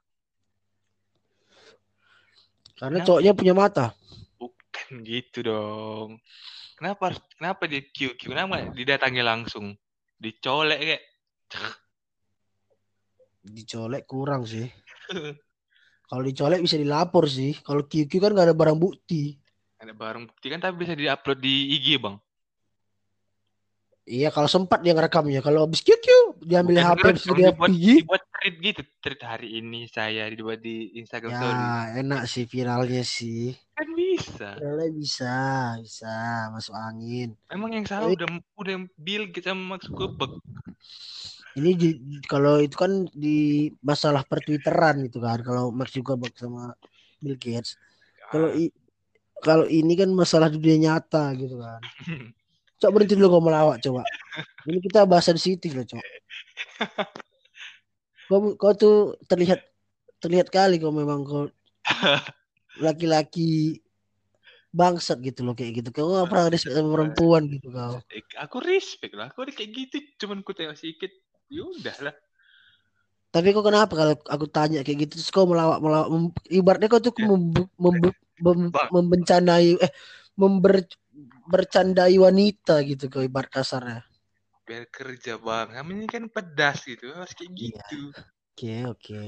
Karena 2.75 2.99
Kenapa? 2.99 3.08
cowoknya 3.08 3.31
punya 3.36 3.53
mata. 3.55 3.86
Bukan 4.36 5.03
gitu 5.03 5.43
dong. 5.43 6.19
Kenapa 6.75 7.12
kenapa 7.36 7.67
dia 7.67 7.84
QQ? 7.84 8.19
Kenapa 8.19 8.67
didatangi 8.71 9.19
langsung? 9.19 9.75
Dicolek 10.15 10.79
kayak 10.79 11.03
Dicolek 13.45 14.03
kurang 14.10 14.43
sih. 14.43 14.65
Kalau 16.05 16.21
dicolek 16.21 16.62
bisa 16.62 16.75
dilapor 16.75 17.27
sih. 17.27 17.53
Kalau 17.62 17.86
QQ 17.86 18.12
kan 18.17 18.31
gak 18.31 18.47
ada 18.51 18.55
barang 18.58 18.77
bukti. 18.77 19.36
ada 19.75 19.93
barang 19.93 20.25
bukti 20.25 20.47
kan 20.49 20.58
tapi 20.58 20.81
bisa 20.81 20.97
diupload 20.97 21.38
di 21.38 21.77
IG 21.77 21.99
bang. 22.01 22.15
Iya 24.05 24.29
kalau 24.29 24.45
sempat 24.45 24.85
dia 24.85 24.93
ngerekamnya. 24.93 25.41
Kalau 25.41 25.65
habis 25.65 25.81
QQ 25.81 26.37
diambil 26.45 26.77
Bukan 26.77 26.89
HP 26.93 27.01
terus 27.09 27.23
dia 27.25 27.33
dibuat, 27.49 27.57
pergi. 27.57 27.93
dibuat 28.05 28.23
tweet 28.29 28.55
gitu. 28.61 28.81
Tweet 29.01 29.21
hari 29.25 29.49
ini 29.57 29.79
saya 29.89 30.29
dibuat 30.29 30.61
di 30.61 30.93
Instagram 30.93 31.31
Ya 31.33 31.39
story. 31.41 31.63
enak 32.05 32.21
sih 32.29 32.43
viralnya 32.45 33.01
sih. 33.01 33.57
Kan 33.73 33.89
bisa. 33.97 34.61
Viralnya 34.61 34.91
bisa, 34.93 35.35
bisa 35.81 36.13
masuk 36.53 36.77
angin. 36.77 37.33
Emang 37.49 37.73
yang 37.73 37.85
salah 37.89 38.05
Tapi- 38.05 38.21
udah 38.21 38.29
udah 38.61 38.75
Bill 38.93 39.25
sama 39.41 39.73
Mark 39.73 39.81
Zuckerberg. 39.81 40.37
Ini 41.55 41.71
di- 41.73 41.97
kalau 42.29 42.61
itu 42.61 42.77
kan 42.77 43.09
di 43.09 43.37
masalah 43.81 44.21
pertwitteran 44.21 45.01
itu 45.01 45.17
kan. 45.17 45.41
Kalau 45.41 45.73
Mark 45.73 45.89
Zuckerberg 45.89 46.37
sama 46.37 46.77
Bill 47.17 47.41
Gates. 47.41 47.73
Kalau 48.29 48.53
i- 48.53 48.69
kalau 49.41 49.65
ini 49.65 49.97
kan 49.97 50.13
masalah 50.13 50.53
dunia 50.53 50.77
nyata 50.77 51.33
gitu 51.33 51.57
kan. 51.57 51.81
Coba 52.79 52.91
berhenti 52.99 53.15
dulu 53.15 53.27
kau 53.39 53.43
melawak 53.43 53.77
coba. 53.79 54.03
Ini 54.65 54.79
kita 54.83 55.07
bahas 55.07 55.25
sensitif 55.29 55.71
loh 55.71 55.85
coba. 55.88 56.03
Kau, 58.25 58.39
kau 58.57 58.73
tuh 58.73 58.95
terlihat 59.29 59.61
terlihat 60.17 60.49
kali 60.49 60.81
kau 60.81 60.89
memang 60.91 61.21
kau 61.23 61.45
laki-laki 62.85 63.79
bangsat 64.75 65.23
gitu 65.23 65.47
loh 65.47 65.55
kayak 65.55 65.79
gitu. 65.83 65.89
Kau 65.95 66.11
nggak 66.11 66.27
pernah 66.27 66.47
respect 66.51 66.75
sama 66.75 66.89
perempuan 66.91 67.43
gitu 67.47 67.67
kau. 67.71 68.01
aku 68.35 68.57
respect 68.59 69.13
lah. 69.15 69.31
Aku 69.31 69.47
kayak 69.47 69.71
gitu. 69.71 69.97
Cuman 70.19 70.43
ku 70.43 70.51
tengok 70.51 70.75
sedikit. 70.75 71.13
Ya 71.47 71.63
udah 71.63 71.97
lah. 72.11 72.15
Tapi 73.35 73.51
kok 73.51 73.67
kenapa 73.67 73.91
kalau 73.91 74.15
aku 74.31 74.45
tanya 74.47 74.79
kayak 74.79 75.07
gitu 75.07 75.19
terus 75.19 75.27
kau 75.27 75.43
melawak 75.43 75.83
melawak 75.83 76.07
mem- 76.07 76.47
ibaratnya 76.47 76.88
kau 76.88 77.03
tuh 77.03 77.11
Ya. 77.19 77.27
mem- 77.27 78.71
membencanai 78.91 79.75
eh 79.75 79.91
member 80.39 80.83
bercandai 81.45 82.17
wanita 82.17 82.81
gitu 82.86 83.08
kau 83.08 83.21
ibarat 83.21 83.49
kasarnya. 83.49 84.01
Biar 84.65 84.89
kerja 84.89 85.38
bang. 85.38 85.77
Namanya 85.77 86.05
kan 86.10 86.25
pedas 86.29 86.86
gitu. 86.86 87.13
Harus 87.13 87.34
kayak 87.38 87.51
Iya. 87.53 87.65
gitu. 87.69 87.99
Oke 88.55 88.75
oke 88.88 89.21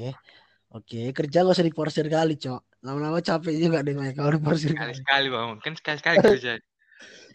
oke 0.72 1.02
kerja 1.12 1.44
gak 1.44 1.56
usah 1.56 1.68
diporsir 1.68 2.08
kali 2.10 2.40
cok. 2.40 2.62
Lama-lama 2.82 3.20
capek 3.20 3.54
juga 3.58 3.84
deh 3.84 3.94
Mike, 3.94 4.16
kalau 4.18 4.34
diporsir 4.38 4.74
kali. 4.74 4.98
Sekali-sekali 4.98 5.28
bang. 5.30 5.50
Kan 5.62 5.74
sekali-sekali 5.78 6.18
kerja. 6.24 6.52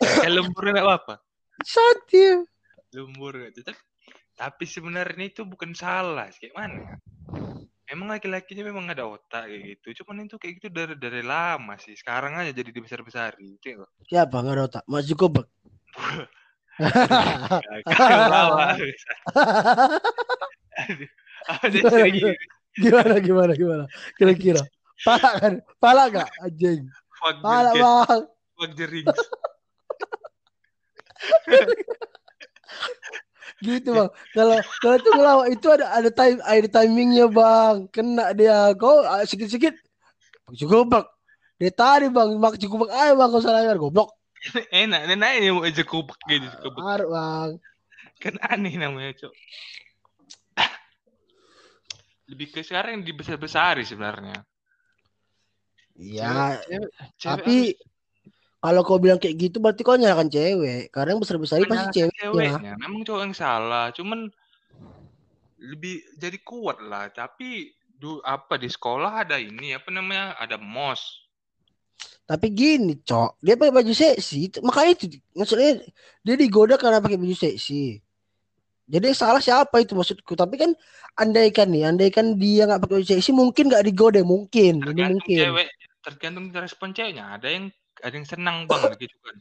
Kalau 0.03 0.35
lembur 0.43 0.65
nggak 0.67 0.87
apa-apa. 0.87 1.15
Satir. 1.63 2.43
Lembur 2.91 3.39
nggak 3.39 3.55
tetap. 3.55 3.77
Tapi 4.35 4.65
sebenarnya 4.67 5.31
itu 5.31 5.47
bukan 5.47 5.71
salah. 5.77 6.27
Kayak 6.35 6.55
mana? 6.59 6.99
Emang 7.93 8.09
laki-lakinya 8.09 8.65
memang 8.73 8.89
ada 8.89 9.05
otak 9.05 9.53
kayak 9.53 9.77
gitu. 9.77 10.01
Cuman 10.01 10.25
itu 10.25 10.41
kayak 10.41 10.55
gitu 10.57 10.69
dari 10.73 10.97
dari 10.97 11.21
lama 11.21 11.77
sih. 11.77 11.93
Sekarang 11.93 12.41
aja 12.41 12.49
jadi 12.49 12.73
dibesar-besarin. 12.73 13.61
Itu 13.61 13.67
ya, 13.69 13.85
Siapa 14.09 14.41
nggak 14.41 14.57
ada 14.57 14.65
otak? 14.65 14.85
Mas. 14.89 15.05
Aduh. 20.89 21.11
Ada 21.53 21.77
Gimana, 22.73 23.21
gimana? 23.21 23.53
gimana? 23.53 23.85
Kira-kira. 24.17 24.65
Pala 25.05 25.31
kan? 25.37 25.61
Pala 25.77 26.09
gak? 26.09 26.33
Anjing. 26.41 26.89
Pala 27.45 27.77
bang. 27.77 28.25
fuck 28.57 28.73
the 28.79 28.87
rings. 28.87 29.13
Gitu 33.63 33.95
bang. 33.95 34.11
Kalau 34.35 34.59
kalau 34.83 34.97
tuh 34.99 35.13
ngelawak 35.15 35.47
itu 35.55 35.67
ada 35.71 35.87
ada 35.95 36.11
time 36.11 36.43
ada 36.43 36.69
timingnya 36.69 37.27
bang. 37.31 37.87
Kena 37.95 38.35
dia. 38.35 38.75
Kau 38.75 39.07
ah, 39.07 39.23
sikit-sikit. 39.23 39.79
Zuckerberg. 40.51 41.07
Dia 41.63 41.71
tadi 41.71 42.11
bang. 42.11 42.43
Mak 42.43 42.59
Zuckerberg 42.59 42.91
aja 42.91 43.15
bang. 43.15 43.29
Kau 43.31 43.39
salah. 43.39 43.79
Goblok. 43.79 44.11
Enak, 44.75 45.07
nenek 45.07 45.33
ini 45.39 45.49
mau 45.55 45.63
aja 45.63 45.87
kubek 45.87 46.19
gitu. 46.27 46.51
Harus 46.83 47.07
bang. 47.07 47.51
Kan 48.19 48.35
aneh 48.43 48.75
namanya, 48.75 49.15
Cok. 49.15 49.35
Lebih 52.35 52.47
ke 52.51 52.67
sekarang 52.67 52.99
yang 52.99 53.05
dibesar-besari 53.07 53.87
sebenarnya. 53.87 54.43
Ya. 55.95 56.59
Cewek 56.67 56.91
Tapi 57.23 57.59
kalau 58.63 58.87
kau 58.87 59.03
bilang 59.03 59.19
kayak 59.19 59.51
gitu 59.51 59.59
berarti 59.59 59.83
kau 59.83 59.99
nyalakan 59.99 60.31
cewek. 60.31 60.95
Karena 60.95 61.19
yang 61.19 61.23
besar-besar 61.27 61.67
pasti 61.67 61.99
cewek. 61.99 62.15
ceweknya. 62.15 62.79
Memang 62.79 63.03
cowok 63.03 63.23
yang 63.27 63.35
salah, 63.35 63.91
cuman 63.91 64.31
lebih 65.59 65.99
jadi 66.15 66.39
kuat 66.47 66.79
lah. 66.79 67.11
Tapi 67.11 67.75
du, 67.99 68.23
apa 68.23 68.55
di 68.63 68.71
sekolah 68.71 69.27
ada 69.27 69.43
ini 69.43 69.75
apa 69.75 69.91
namanya? 69.91 70.39
Ada 70.39 70.63
mos. 70.63 71.27
Tapi 72.23 72.55
gini, 72.55 73.03
Cok. 73.03 73.43
Dia 73.43 73.59
pakai 73.59 73.75
baju 73.75 73.93
seksi. 73.93 74.63
Makanya 74.63 74.91
itu 74.95 75.05
maksudnya 75.35 75.83
dia 76.23 76.35
digoda 76.39 76.79
karena 76.79 77.03
pakai 77.03 77.19
baju 77.19 77.35
seksi. 77.35 77.99
Jadi 78.87 79.07
salah 79.11 79.43
siapa 79.43 79.83
itu 79.83 79.99
maksudku. 79.99 80.39
Tapi 80.39 80.55
kan 80.55 80.71
andaikan 81.19 81.67
nih, 81.67 81.91
andaikan 81.91 82.39
dia 82.39 82.71
nggak 82.71 82.79
pakai 82.87 82.95
baju 83.03 83.07
seksi 83.11 83.31
mungkin 83.35 83.75
nggak 83.75 83.85
digoda, 83.91 84.23
mungkin. 84.23 84.79
Ini 84.79 84.87
Tergantung 84.87 85.19
mungkin. 85.19 85.39
cewek, 85.43 85.69
tergantung 85.99 86.47
respon 86.55 86.89
ceweknya. 86.95 87.25
Ada 87.35 87.49
yang 87.51 87.67
ada 88.03 88.15
yang 88.15 88.27
senang 88.27 88.57
bang 88.67 88.83
gitu 89.03 89.17
kan. 89.23 89.37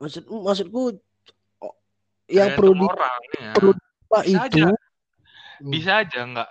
Maksud 0.00 0.24
maksudku 0.26 0.82
oh, 1.60 1.74
yang 2.26 2.56
perlu 2.56 2.72
Tergantung 2.72 2.92
orang 2.96 3.20
ya. 3.36 3.52
perlu 3.52 3.72
diubah 3.76 4.22
Bisa 4.24 4.32
itu 4.32 4.40
aja. 4.40 4.66
Hmm. 5.60 5.70
Bisa 5.70 5.92
aja 6.00 6.20
nggak 6.24 6.50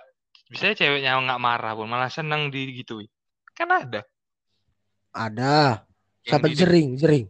bisa 0.50 0.64
aja 0.70 0.76
ceweknya 0.78 1.10
nggak 1.18 1.42
marah 1.42 1.72
pun 1.74 1.86
malah 1.90 2.10
senang 2.10 2.48
digituin. 2.54 3.10
Kan 3.52 3.68
ada. 3.74 4.00
ada. 5.10 5.84
Di- 6.22 6.54
jering, 6.54 6.94
jering. 6.94 7.26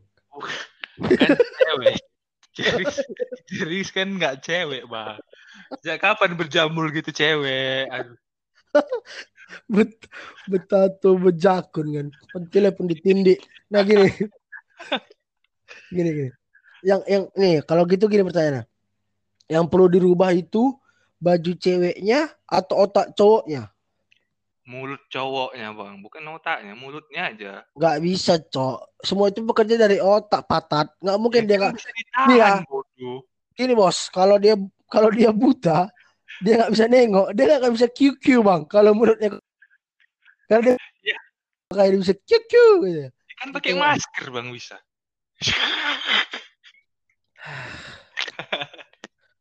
kan 1.01 1.33
cewek. 1.41 1.97
Jeris, 2.51 2.97
jeris 3.49 3.89
kan 3.95 4.11
nggak 4.11 4.45
cewek, 4.45 4.85
Bang. 4.91 5.17
Sejak 5.81 6.03
kapan 6.03 6.35
berjamur 6.35 6.91
gitu 6.93 7.15
cewek? 7.15 7.89
Aduh. 7.89 8.19
Bet, 9.67 10.07
betato 10.47 11.19
bejakun 11.19 11.87
kan. 11.91 12.07
Pentilnya 12.31 12.71
pun 12.71 12.87
ditindik. 12.87 13.43
Nah 13.71 13.83
gini. 13.83 14.07
gini 15.91 16.11
gini. 16.11 16.31
Yang 16.81 17.01
yang 17.11 17.25
nih 17.37 17.57
kalau 17.67 17.85
gitu 17.85 18.07
gini 18.07 18.25
pertanyaannya. 18.25 18.65
Yang 19.51 19.65
perlu 19.67 19.87
dirubah 19.91 20.31
itu 20.31 20.79
baju 21.19 21.53
ceweknya 21.59 22.31
atau 22.47 22.87
otak 22.87 23.13
cowoknya? 23.19 23.69
Mulut 24.71 25.03
cowoknya, 25.11 25.75
Bang. 25.75 25.99
Bukan 25.99 26.23
otaknya, 26.31 26.79
mulutnya 26.79 27.35
aja. 27.35 27.53
Nggak 27.75 27.97
bisa, 28.07 28.39
cok. 28.39 29.03
Semua 29.03 29.27
itu 29.35 29.43
bekerja 29.43 29.75
dari 29.75 29.99
otak 29.99 30.47
patat. 30.47 30.95
Nggak 31.03 31.19
mungkin 31.19 31.43
dia 31.51 31.59
kan 31.59 31.75
nggak. 31.75 31.91
ditahan, 31.91 32.29
Iya. 32.31 32.51
bodoh. 32.71 33.27
Gini 33.59 33.75
bos, 33.75 34.07
kalau 34.15 34.39
dia 34.39 34.55
kalau 34.87 35.11
dia 35.11 35.35
buta, 35.35 35.91
dia 36.41 36.57
nggak 36.61 36.73
bisa 36.73 36.87
nengok, 36.89 37.29
dia 37.37 37.61
nggak 37.61 37.75
bisa 37.77 37.89
QQ 37.89 38.25
bang. 38.41 38.61
Kalau 38.67 38.93
menurutnya, 38.97 39.31
karena 40.49 40.63
dia 40.65 40.75
Iya. 41.05 41.19
kayak 41.71 41.91
dia 41.93 42.01
bisa 42.01 42.15
QQ 42.17 42.53
gitu. 42.85 43.09
Kan 43.41 43.49
pakai 43.53 43.73
Itu- 43.73 43.81
masker, 43.81 44.27
Bang, 44.29 44.49
bisa. 44.53 44.77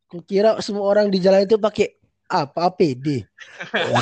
Kukira 0.09 0.57
semua 0.65 0.89
orang 0.89 1.13
di 1.13 1.21
jalan 1.21 1.45
itu 1.45 1.61
pakai 1.61 1.93
apa 2.25 2.73
APD. 2.73 3.21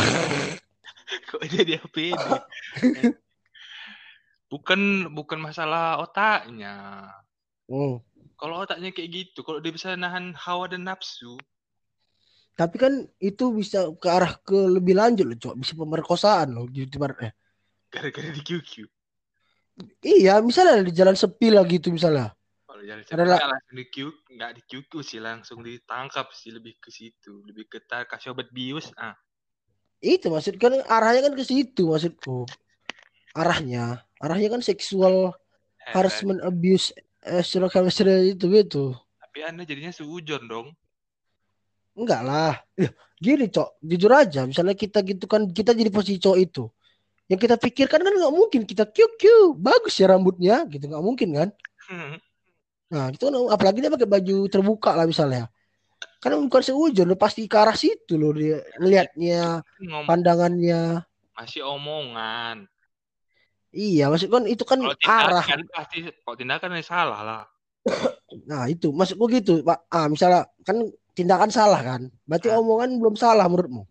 Kok 1.32 1.44
jadi 1.44 1.84
APD? 1.84 2.16
bukan 4.52 5.12
bukan 5.12 5.40
masalah 5.44 6.00
otaknya. 6.00 7.04
Hmm. 7.68 8.00
Kalau 8.40 8.64
otaknya 8.64 8.96
kayak 8.96 9.10
gitu, 9.12 9.44
kalau 9.44 9.60
dia 9.60 9.74
bisa 9.76 9.98
nahan 10.00 10.32
hawa 10.38 10.72
dan 10.72 10.88
nafsu, 10.88 11.36
Tapi 12.58 12.76
kan 12.82 12.94
itu 13.22 13.44
bisa 13.54 13.80
ke 14.02 14.08
arah 14.10 14.34
ke 14.42 14.58
lebih 14.76 14.98
lanjut 14.98 15.26
loh, 15.30 15.38
Cok. 15.38 15.56
Bisa 15.62 15.74
pemerkosaan 15.78 16.48
loh 16.58 16.66
gitu 16.74 16.98
ibaratnya. 16.98 17.32
gara-gara 17.94 18.30
di 18.36 18.42
QQ. 18.44 18.72
Iya, 20.02 20.42
misalnya 20.42 20.82
di 20.90 20.94
jalan 21.00 21.14
sepi 21.14 21.48
lah 21.54 21.64
gitu 21.70 21.94
misalnya. 21.94 22.34
Kalau 22.66 22.82
jalan 22.82 23.02
Ada 23.06 23.08
cepat 23.08 23.28
lah. 23.30 23.40
nggak 23.40 23.52
langsung 23.54 23.76
di 23.78 23.86
QQ, 23.94 24.08
nggak 24.36 24.52
di 24.58 24.62
QQ 24.70 24.92
sih, 25.06 25.20
langsung 25.22 25.60
ditangkap 25.62 26.28
sih 26.34 26.50
lebih 26.50 26.74
ke 26.82 26.90
situ, 26.90 27.46
lebih 27.46 27.66
ke 27.70 27.80
tar 27.86 28.10
kasih 28.10 28.34
obat 28.34 28.50
bius. 28.50 28.90
Ah, 28.98 29.14
Itu 30.02 30.30
maksud 30.30 30.58
kan 30.62 30.74
arahnya 30.86 31.30
kan 31.30 31.34
ke 31.38 31.44
situ 31.46 31.90
maksudku. 31.90 32.46
Arahnya, 33.38 34.02
arahnya 34.18 34.50
kan 34.50 34.62
seksual 34.66 35.34
eh, 35.86 35.94
harassment 35.94 36.42
abuse 36.42 36.90
eh, 37.22 37.42
sexual 37.46 37.70
harassment 37.70 38.34
itu 38.34 38.46
gitu. 38.50 38.98
tapi 39.22 39.46
anda 39.46 39.62
jadinya 39.62 39.94
suujon 39.94 40.50
dong. 40.50 40.68
Enggak 41.98 42.22
lah. 42.22 42.54
Ya, 42.78 42.94
Gini, 43.18 43.50
Cok. 43.50 43.82
Jujur 43.82 44.12
aja. 44.14 44.46
Misalnya 44.46 44.78
kita 44.78 45.02
gitu 45.02 45.26
kan, 45.26 45.50
kita 45.50 45.74
jadi 45.74 45.90
posisi 45.90 46.22
cowok 46.22 46.38
itu. 46.38 46.64
Yang 47.28 47.40
kita 47.50 47.56
pikirkan 47.58 48.00
kan 48.06 48.14
nggak 48.14 48.34
mungkin. 48.38 48.62
Kita 48.64 48.86
QQ. 48.86 49.22
Bagus 49.58 49.98
ya 49.98 50.14
rambutnya. 50.14 50.64
Gitu. 50.70 50.86
nggak 50.86 51.02
mungkin 51.04 51.30
kan. 51.34 51.50
Nah, 52.88 53.10
itu 53.12 53.24
kan 53.26 53.34
apalagi 53.52 53.82
dia 53.82 53.92
pakai 53.92 54.08
baju 54.08 54.38
terbuka 54.48 54.94
lah 54.94 55.10
misalnya. 55.10 55.50
Kan 56.22 56.38
bukan 56.46 56.62
seujon. 56.62 57.10
Udah 57.10 57.20
pasti 57.20 57.50
ke 57.50 57.58
arah 57.58 57.74
situ 57.74 58.16
loh. 58.16 58.32
Dia 58.32 58.62
ngelihatnya, 58.78 59.66
Ngomong 59.82 60.06
pandangannya. 60.06 61.02
masih 61.34 61.62
omongan. 61.66 62.66
Iya, 63.70 64.10
maksud 64.10 64.34
kan 64.34 64.46
itu 64.50 64.64
kan 64.66 64.82
Kalau 64.82 64.98
arah. 65.06 65.46
pasti, 65.70 66.10
kalau 66.26 66.34
tindakan 66.38 66.78
ya 66.78 66.86
salah 66.86 67.22
lah. 67.26 67.44
Nah, 68.48 68.68
itu 68.70 68.92
maksudku 68.92 69.28
gitu, 69.32 69.60
Pak. 69.64 69.88
Ah, 69.92 70.08
misalnya 70.08 70.48
kan 70.64 70.78
tindakan 71.18 71.50
salah 71.50 71.82
kan. 71.82 72.02
Berarti 72.30 72.54
Ah. 72.54 72.62
omongan 72.62 73.02
belum 73.02 73.18
salah 73.18 73.50
menurutmu. 73.50 73.90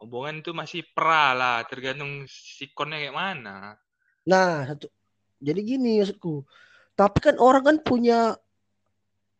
Omongan 0.00 0.40
itu 0.40 0.56
masih 0.56 0.80
pra 0.96 1.36
lah, 1.36 1.60
tergantung 1.68 2.24
sikonnya 2.28 2.96
kayak 2.96 3.16
mana. 3.16 3.76
Nah, 4.24 4.64
satu. 4.72 4.88
Jadi 5.44 5.60
gini 5.76 6.00
maksudku. 6.00 6.48
Tapi 6.96 7.18
kan 7.20 7.36
orang 7.36 7.60
kan 7.60 7.76
punya 7.84 8.40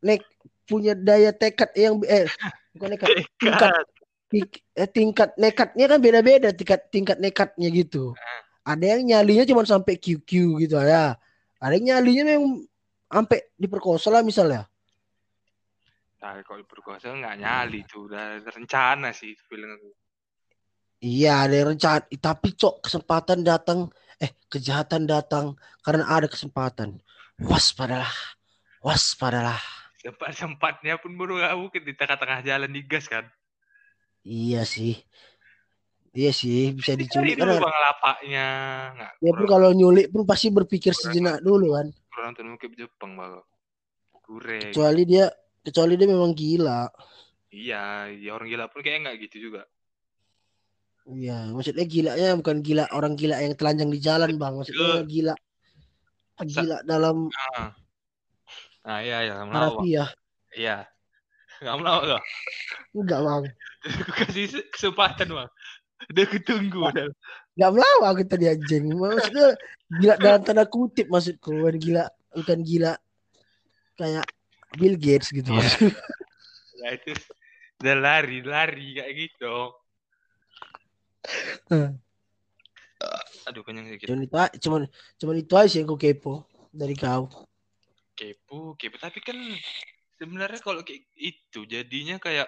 nek 0.05 0.21
punya 0.69 0.93
daya 0.93 1.33
tekad 1.33 1.73
yang 1.73 1.97
eh 2.05 2.29
bukan 2.77 2.89
nekat 2.93 3.09
tingkat 3.41 3.73
eh, 4.77 4.89
tingkat 4.91 5.31
nekatnya 5.41 5.85
kan 5.89 5.99
beda-beda 6.03 6.49
tingkat 6.53 6.81
tingkat 6.93 7.17
nekatnya 7.17 7.69
gitu. 7.73 8.13
Ada 8.67 8.99
yang 8.99 9.03
nyalinya 9.09 9.45
cuma 9.49 9.63
sampai 9.65 9.97
QQ 9.97 10.61
gitu 10.61 10.77
ya. 10.85 11.17
Ada 11.63 11.73
yang 11.81 11.97
nyalinya 11.97 12.23
memang 12.37 12.67
sampai 13.09 13.39
diperkosa 13.57 14.13
lah 14.13 14.21
misalnya. 14.21 14.69
Nah, 16.17 16.41
kalau 16.49 16.65
berkuasa 16.65 17.13
nggak 17.13 17.37
nyali 17.39 17.85
tuh, 17.85 18.09
udah 18.09 18.41
rencana 18.49 19.13
sih 19.13 19.37
feeling 19.47 19.77
aku. 19.77 19.91
Iya, 21.05 21.45
ada 21.45 21.57
rencana. 21.73 22.03
Tapi 22.09 22.57
cok 22.57 22.89
kesempatan 22.89 23.45
datang, 23.45 23.93
eh 24.17 24.33
kejahatan 24.49 25.05
datang 25.05 25.61
karena 25.85 26.09
ada 26.09 26.25
kesempatan. 26.25 26.97
Waspadalah, 27.37 28.13
waspadalah. 28.81 29.61
Sempat-sempatnya 30.01 30.97
pun 30.97 31.13
baru 31.21 31.37
nggak 31.37 31.55
mungkin 31.61 31.83
di 31.85 31.93
tengah-tengah 31.93 32.41
jalan 32.41 32.71
digas 32.73 33.13
kan. 33.13 33.29
Iya 34.27 34.67
sih, 34.67 34.97
iya 36.11 36.35
sih 36.35 36.75
bisa 36.75 36.99
diculik 36.99 37.37
karena 37.39 37.61
bang 37.61 37.77
lapaknya. 37.77 38.47
Nggak, 38.97 39.13
ya 39.21 39.31
pun 39.37 39.47
kalau 39.47 39.71
nyulik 39.77 40.11
pun 40.11 40.25
pasti 40.25 40.49
berpikir 40.49 40.97
Kurang. 40.97 41.13
sejenak 41.13 41.37
dulu 41.45 41.77
kan. 41.77 41.87
kurang 42.11 42.33
mungkin 42.57 42.71
Jepang 42.73 43.13
bang. 43.15 43.45
Kecuali 44.27 45.03
dia, 45.07 45.31
kecuali 45.67 45.99
dia 45.99 46.07
memang 46.07 46.31
gila. 46.31 46.87
Iya, 47.51 48.15
ya 48.15 48.31
orang 48.39 48.47
gila 48.47 48.65
pun 48.71 48.81
kayaknya 48.87 49.11
nggak 49.11 49.19
gitu 49.27 49.51
juga. 49.51 49.67
Iya, 51.07 51.55
maksudnya 51.55 51.87
gilanya 51.87 52.35
bukan 52.39 52.63
gila 52.63 52.85
orang 52.91 53.15
gila 53.19 53.39
yang 53.43 53.55
telanjang 53.59 53.91
di 53.91 53.99
jalan 53.99 54.31
bang. 54.39 54.55
Maksudnya 54.59 55.03
gila, 55.07 55.35
gila 56.47 56.77
dalam 56.87 57.31
Nah, 57.31 57.71
nah 58.87 58.99
iya, 59.03 59.27
iya, 59.27 59.35
nggak 59.43 59.47
bang. 59.51 59.55
harafiah. 59.55 60.09
Iya. 60.55 60.79
Nggak 61.63 61.79
mau 61.81 62.01
loh. 62.05 62.23
Enggak 62.93 63.21
bang, 63.25 63.43
Aku 64.05 64.13
kasih 64.21 64.45
se- 64.45 64.69
kesempatan 64.69 65.33
bang. 65.33 65.49
Udah 66.13 66.27
ketunggu. 66.29 66.85
Udah. 66.85 67.09
enggak 67.57 67.71
melawak 67.73 68.13
kita 68.21 68.35
di 68.37 68.47
anjing. 68.53 68.85
Maksudnya 68.93 69.49
gila 69.89 70.15
dalam 70.21 70.41
tanda 70.45 70.65
kutip 70.69 71.09
maksudku, 71.09 71.57
bukan 71.57 71.77
gila, 71.81 72.05
bukan 72.37 72.61
gila 72.61 72.93
kayak 73.97 74.29
Bill 74.75 74.99
Gates 74.99 75.31
gitu. 75.31 75.55
Maksudku. 75.55 75.95
Nah 76.77 76.93
itu 76.93 77.11
udah 77.83 77.97
lari, 77.99 78.45
lari 78.47 79.01
kayak 79.01 79.13
gitu. 79.17 79.75
Hmm. 81.73 81.99
Aduh 83.51 83.63
kenyang 83.67 83.91
sedikit. 83.91 84.13
Cuman 84.13 84.23
itu, 84.23 84.37
cuman, 84.63 84.83
cuman 85.19 85.37
itu 85.41 85.53
aja 85.57 85.69
sih 85.73 85.79
yang 85.83 85.89
aku 85.91 85.99
kepo 85.99 86.35
dari 86.71 86.95
kau. 86.95 87.27
Kepo, 88.15 88.77
kepo. 88.79 88.97
Tapi 89.03 89.19
kan 89.25 89.35
sebenarnya 90.21 90.61
kalau 90.63 90.85
kayak 90.85 91.11
itu 91.17 91.65
jadinya 91.67 92.21
kayak 92.21 92.47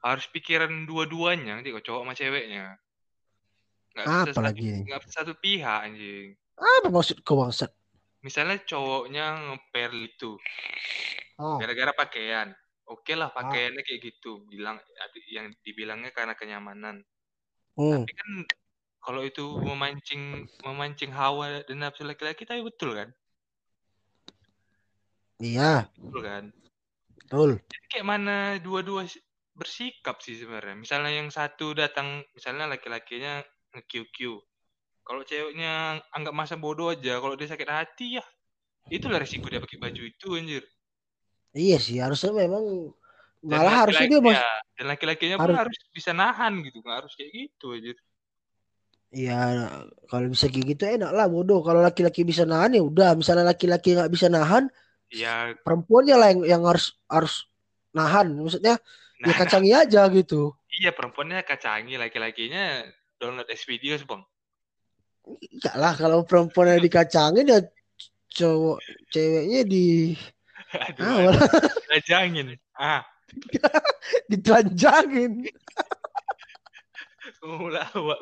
harus 0.00 0.24
pikiran 0.32 0.88
dua-duanya 0.88 1.60
nanti 1.60 1.72
kok 1.72 1.84
cowok 1.84 2.02
sama 2.04 2.14
ceweknya. 2.16 2.76
Bisa 3.90 4.06
Apa 4.06 4.32
satu, 4.32 4.40
lagi 4.44 4.86
bisa 4.86 5.10
satu 5.10 5.32
pihak 5.36 5.80
anjing. 5.88 6.38
Apa 6.56 6.88
maksud 6.88 7.20
kau 7.26 7.40
bangsat? 7.40 7.72
Misalnya 8.20 8.60
cowoknya 8.68 9.24
ngepel 9.48 9.92
itu 10.12 10.36
Oh, 11.40 11.56
gara-gara 11.56 11.92
pakaian. 11.96 12.52
Oke 12.84 13.16
lah 13.16 13.32
pakaiannya 13.32 13.80
kayak 13.80 14.00
gitu, 14.12 14.44
bilang 14.50 14.76
yang 15.32 15.48
dibilangnya 15.64 16.12
karena 16.12 16.36
kenyamanan. 16.36 17.00
hmm. 17.80 18.04
Tapi 18.04 18.12
kan 18.12 18.30
kalau 19.00 19.24
itu 19.24 19.40
memancing 19.64 20.44
memancing 20.66 21.10
hawa 21.16 21.64
dan 21.64 21.80
nafsu 21.80 22.04
laki-laki 22.04 22.44
tapi 22.44 22.60
betul 22.60 22.92
kan? 22.92 23.08
Iya, 25.40 25.88
Betul 25.96 26.20
kan? 26.20 26.44
betul. 27.16 27.50
Jadi 27.72 27.86
kayak 27.88 28.06
mana 28.06 28.36
dua-dua 28.60 29.08
si- 29.08 29.24
bersikap 29.56 30.20
sih 30.20 30.36
sebenarnya. 30.36 30.76
Misalnya 30.76 31.12
yang 31.16 31.32
satu 31.32 31.72
datang, 31.72 32.20
misalnya 32.36 32.68
laki-lakinya 32.68 33.40
nge-QQ. 33.72 34.18
Kalau 35.10 35.26
ceweknya 35.26 35.98
anggap 36.14 36.30
masa 36.30 36.54
bodoh 36.54 36.94
aja, 36.94 37.18
kalau 37.18 37.34
dia 37.34 37.50
sakit 37.50 37.66
hati 37.66 38.22
ya 38.22 38.24
itulah 38.94 39.18
resiko 39.18 39.50
dia 39.50 39.58
pakai 39.58 39.82
baju 39.82 40.02
itu 40.06 40.26
anjir. 40.38 40.62
Iya 41.50 41.82
sih, 41.82 41.98
harusnya 41.98 42.30
memang 42.30 42.94
Dan 43.42 43.58
malah 43.58 43.74
harusnya 43.82 44.06
dia 44.06 44.20
mas, 44.22 44.38
ya, 44.38 44.46
dan 44.78 44.86
laki-lakinya 44.86 45.36
pun 45.42 45.50
harus- 45.50 45.66
harus 45.66 45.78
bisa 45.90 46.14
nahan 46.14 46.62
gitu, 46.62 46.78
nggak 46.78 46.96
harus 47.02 47.12
kayak 47.18 47.30
gitu 47.34 47.66
anjir. 47.74 47.96
Iya, 49.10 49.38
kalau 50.06 50.30
bisa 50.30 50.46
kayak 50.46 50.66
gitu 50.78 50.82
enak 50.86 51.10
lah 51.10 51.26
bodoh. 51.26 51.58
Kalau 51.66 51.82
laki-laki 51.82 52.22
bisa 52.22 52.46
nahan 52.46 52.78
ya 52.78 52.82
udah. 52.86 53.18
Misalnya 53.18 53.50
laki-laki 53.50 53.98
nggak 53.98 54.12
bisa 54.14 54.30
nahan, 54.30 54.70
Ya, 55.10 55.50
perempuannya 55.66 56.14
lah 56.14 56.28
yang, 56.30 56.40
yang 56.46 56.62
harus 56.62 56.94
harus 57.10 57.50
nahan. 57.90 58.30
Maksudnya 58.38 58.78
ya 58.78 59.26
nah, 59.26 59.34
kacangi 59.34 59.74
aja 59.74 60.06
gitu. 60.14 60.54
iya 60.70 60.94
perempuannya 60.94 61.42
kacangi, 61.42 61.98
laki-lakinya 61.98 62.86
download 63.18 63.50
S 63.50 63.66
videos 63.66 64.06
bang. 64.06 64.22
Enggak 65.38 65.76
lah 65.76 65.92
kalau 65.94 66.18
perempuannya 66.26 66.82
dikacangin 66.82 67.46
ya 67.46 67.60
cowok 68.30 68.78
ceweknya 69.10 69.60
di 69.66 70.14
Aduh, 70.70 71.02
ah, 71.02 71.34
rajangin. 71.90 72.54
Ah, 72.78 73.02
ditelanjangin. 74.30 75.50
mulai 77.40 77.88
awak 77.96 78.20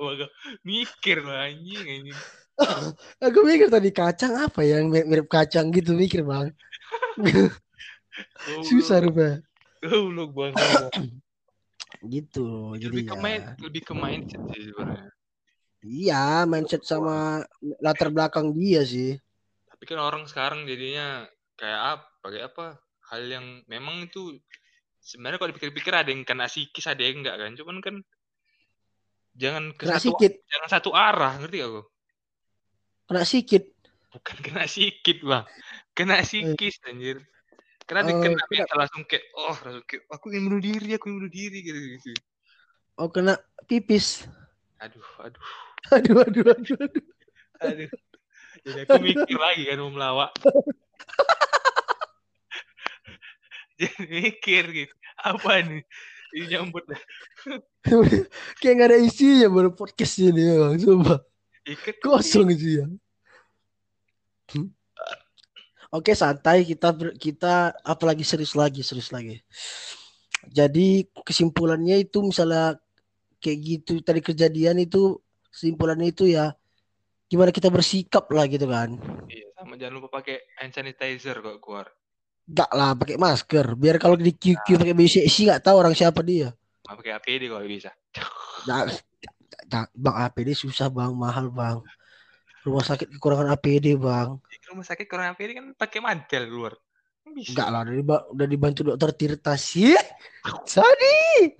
mikir 0.63 1.21
lah 1.27 1.51
anjing 1.51 1.85
anjing. 1.85 2.19
Aku 3.27 3.39
mikir 3.47 3.69
tadi 3.71 3.91
kacang 3.91 4.35
apa 4.39 4.63
ya 4.63 4.81
yang 4.83 4.91
mirip, 4.91 5.27
kacang 5.31 5.71
gitu 5.75 5.95
mikir 5.95 6.23
bang. 6.25 6.55
Susah 8.67 9.03
rupanya. 9.03 9.43
Goblok 9.83 10.31
bang. 10.35 10.55
Gitu 11.99 12.79
lebih 12.79 13.11
ke 13.11 13.17
main, 13.19 13.43
jadinya. 13.43 13.59
lebih 13.59 13.83
ke 13.83 13.95
mindset 13.97 14.39
sih 14.55 14.71
sebenarnya. 14.71 15.11
Iya 15.79 16.43
mindset 16.43 16.83
sama 16.83 17.47
latar 17.79 18.11
belakang 18.11 18.51
dia 18.51 18.83
sih. 18.83 19.15
Tapi 19.71 19.83
kan 19.87 20.03
orang 20.03 20.27
sekarang 20.27 20.67
jadinya 20.67 21.23
kayak 21.55 21.81
apa? 21.99 22.27
Kayak 22.35 22.47
apa? 22.55 22.67
Hal 23.15 23.23
yang 23.31 23.47
memang 23.71 24.11
itu 24.11 24.37
sebenarnya 24.99 25.39
kalau 25.39 25.51
dipikir-pikir 25.55 25.95
ada 25.95 26.11
yang 26.11 26.27
kena 26.27 26.51
psikis, 26.51 26.91
ada 26.91 26.99
yang 26.99 27.23
enggak 27.23 27.39
kan. 27.39 27.51
Cuman 27.55 27.77
kan 27.79 27.95
jangan 29.39 29.65
ke 29.79 29.87
Kena 29.87 30.03
satu 30.03 30.19
sikit, 30.19 30.33
jangan 30.51 30.69
satu 30.69 30.91
arah, 30.93 31.39
ngerti 31.39 31.57
gak 31.63 31.71
aku? 31.71 31.83
kena 33.09 33.23
sikit. 33.25 33.65
Bukan 34.13 34.37
kena 34.43 34.65
sikit, 34.67 35.19
Bang. 35.23 35.47
Kena 35.95 36.27
psikis 36.27 36.83
anjir. 36.91 37.23
Karena 37.89 38.05
Oh, 38.05 38.21
kena 38.21 38.37
kena- 38.45 38.51
mental 38.53 38.77
langsung 38.85 39.03
kayak 39.09 39.25
oh, 39.33 39.57
langsung 39.65 39.85
kayak 39.89 40.03
aku 40.13 40.27
ingin 40.35 40.43
bunuh 40.51 40.61
diri, 40.61 40.89
aku 40.93 41.05
ingin 41.09 41.19
bunuh 41.23 41.33
diri 41.33 41.59
gitu 41.65 41.79
gitu. 41.79 42.13
Oh 43.01 43.09
kena 43.09 43.39
pipis. 43.65 44.27
Aduh, 44.83 45.07
aduh, 45.25 45.43
Aduh 45.95 46.21
aduh 46.27 46.45
aduh. 46.53 46.77
aduh. 46.81 47.05
aduh. 47.63 47.91
Jadi 48.67 48.79
aku 48.85 48.99
mikir 49.01 49.39
lagi 49.39 49.63
kan 49.71 49.79
mau 49.81 49.91
melawak. 49.95 50.31
Jadi 53.79 54.03
mikir 54.11 54.65
gitu. 54.75 54.95
Apa 55.23 55.63
nih? 55.63 55.87
Ini 56.35 56.45
nyambut. 56.59 56.85
Kayak 58.61 58.75
gak 58.75 58.89
ada 58.91 58.99
isinya 59.01 59.49
baru 59.49 59.71
podcast 59.73 60.19
ini 60.21 60.43
ya, 60.43 60.75
coba. 60.85 61.23
Ikat 61.65 61.97
Kosong 62.03 62.53
sih 62.53 62.83
ya. 62.83 62.87
Hmm? 64.53 64.69
Oke 65.89 66.13
santai 66.13 66.69
kita 66.69 66.93
kita 67.17 67.73
apalagi 67.81 68.21
serius 68.21 68.53
lagi 68.53 68.85
serius 68.85 69.09
lagi. 69.09 69.41
Jadi 70.49 71.09
kesimpulannya 71.25 72.05
itu 72.05 72.21
misalnya 72.21 72.77
kayak 73.41 73.59
gitu 73.65 73.93
tadi 74.05 74.21
kejadian 74.21 74.85
itu 74.85 75.17
kesimpulannya 75.59 76.15
itu 76.15 76.31
ya 76.31 76.55
gimana 77.27 77.51
kita 77.51 77.67
bersikap 77.67 78.31
lah 78.31 78.47
gitu 78.47 78.71
kan. 78.71 78.95
Iya, 79.27 79.51
sama 79.59 79.75
jangan 79.75 79.99
lupa 79.99 80.23
pakai 80.23 80.47
hand 80.63 80.71
sanitizer 80.71 81.43
kok 81.43 81.59
keluar. 81.59 81.91
Enggak 82.47 82.71
lah 82.73 82.95
pakai 82.95 83.19
masker 83.19 83.67
biar 83.75 83.99
kalau 83.99 84.15
di 84.15 84.31
QQ 84.33 84.79
pakai 84.79 84.95
BCC 84.95 85.51
nggak 85.51 85.67
tahu 85.67 85.77
orang 85.83 85.93
siapa 85.99 86.23
dia. 86.23 86.55
Nggak 86.87 86.97
pakai 87.03 87.13
APD 87.19 87.43
kalau 87.51 87.67
bisa. 87.67 87.91
Nah, 88.67 88.91
nah, 89.71 89.87
bang 89.95 90.17
APD 90.29 90.51
susah 90.51 90.91
bang 90.91 91.15
mahal 91.15 91.47
bang. 91.55 91.79
Rumah 92.67 92.85
sakit 92.85 93.07
kekurangan 93.17 93.55
APD 93.55 93.95
bang. 93.95 94.35
Di 94.51 94.59
rumah 94.67 94.83
sakit 94.83 95.07
kurang 95.07 95.31
APD 95.31 95.55
kan 95.55 95.67
pakai 95.79 96.03
mantel 96.03 96.43
keluar. 96.51 96.75
Kan 97.23 97.39
Bisa. 97.39 97.55
Enggak 97.55 97.69
lah 97.71 97.81
udah, 97.87 98.21
udah 98.35 98.47
dibantu 98.51 98.81
dokter 98.83 99.15
Tirta 99.15 99.55
sih. 99.55 99.95
Sadi. 100.75 101.55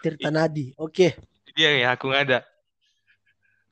Tirta 0.00 0.32
Nadi. 0.32 0.72
Oke. 0.80 1.35
Dia 1.56 1.70
ya 1.72 1.88
aku 1.96 2.12
nggak 2.12 2.24
ada. 2.28 2.38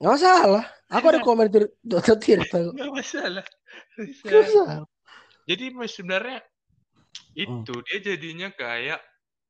Nggak 0.01 0.12
masalah. 0.16 0.64
Aku 0.88 1.05
ada 1.12 1.20
komen 1.20 1.47
Tir- 1.53 1.75
dokter 1.85 2.16
Tirta. 2.16 2.57
kok. 2.64 2.73
Nggak 2.73 2.90
masalah. 2.90 3.44
Nggak 4.01 4.40
masalah. 4.40 4.77
Jadi 5.44 5.64
sebenarnya 5.87 6.38
itu 7.37 7.73
dia 7.85 7.99
jadinya 8.01 8.49
kayak 8.51 9.01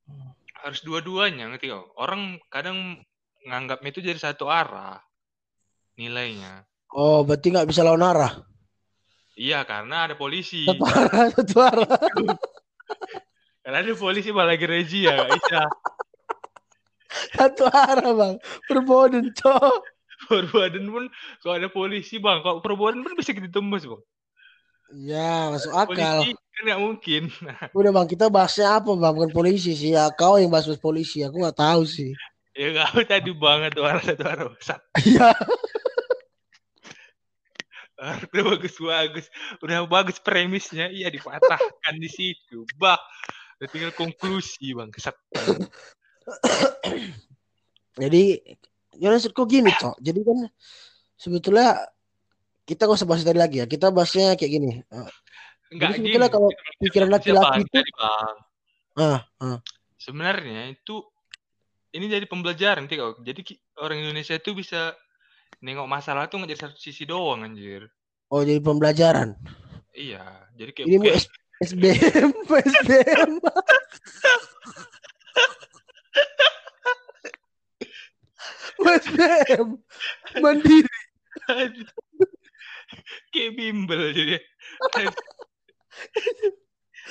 Hmm. 0.05 0.37
harus 0.61 0.85
dua-duanya 0.85 1.49
ngerti 1.49 1.65
kau. 1.73 1.89
Orang 1.97 2.37
kadang 2.53 3.01
nganggapnya 3.41 3.89
itu 3.89 4.05
jadi 4.05 4.19
satu 4.21 4.45
arah 4.45 5.01
nilainya. 5.95 6.61
Oh 6.93 7.25
berarti 7.25 7.49
nggak 7.49 7.65
bisa 7.65 7.81
lawan 7.81 8.05
arah. 8.05 8.37
Iya 9.33 9.65
karena 9.65 10.05
ada 10.05 10.13
polisi. 10.13 10.61
Satu 10.69 10.85
arah. 10.85 11.25
Satu 11.33 11.57
arah. 11.57 11.89
Karena 13.65 13.77
ada 13.81 13.93
polisi 13.97 14.29
malah 14.29 14.53
gereji 14.55 15.09
ya 15.09 15.17
nggak 15.17 15.31
bisa. 15.41 15.59
Satu 17.35 17.63
arah 17.67 18.11
bang. 18.15 18.35
Perboden 18.65 19.31
cok. 19.35 19.81
Perbuatan 20.31 20.87
pun 20.87 21.05
kalau 21.43 21.55
ada 21.59 21.67
polisi 21.67 22.17
bang, 22.17 22.39
kalau 22.39 22.63
perbuatan 22.63 23.03
pun 23.03 23.13
bisa 23.19 23.35
kita 23.35 23.51
tembus 23.51 23.83
bang. 23.83 24.01
Ya 24.95 25.51
masuk 25.51 25.75
akal. 25.75 26.23
Polisi 26.23 26.31
kan 26.55 26.63
nggak 26.63 26.81
mungkin. 26.81 27.23
Udah 27.77 27.91
bang 27.91 28.07
kita 28.07 28.25
bahasnya 28.31 28.79
apa 28.79 28.89
bang? 28.95 29.13
Bukan 29.13 29.31
polisi 29.35 29.75
sih. 29.75 29.93
Ya 29.93 30.07
kau 30.15 30.39
yang 30.39 30.49
bahas 30.49 30.71
polisi. 30.79 31.21
Aku 31.21 31.41
nggak 31.41 31.59
tahu 31.59 31.83
sih. 31.83 32.15
ya 32.55 32.71
kau 32.71 33.03
tadi 33.03 33.35
banget 33.35 33.75
tuh 33.75 33.83
arah 33.83 33.99
satu 33.99 34.23
arah. 34.23 34.47
Sat. 34.63 34.79
Iya. 35.03 35.35
Udah 37.95 38.43
bagus 38.51 38.75
bagus, 38.75 39.25
udah 39.63 39.87
bagus 39.87 40.19
premisnya, 40.19 40.91
iya 40.91 41.07
dipatahkan 41.07 41.95
di 41.95 42.11
situ, 42.11 42.67
bah. 42.75 42.99
Udah 43.55 43.69
tinggal 43.71 43.91
konklusi 43.95 44.75
bang, 44.75 44.91
kesat. 44.91 45.15
Jadi 48.03 48.23
ya 48.99 49.09
kok 49.15 49.47
gini 49.47 49.71
cok. 49.71 49.95
Jadi 50.01 50.19
kan 50.23 50.39
sebetulnya 51.15 51.79
kita 52.65 52.89
nggak 52.89 52.97
usah 52.97 53.07
bahas 53.07 53.23
tadi 53.23 53.39
lagi 53.39 53.57
ya. 53.63 53.65
Kita 53.69 53.93
bahasnya 53.93 54.35
kayak 54.35 54.51
gini. 54.51 54.71
Eh, 54.81 55.09
Enggak 55.73 55.95
Jadi 55.95 55.97
gini. 55.97 56.05
sebetulnya 56.09 56.29
kalau 56.31 56.49
pikiran 56.81 57.09
laki-laki 57.09 57.59
itu 57.65 57.73
Jadi, 57.73 57.91
bang, 57.97 58.35
ah, 59.01 59.19
ah. 59.41 59.57
sebenarnya 59.97 60.61
itu 60.71 60.95
ini 61.95 62.05
jadi 62.11 62.25
pembelajaran 62.27 62.85
nanti 62.85 62.99
kau. 62.99 63.15
Jadi 63.23 63.41
orang 63.79 63.97
Indonesia 64.03 64.35
itu 64.35 64.51
bisa 64.51 64.93
nengok 65.63 65.87
masalah 65.87 66.27
tuh 66.27 66.43
nggak 66.43 66.51
jadi 66.53 66.61
satu 66.67 66.77
sisi 66.77 67.07
doang 67.07 67.47
anjir. 67.47 67.87
Oh 68.29 68.43
jadi 68.43 68.59
pembelajaran. 68.59 69.33
Iya, 69.95 70.21
jadi 70.59 70.71
kayak 70.75 70.87
Ini 70.91 71.07
SBM, 71.63 72.29
SBM. 72.51 73.31
SBM 78.85 79.67
mandiri. 80.39 80.95
Kayak 83.33 83.51
bimbel 83.57 84.03
jadi. 84.13 84.37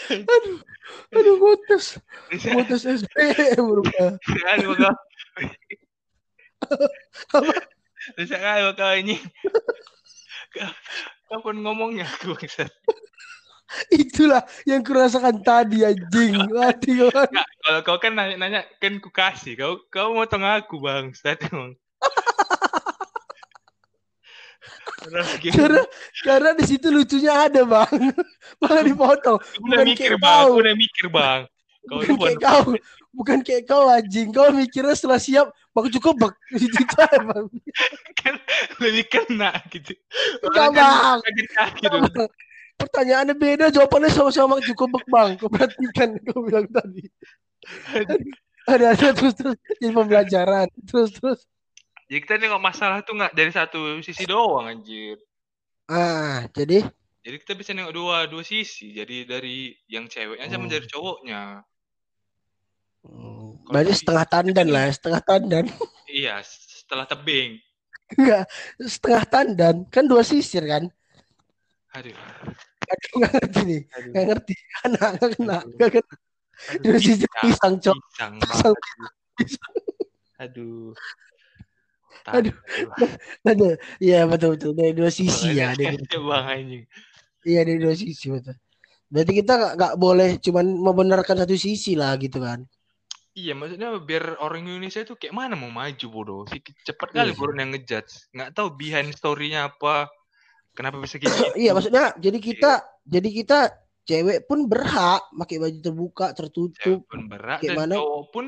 Aduh, 0.05 0.59
aduh 1.15 1.37
putus, 1.39 1.97
putus 2.29 2.83
SBM 2.83 3.63
berubah. 3.63 4.19
Aduh 4.59 4.75
kau. 4.75 4.95
Bisa 8.19 8.37
kau 8.37 8.71
kau 8.75 8.95
ini. 8.99 9.17
Kau- 10.53 10.77
Kapan 11.25 11.57
ngomongnya 11.67 12.07
aku? 12.07 12.37
Itulah 13.91 14.45
yang 14.69 14.85
kurasakan 14.87 15.43
tadi 15.43 15.83
anjing. 15.83 16.37
Mati 16.47 16.95
kalau 17.65 17.81
kau 17.81 17.97
kan 17.97 18.13
nanya, 18.13 18.37
nanya 18.37 18.61
kan 18.77 19.01
ku 19.01 19.09
kasih. 19.09 19.57
Kau 19.57 19.81
kau 19.89 20.13
motong 20.13 20.45
aku 20.45 20.85
bang, 20.85 21.17
emang. 21.49 21.73
Gitu. 25.41 25.53
Karena 25.53 25.83
karena 26.25 26.49
di 26.57 26.65
situ 26.65 26.89
lucunya 26.89 27.33
ada 27.49 27.65
bang. 27.65 27.93
Malah 28.61 28.83
dipotong. 28.85 29.39
Aku 29.41 29.65
udah 29.69 29.81
bukan 29.81 29.87
mikir 29.89 30.13
bang, 30.17 30.45
kau. 30.49 30.61
udah 30.61 30.75
mikir 30.77 31.07
bang. 31.13 31.41
Kau 31.85 32.01
Bukan 32.01 32.17
kayak 32.17 32.17
bukan 32.17 32.35
kau. 32.41 32.65
Bukan 33.15 33.39
kayak 33.45 33.65
kau 33.69 33.85
anjing. 33.93 34.29
Kau 34.33 34.49
mikirnya 34.53 34.95
setelah 34.97 35.21
siap. 35.21 35.53
Bang 35.77 35.89
cukup 35.93 36.15
bang. 36.17 36.35
Itu 36.65 36.81
aja 36.97 37.19
bang. 37.21 37.47
kan 38.17 38.35
lebih 38.81 39.05
kena 39.13 39.53
gitu. 39.69 39.93
Enggak, 40.41 40.69
kan 40.73 41.21
Bang. 42.13 42.29
Pertanyaannya 42.75 43.35
beda, 43.39 43.71
jawabannya 43.71 44.11
sama-sama 44.11 44.59
cukup 44.65 45.01
bang. 45.05 45.37
Kau 45.37 45.53
perhatikan 45.53 46.17
kau 46.25 46.49
bilang 46.49 46.65
tadi. 46.73 47.05
Ada 48.65 48.97
ada 48.97 49.09
terus 49.13 49.37
terus 49.37 49.61
jadi 49.77 49.93
pembelajaran. 49.93 50.69
Terus 50.89 51.11
terus. 51.13 51.41
Jadi 52.09 52.21
kita 52.25 52.41
nengok 52.41 52.63
masalah 52.65 53.05
tuh 53.05 53.13
nggak 53.13 53.37
dari 53.37 53.53
satu 53.53 54.01
sisi 54.01 54.25
doang 54.25 54.73
anjir. 54.73 55.21
Ah, 55.85 56.49
jadi 56.57 56.81
Jadi 57.21 57.37
kita 57.45 57.53
bisa 57.57 57.77
nengok 57.77 57.93
dua 57.93 58.17
dua 58.25 58.41
sisi. 58.41 58.93
Jadi 58.97 59.29
dari 59.29 59.73
yang 59.85 60.09
ceweknya 60.09 60.49
sama 60.49 60.65
Hmm. 60.65 60.73
dari 60.73 60.87
cowoknya. 60.89 61.41
hmm, 63.05 63.69
berarti 63.69 63.93
setengah 64.01 64.25
tandan 64.29 64.69
lah, 64.73 64.83
ya, 64.89 64.93
setengah 64.97 65.21
tandan. 65.21 65.65
Iya, 66.15 66.41
setelah 66.47 67.05
tebing. 67.05 67.59
Enggak, 68.17 68.45
setengah 68.79 69.25
tandan. 69.27 69.77
Kan 69.93 70.05
dua 70.07 70.23
sisir 70.23 70.63
kan? 70.65 70.89
Aduh. 71.97 72.15
Aduh, 72.85 73.11
nggak 73.19 73.33
ngerti 73.35 73.61
nih. 73.65 73.81
Nggak 74.13 74.25
ngerti. 74.29 74.55
Kena, 74.81 75.05
nggak 75.17 75.31
kena. 75.37 75.57
Nggak 75.77 75.91
kena. 76.01 76.15
Sisir 77.01 77.29
pisang, 77.43 77.75
cok. 77.81 77.97
Pisang 78.11 78.35
Pisang. 78.41 78.75
banget. 78.75 79.13
Aduh. 80.41 80.95
Aduh. 82.25 82.55
Aduh, 83.45 83.75
iya 84.01 84.25
betul 84.25 84.57
betul 84.57 84.73
dari 84.73 84.97
dua 84.97 85.11
sisi 85.13 85.61
ya. 85.61 85.77
Dari, 85.77 86.01
Bang 86.25 86.47
anjing. 86.49 86.85
iya 87.45 87.61
dari 87.67 87.77
dua 87.77 87.93
sisi 87.93 88.33
betul. 88.33 88.57
Berarti 89.13 89.33
kita 89.45 89.53
nggak 89.61 89.73
nggak 89.77 89.95
boleh 90.01 90.31
cuman 90.41 90.67
membenarkan 90.81 91.37
satu 91.45 91.55
sisi 91.55 91.95
lah 91.95 92.17
gitu 92.17 92.41
kan? 92.41 92.65
Iya, 93.35 93.51
maksudnya 93.59 93.91
biar 93.99 94.39
orang 94.39 94.63
Indonesia 94.63 95.03
itu 95.03 95.19
kayak 95.19 95.35
mana 95.35 95.59
mau 95.59 95.67
maju 95.67 96.07
bodoh. 96.07 96.47
Cepat 96.87 97.11
Iya 97.11 97.19
kali 97.19 97.33
baru 97.35 97.53
yang 97.59 97.71
ngejudge. 97.75 98.31
Nggak 98.31 98.51
tahu 98.55 98.69
behind 98.79 99.11
story-nya 99.11 99.75
apa. 99.75 100.07
Kenapa 100.75 101.03
bisa 101.03 101.19
kayak 101.19 101.35
gitu. 101.35 101.45
Iya 101.59 101.71
maksudnya 101.75 102.15
jadi 102.19 102.39
kita 102.39 102.73
jadi 103.03 103.29
kita 103.31 103.59
cewek 104.05 104.45
pun 104.45 104.65
berhak 104.65 105.25
pakai 105.33 105.57
baju 105.59 105.79
terbuka 105.81 106.27
Cewek 106.31 106.37
tertutup. 106.37 107.01
pun 107.09 107.21
berat 107.27 107.59
Kayak 107.61 107.73
dan 107.73 107.79
mana? 107.81 107.95
cowok 107.97 108.25
pun 108.31 108.47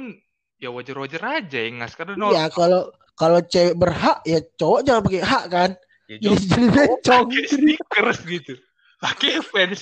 ya 0.57 0.69
wajar-wajar 0.73 1.23
aja 1.41 1.59
ya 1.61 1.71
ngas 1.73 1.93
karena 1.93 2.15
Iya 2.17 2.45
kalau 2.49 2.83
kalau 3.13 3.41
cewek 3.41 3.75
berhak 3.75 4.19
ya 4.23 4.39
cowok 4.55 4.81
jangan 4.85 5.03
pakai 5.03 5.23
hak 5.25 5.45
kan? 5.49 5.71
ya, 6.07 6.17
Jadi 6.17 6.25
cowok 6.25 6.41
jadi 6.47 6.67
bencong. 6.69 7.25
pakai 7.27 7.43
Jadi, 7.43 7.53
stickers 7.53 8.19
gitu. 8.23 8.53
Pakai 8.97 9.31
fans. 9.43 9.81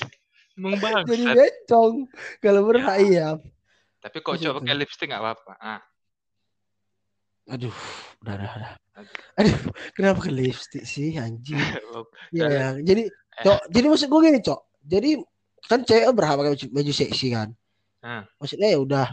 Emang 0.55 0.75
jadi 1.05 1.25
bencong. 1.29 1.93
Kalau 2.39 2.61
berhak 2.65 2.97
iya. 3.03 3.29
Tapi 3.99 4.17
kok 4.19 4.35
cowok 4.37 4.55
pakai 4.61 4.75
lipstick 4.75 5.09
nggak 5.11 5.23
apa-apa. 5.23 5.53
Ah, 5.59 5.81
Aduh, 7.45 7.77
udah 8.25 8.35
udah 8.35 8.53
udah. 8.57 8.73
Aduh. 9.37 9.59
Kenapa 9.93 10.25
ke 10.25 10.31
lipstick 10.33 10.85
sih 10.85 11.13
anjing? 11.19 11.61
Iya, 12.35 12.47
ya. 12.49 12.67
jadi 12.81 13.03
cok, 13.45 13.69
jadi 13.69 13.87
maksud 13.87 14.09
gue 14.09 14.21
gini, 14.23 14.41
cok. 14.41 14.61
Jadi 14.81 15.11
kan 15.65 15.81
cewek 15.81 16.13
berhak 16.13 16.37
pakai 16.37 16.53
baju, 16.53 16.67
baju 16.71 16.93
seksi 16.93 17.27
kan. 17.31 17.49
Ah. 18.01 18.23
Maksudnya 18.37 18.69
ya 18.73 18.79
udah. 18.79 19.07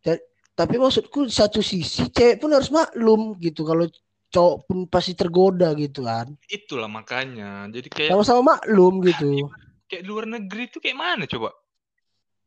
Ta- 0.00 0.22
Tapi 0.56 0.80
maksudku 0.80 1.28
satu 1.28 1.60
sisi 1.60 2.08
cewek 2.08 2.40
pun 2.40 2.48
harus 2.48 2.72
maklum 2.72 3.36
gitu 3.36 3.60
kalau 3.62 3.84
cowok 4.26 4.56
pun 4.64 4.78
pasti 4.88 5.12
tergoda 5.12 5.68
gitu 5.74 6.00
kan. 6.02 6.32
Itulah 6.48 6.88
makanya. 6.88 7.68
Jadi 7.68 7.88
kayak 7.88 8.10
Sama-sama 8.16 8.56
maklum 8.56 9.04
gitu. 9.04 9.52
kayak 9.86 10.02
luar 10.02 10.24
negeri 10.24 10.66
itu 10.66 10.80
kayak 10.80 10.96
mana 10.96 11.28
coba? 11.28 11.52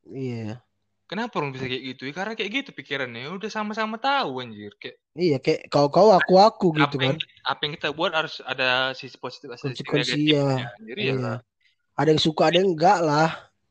Iya. 0.09 0.57
Kenapa 1.05 1.41
orang 1.41 1.53
bisa 1.53 1.65
kayak 1.65 1.83
gitu? 1.93 2.01
Ya, 2.05 2.13
karena 2.13 2.33
kayak 2.37 2.51
gitu 2.53 2.69
pikirannya. 2.69 3.29
Udah 3.33 3.49
sama-sama 3.49 3.97
tahu 3.97 4.41
anjir. 4.41 4.73
Kayak 4.77 4.97
Iya 5.13 5.37
kayak 5.41 5.61
kau-kau 5.69 6.13
aku-aku 6.13 6.69
gitu 6.77 6.97
apa 6.97 7.03
yang, 7.05 7.17
kan. 7.17 7.49
apa 7.49 7.59
yang 7.65 7.73
kita 7.77 7.87
buat 7.93 8.11
harus 8.13 8.41
ada 8.45 8.93
sisi 8.93 9.17
positif, 9.17 9.49
sisi 9.57 9.81
Konsekuensinya. 9.81 10.45
negatifnya. 10.45 10.67
Jadi 10.85 11.01
Iya. 11.01 11.13
ya 11.17 11.33
Ada 11.93 12.09
yang 12.13 12.21
suka, 12.21 12.41
ada 12.47 12.57
yang 12.61 12.69
enggak 12.73 12.99
lah. 13.01 13.29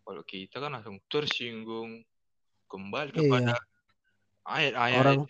Kalau 0.09 0.25
kita 0.25 0.57
kan 0.57 0.73
langsung 0.73 0.97
tersinggung 1.05 2.01
kembali 2.65 3.13
Iya. 3.13 3.21
kepada 3.21 3.55
ayat-ayat 4.43 4.97
Orang 4.99 5.21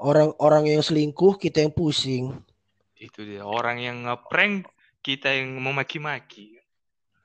orang-orang 0.00 0.64
yang 0.72 0.82
selingkuh 0.82 1.36
kita 1.36 1.60
yang 1.60 1.70
pusing. 1.70 2.32
itu 2.96 3.20
dia 3.20 3.44
orang 3.44 3.76
yang 3.78 4.08
ngeprank 4.08 4.64
kita 5.04 5.28
yang 5.28 5.60
memaki-maki 5.60 6.56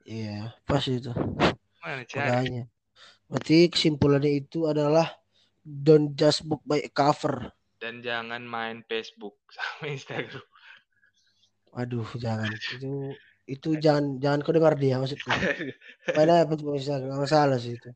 Iya, 0.03 0.51
pas 0.67 0.83
itu. 0.83 1.13
mana 1.79 2.03
Makanya. 2.03 2.67
Berarti 3.29 3.71
kesimpulannya 3.71 4.43
itu 4.43 4.67
adalah 4.67 5.07
don't 5.63 6.11
just 6.13 6.43
book 6.43 6.59
by 6.67 6.83
cover. 6.91 7.55
dan 7.79 8.03
jangan 8.03 8.43
main 8.43 8.83
Facebook 8.83 9.39
sama 9.55 9.87
Instagram 9.87 10.43
Waduh, 11.71 12.09
jangan. 12.19 12.51
Itu 12.75 13.15
itu 13.49 13.81
jangan 13.81 14.21
jangan 14.21 14.39
kau 14.45 14.53
dengar 14.53 14.77
dia 14.77 15.01
maksudku. 15.01 15.25
Padahal 16.17 16.45
apa 16.45 16.53
bisa 16.53 17.01
nggak 17.01 17.17
masalah 17.17 17.57
sih 17.57 17.73
itu. 17.73 17.89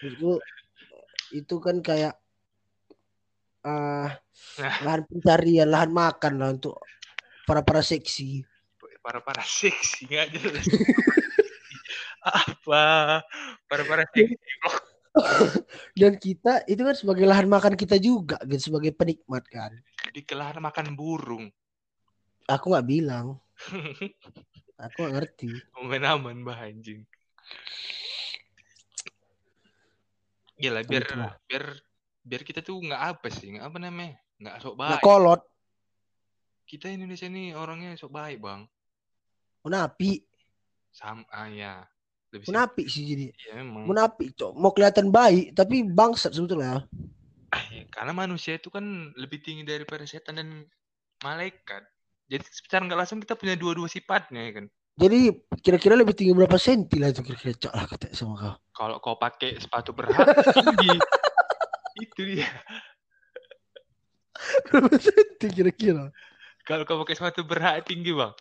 Maksudku 0.00 0.32
itu 1.36 1.54
kan 1.60 1.76
kayak 1.84 2.16
ah 3.68 4.16
lahan 4.80 5.04
pencarian, 5.04 5.68
lahan 5.68 5.92
makan 5.92 6.32
lah 6.40 6.48
untuk 6.56 6.80
para 7.44 7.60
para 7.60 7.84
seksi. 7.84 8.44
para 8.98 9.24
para 9.24 9.40
seksi 9.40 10.04
nggak 10.04 10.36
jelas 10.36 10.68
apa 12.28 13.24
para 13.64 13.82
para 13.88 14.04
seksi 14.12 14.36
Dan 15.98 16.20
kita 16.20 16.62
itu 16.68 16.84
kan 16.84 16.92
sebagai 16.92 17.24
lahan 17.24 17.48
makan 17.48 17.72
kita 17.72 17.96
juga 17.96 18.36
gitu 18.44 18.68
sebagai 18.68 18.92
penikmat 18.92 19.48
kan. 19.48 19.72
di 20.12 20.20
kelahan 20.28 20.60
makan 20.60 20.92
burung 20.92 21.48
Aku 22.48 22.72
nggak 22.72 22.88
bilang, 22.88 23.36
aku 24.78 24.96
nggak 25.02 25.14
ngerti. 25.18 25.48
momen 25.74 26.02
aman 26.06 26.36
bah 26.46 26.58
anjing. 26.62 27.02
Gila 30.58 30.82
biar 30.86 31.04
biar 31.46 31.64
biar 32.22 32.42
kita 32.42 32.60
tuh 32.62 32.82
nggak 32.82 33.02
apa 33.14 33.26
sih 33.30 33.54
nggak 33.54 33.66
apa 33.66 33.78
namanya 33.78 34.14
nggak 34.38 34.56
sok 34.62 34.74
Nggak 34.74 34.90
baik. 34.98 35.04
kolot, 35.06 35.42
kita 36.66 36.86
Indonesia 36.90 37.26
ini 37.26 37.54
orangnya 37.54 37.94
sok 37.98 38.14
baik 38.14 38.38
bang. 38.42 38.62
Munapi, 39.66 40.22
sama 40.94 41.26
ah, 41.34 41.50
ya 41.50 41.82
lebih 42.28 42.52
munapi 42.52 42.82
sih 42.86 43.02
jadi. 43.08 43.26
ya 43.32 43.52
memang 43.58 43.88
Munapi, 43.88 44.36
cok. 44.36 44.52
Mau 44.54 44.70
kelihatan 44.76 45.08
baik 45.08 45.56
tapi 45.56 45.82
bangsat 45.82 46.36
sebetulnya. 46.36 46.84
Eh, 47.72 47.88
karena 47.88 48.12
manusia 48.12 48.60
itu 48.60 48.68
kan 48.68 48.84
lebih 49.16 49.40
tinggi 49.40 49.64
daripada 49.64 50.04
setan 50.04 50.36
dan 50.36 50.48
malaikat 51.24 51.82
jadi 52.28 52.44
secara 52.44 52.84
nggak 52.84 52.98
langsung 53.00 53.18
kita 53.24 53.34
punya 53.34 53.56
dua-dua 53.56 53.88
sifatnya 53.88 54.40
ya 54.44 54.52
kan 54.62 54.66
Jadi 54.98 55.30
kira-kira 55.62 55.94
lebih 55.94 56.10
tinggi 56.10 56.34
berapa 56.34 56.58
senti 56.58 56.98
lah 56.98 57.14
itu 57.14 57.22
kira-kira 57.22 57.54
cok 57.54 57.72
lah 57.72 57.84
kata 57.86 58.06
sama 58.12 58.34
kau. 58.36 58.54
kalau 58.74 58.96
kau 58.98 59.16
pakai 59.16 59.56
sepatu 59.56 59.90
berhak 59.94 60.26
tinggi 60.58 60.98
itu 61.98 62.20
dia 62.22 62.48
berapa 64.70 64.96
senti 64.98 65.46
kira-kira? 65.50 66.10
kalau 66.62 66.84
kau 66.84 67.00
pakai 67.02 67.16
sepatu 67.16 67.42
berhak 67.42 67.82
tinggi 67.86 68.12
bang 68.12 68.34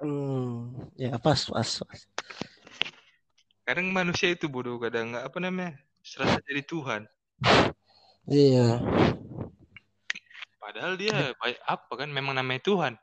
Hmm, 0.00 0.88
ya 0.96 1.20
pas 1.20 1.36
pas 1.44 1.68
pas. 1.84 2.00
kadang 3.68 3.92
manusia 3.92 4.32
itu 4.32 4.48
bodoh 4.48 4.80
kadang 4.80 5.12
nggak 5.12 5.28
apa 5.28 5.38
namanya 5.44 5.76
serasa 6.00 6.40
jadi 6.40 6.64
Tuhan 6.64 7.02
Iya. 8.24 8.80
Padahal 10.70 10.94
dia 10.94 11.34
baik 11.42 11.58
apa 11.66 11.92
kan 11.98 12.08
memang 12.14 12.38
namanya 12.38 12.62
Tuhan 12.62 12.94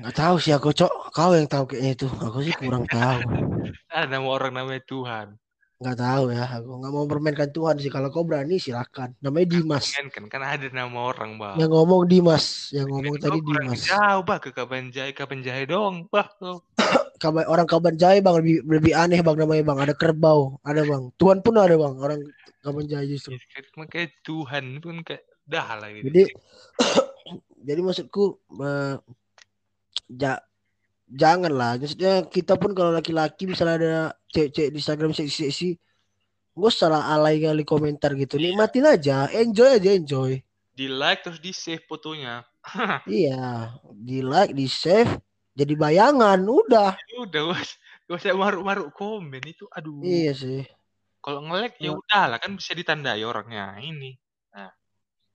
Nggak 0.00 0.16
tahu 0.16 0.36
sih 0.38 0.54
aku 0.54 0.70
cok. 0.70 1.12
Kau 1.12 1.34
yang 1.34 1.50
tahu 1.50 1.74
kayaknya 1.74 1.92
itu. 1.98 2.06
Aku 2.08 2.40
sih 2.40 2.54
kurang 2.54 2.86
tahu. 2.86 3.20
ada 3.92 4.06
nama 4.06 4.24
orang 4.30 4.54
namanya 4.54 4.80
Tuhan 4.86 5.34
Nggak 5.82 5.96
tahu 5.98 6.24
ya. 6.32 6.44
Aku 6.60 6.70
nggak 6.80 6.92
mau 6.94 7.04
permainkan 7.10 7.50
Tuhan 7.50 7.76
sih. 7.82 7.90
Kalau 7.92 8.08
kau 8.08 8.24
berani 8.24 8.56
silakan. 8.62 9.12
Namanya 9.20 9.50
Dimas. 9.50 9.92
kan 9.92 10.06
kan 10.08 10.24
kan 10.30 10.42
ada 10.46 10.68
nama 10.72 11.10
orang 11.10 11.36
bang 11.36 11.56
Yang 11.58 11.70
ngomong 11.74 12.02
Dimas. 12.06 12.70
Yang 12.70 12.86
ngomong 12.96 13.14
tadi 13.18 13.38
Dimas. 13.42 13.80
jauh 13.88 14.22
bah 14.24 14.38
ke 14.38 14.54
Kabanjai 14.54 15.10
Kabanjai 15.12 15.64
dong 15.66 16.06
bah 16.08 16.28
kau. 16.40 16.62
Kabar, 17.20 17.44
orang 17.50 17.68
Kabanjai 17.68 18.24
bang 18.24 18.36
lebih 18.40 18.56
lebih 18.64 18.92
aneh 18.96 19.20
bang 19.20 19.36
namanya 19.36 19.62
bang. 19.74 19.78
Ada 19.90 19.94
kerbau. 19.98 20.60
Ada 20.64 20.86
bang. 20.86 21.02
Tuhan 21.18 21.42
pun 21.42 21.54
ada 21.58 21.76
bang. 21.76 21.94
Orang 21.98 22.20
Kabanjai 22.60 23.04
justru. 23.10 23.40
makanya 23.76 24.08
Tuhan 24.20 24.84
pun 24.84 25.00
kayak 25.00 25.29
dah 25.50 25.66
lah 25.76 25.88
gitu 25.90 26.04
Jadi 26.06 26.22
jadi 27.66 27.80
maksudku 27.82 28.24
eh, 28.56 28.94
ja, 30.12 30.38
jangan 31.06 31.52
lah. 31.52 31.72
Maksudnya 31.76 32.24
kita 32.26 32.54
pun 32.54 32.72
kalau 32.72 32.90
laki-laki 32.90 33.44
misalnya 33.44 33.76
ada 33.76 33.94
cewek-cewek 34.28 34.70
di 34.70 34.78
Instagram 34.78 35.10
seksi-seksi, 35.10 35.68
gue 36.50 36.70
salah 36.70 37.10
alay 37.10 37.38
kali 37.38 37.62
komentar 37.62 38.14
gitu. 38.14 38.38
Nikmatin 38.38 38.86
aja, 38.86 39.26
enjoy 39.30 39.76
aja 39.76 39.90
enjoy. 39.90 40.38
di 40.70 40.88
like 40.88 41.20
terus 41.20 41.36
di 41.38 41.52
save 41.52 41.84
fotonya 41.84 42.40
Iya, 43.04 43.68
di 43.92 44.24
like, 44.24 44.56
di 44.56 44.64
save, 44.64 45.12
jadi 45.52 45.76
bayangan, 45.76 46.40
udah. 46.40 46.96
Ya 46.96 47.16
udah 47.20 47.42
bos 47.52 47.70
gak 48.08 48.16
usah 48.16 48.32
maruk-maruk 48.32 48.88
komen 48.90 49.44
itu 49.44 49.68
aduh 49.70 50.00
Iya 50.00 50.32
sih. 50.32 50.62
kalau 51.20 51.44
nge-like 51.44 51.76
ya 51.78 51.92
Ya. 51.92 51.92
udah 51.92 52.24
lah 52.26 52.38
kan 52.40 52.56
bisa 52.56 52.72
ditandai 52.72 53.20
orangnya 53.22 53.76
ini 53.78 54.16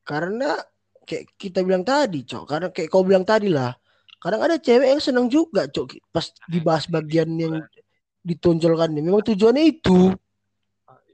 Karena 0.06 0.56
kayak 1.04 1.34
kita 1.36 1.66
bilang 1.66 1.82
tadi, 1.82 2.24
cok. 2.24 2.44
Karena 2.46 2.68
kayak 2.70 2.90
kau 2.94 3.04
bilang 3.04 3.26
tadi 3.26 3.50
lah. 3.50 3.74
Kadang 4.22 4.42
ada 4.46 4.58
cewek 4.58 4.88
yang 4.96 5.02
senang 5.04 5.28
juga, 5.28 5.66
cok. 5.68 5.98
Pas 6.14 6.30
dibahas 6.48 6.86
bagian 6.88 7.30
yang 7.36 7.62
ditonjolkan. 8.22 8.94
Memang 8.94 9.26
tujuannya 9.26 9.66
itu. 9.66 10.14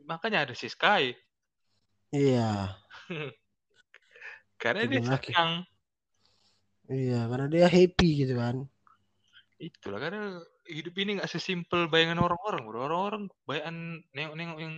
makanya 0.04 0.44
ada 0.44 0.54
si 0.54 0.68
Sky 0.68 1.16
Iya. 2.12 2.76
karena 4.62 4.84
dia 4.86 5.00
Tujuan 5.00 5.08
laki. 5.08 5.32
senang 5.32 5.52
Iya, 6.92 7.20
karena 7.32 7.48
dia 7.48 7.68
happy 7.72 8.10
gitu 8.26 8.36
kan. 8.36 8.68
itulah 9.62 10.02
karena 10.02 10.42
hidup 10.66 10.94
ini 10.98 11.22
nggak 11.22 11.30
sesimpel 11.30 11.86
bayangan 11.86 12.18
orang-orang 12.20 12.62
bro 12.66 12.80
orang-orang 12.82 13.24
bayangan 13.46 13.78
nengok-nengok 14.12 14.60
yang 14.60 14.76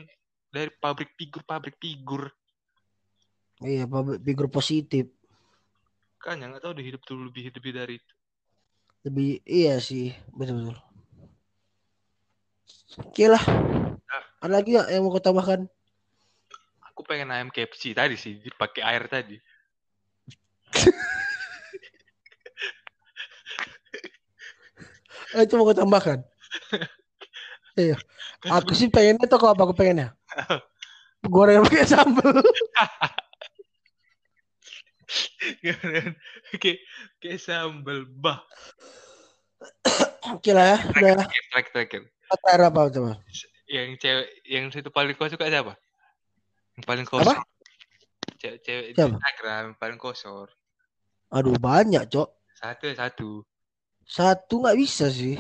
dari 0.52 0.70
pabrik 0.76 1.16
figur 1.16 1.42
pabrik 1.48 1.80
figur 1.80 2.30
Iya, 3.64 3.88
public 3.88 4.20
figure 4.28 4.52
positif. 4.52 5.06
kan 6.24 6.40
nggak 6.40 6.64
tahu 6.64 6.72
deh 6.80 6.86
hidup 6.88 7.04
tuh 7.04 7.20
lebih 7.20 7.52
lebih 7.52 7.72
dari 7.76 7.96
itu 8.00 8.14
Lebih 9.04 9.44
iya 9.44 9.76
sih, 9.84 10.16
betul 10.32 10.64
betul. 10.64 10.80
Oke 13.04 13.28
lah. 13.28 13.44
Ada 14.40 14.54
lagi 14.64 14.72
nggak 14.72 14.88
yang 14.88 15.04
mau 15.04 15.12
kau 15.12 15.20
tambahkan? 15.24 15.68
aku 16.94 17.02
pengen 17.10 17.34
ayam 17.34 17.50
KFC 17.50 17.98
tadi 17.98 18.14
sih 18.14 18.38
dipakai 18.38 18.86
air 18.86 19.10
tadi 19.10 19.36
Eh, 25.34 25.42
itu 25.46 25.58
mau 25.58 25.66
kau 25.66 25.74
tambahkan? 25.74 26.22
iya. 27.76 27.98
Aku 28.46 28.78
sih 28.78 28.88
pengennya 28.94 29.26
tuh 29.26 29.42
kalau 29.42 29.58
apa 29.58 29.64
aku 29.66 29.76
pengennya? 29.76 30.14
Goreng 31.34 31.66
pakai 31.66 31.88
sambal. 31.90 32.40
kayak 36.62 36.80
kayak 37.20 37.40
sambal 37.40 38.04
bah 38.10 38.42
Oke 40.34 40.52
lah 40.52 40.76
ya. 40.76 40.78
Udah. 40.90 41.16
terakhir 41.20 41.44
terakhir 41.72 42.02
terakhir 42.32 42.62
apa 42.64 42.82
coba? 42.90 43.12
yang 43.66 43.90
cewek 43.96 44.28
yang 44.46 44.66
situ 44.70 44.90
paling 44.90 45.14
kau 45.14 45.26
suka 45.26 45.48
siapa 45.48 45.74
yang 46.76 46.84
paling 46.84 47.06
kosor 47.06 47.38
cewek 48.38 48.58
cewek 48.62 48.86
di 48.92 48.96
Siapa? 48.96 49.16
Instagram 49.16 49.62
yang 49.66 49.78
paling 49.78 49.98
kosor 49.98 50.48
Aduh 51.30 51.58
banyak, 51.58 52.06
Cok. 52.08 52.30
satu 52.54 52.84
ya 52.86 52.96
satu 52.96 53.42
Satu 54.04 54.62
nggak 54.62 54.78
bisa 54.78 55.10
sih. 55.10 55.34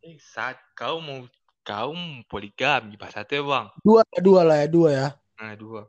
eh 0.00 0.20
saat 0.20 0.60
kau 0.74 1.00
mau 1.00 1.24
kau 1.62 1.96
poligami 2.24 2.94
pas 2.94 3.08
satu 3.08 3.32
ya 3.32 3.42
bang 3.42 3.66
Dua, 3.80 4.02
dua 4.18 4.40
lah 4.44 4.56
ya, 4.60 4.68
dua 4.68 4.88
ya. 4.90 5.08
nah 5.36 5.54
dua 5.54 5.88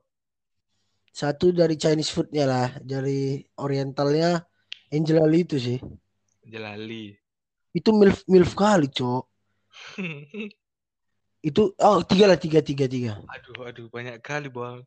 Satu 1.16 1.55
dari 1.55 1.80
Chinese 1.80 2.11
foodnya 2.11 2.43
lah, 2.43 2.68
dari 2.84 3.39
Orientalnya 3.63 4.43
Angel 4.91 5.24
Ali 5.24 5.47
itu 5.47 5.55
sih. 5.55 5.80
Jelali 6.43 7.16
Itu 7.72 7.95
milf 7.95 8.28
milf 8.28 8.51
kali, 8.51 8.91
Cok. 8.91 9.24
Itu 11.45 11.78
oh 11.78 12.01
tiga 12.01 12.26
lah 12.26 12.41
tiga 12.41 12.57
tiga 12.66 12.89
tiga 12.89 13.22
aduh 13.30 13.70
aduh 13.70 13.86
banyak 13.93 14.18
kali 14.18 14.49
bang 14.49 14.82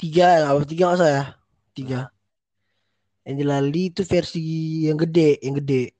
tiga 0.00 0.48
apa 0.48 0.64
tiga 0.64 0.96
masa 0.96 1.06
ya 1.12 1.24
tiga 1.76 2.00
Angela 3.20 3.60
Lee 3.60 3.92
itu 3.92 4.00
versi 4.02 4.40
yang 4.88 4.96
gede, 4.96 5.38
yang 5.44 5.60
gede. 5.60 5.92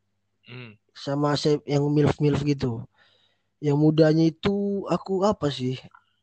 Hmm. 0.48 0.72
Sama 0.96 1.36
yang 1.68 1.84
milf 1.92 2.16
milf 2.18 2.40
gitu. 2.42 2.82
Yang 3.60 3.76
mudanya 3.76 4.24
itu 4.24 4.88
aku 4.88 5.22
apa 5.28 5.52
sih? 5.52 5.76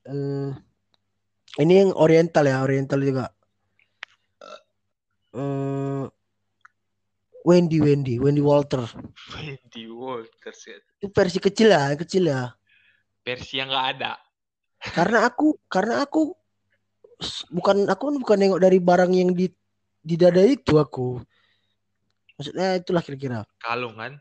Eh, 0.10 0.50
ini 1.62 1.74
yang 1.86 1.94
oriental 1.94 2.50
ya, 2.50 2.66
oriental 2.66 2.98
juga. 2.98 3.30
Eh, 5.38 6.04
Wendy, 7.46 7.78
Wendy, 7.80 8.18
Wendy 8.18 8.42
Walter. 8.42 8.84
Wendy 9.38 9.86
Walters 9.88 10.60
ya. 10.66 10.78
Itu 10.98 11.14
versi 11.14 11.38
kecil 11.38 11.70
ya, 11.70 11.94
kecil 11.94 12.24
ya. 12.28 12.52
Versi 13.22 13.62
yang 13.62 13.70
nggak 13.70 13.88
ada. 13.98 14.18
Karena 14.82 15.30
aku, 15.30 15.62
karena 15.70 16.02
aku 16.02 16.34
bukan 17.54 17.86
aku 17.90 18.04
kan 18.14 18.16
bukan 18.22 18.38
nengok 18.38 18.62
dari 18.62 18.78
barang 18.82 19.12
yang 19.14 19.30
di 19.32 19.48
di 20.02 20.16
dada 20.18 20.42
itu 20.42 20.76
aku. 20.82 21.22
Maksudnya 22.38 22.82
itulah 22.82 23.02
kira-kira. 23.06 23.40
Kalung 23.62 23.98
kan? 23.98 24.18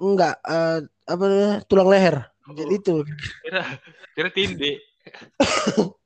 Enggak, 0.00 0.40
eh, 0.48 0.80
apa 1.04 1.24
tulang 1.68 1.92
leher. 1.92 2.24
Jadi 2.50 2.72
Oh. 2.72 2.78
itu. 2.80 2.94
Kira 3.44 3.62
kira 4.16 4.28
tinde. 4.32 4.80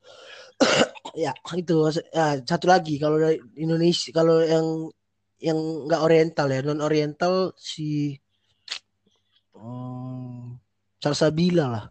Ya, 1.15 1.31
itu 1.55 1.79
ya, 2.11 2.43
satu 2.43 2.67
lagi 2.67 2.99
kalau 2.99 3.23
dari 3.23 3.39
Indonesia 3.55 4.11
kalau 4.11 4.43
yang 4.43 4.91
yang 5.39 5.55
enggak 5.87 6.03
oriental 6.03 6.51
ya, 6.51 6.59
non 6.67 6.83
oriental 6.83 7.55
si 7.55 8.19
hmm, 9.55 10.59
Salsabila 10.99 11.67
lah. 11.71 11.85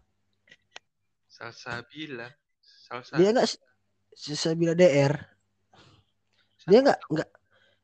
Salsabila. 1.24 2.28
Salsa. 2.60 3.16
Dia 3.16 3.32
enggak 3.32 3.48
Salsabila 4.12 4.76
DR. 4.76 5.16
Dia 6.68 6.84
enggak 6.84 7.00
enggak 7.08 7.30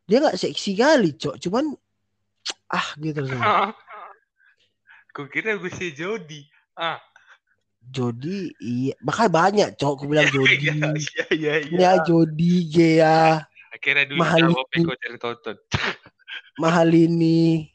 dia 0.04 0.16
enggak 0.20 0.36
seksi 0.36 0.76
kali, 0.76 1.16
Cok. 1.16 1.40
Cuman 1.40 1.72
ah 2.68 2.88
gitu 3.00 3.24
loh. 3.24 3.40
Kau 5.14 5.26
kira 5.26 5.58
gue 5.58 5.72
si 5.74 5.90
Jody. 5.90 6.46
Ah. 6.78 7.02
Jody 7.90 8.54
iya, 8.62 8.94
makanya 9.02 9.30
banyak, 9.34 9.68
Cok. 9.74 9.92
Aku 9.98 10.04
bilang 10.06 10.30
Jody. 10.34 10.70
Iya, 10.70 10.94
iya, 11.34 11.54
iya. 11.58 11.78
Ya 11.78 11.92
Jody, 12.06 12.70
Gea, 12.70 13.42
Akhirnya 13.70 14.06
dulu 14.06 14.18
Mahal 14.22 14.54
kau 14.54 14.96
cari 14.98 15.18
tonton. 15.18 15.56
mahal 16.58 16.88
ini. 16.94 17.66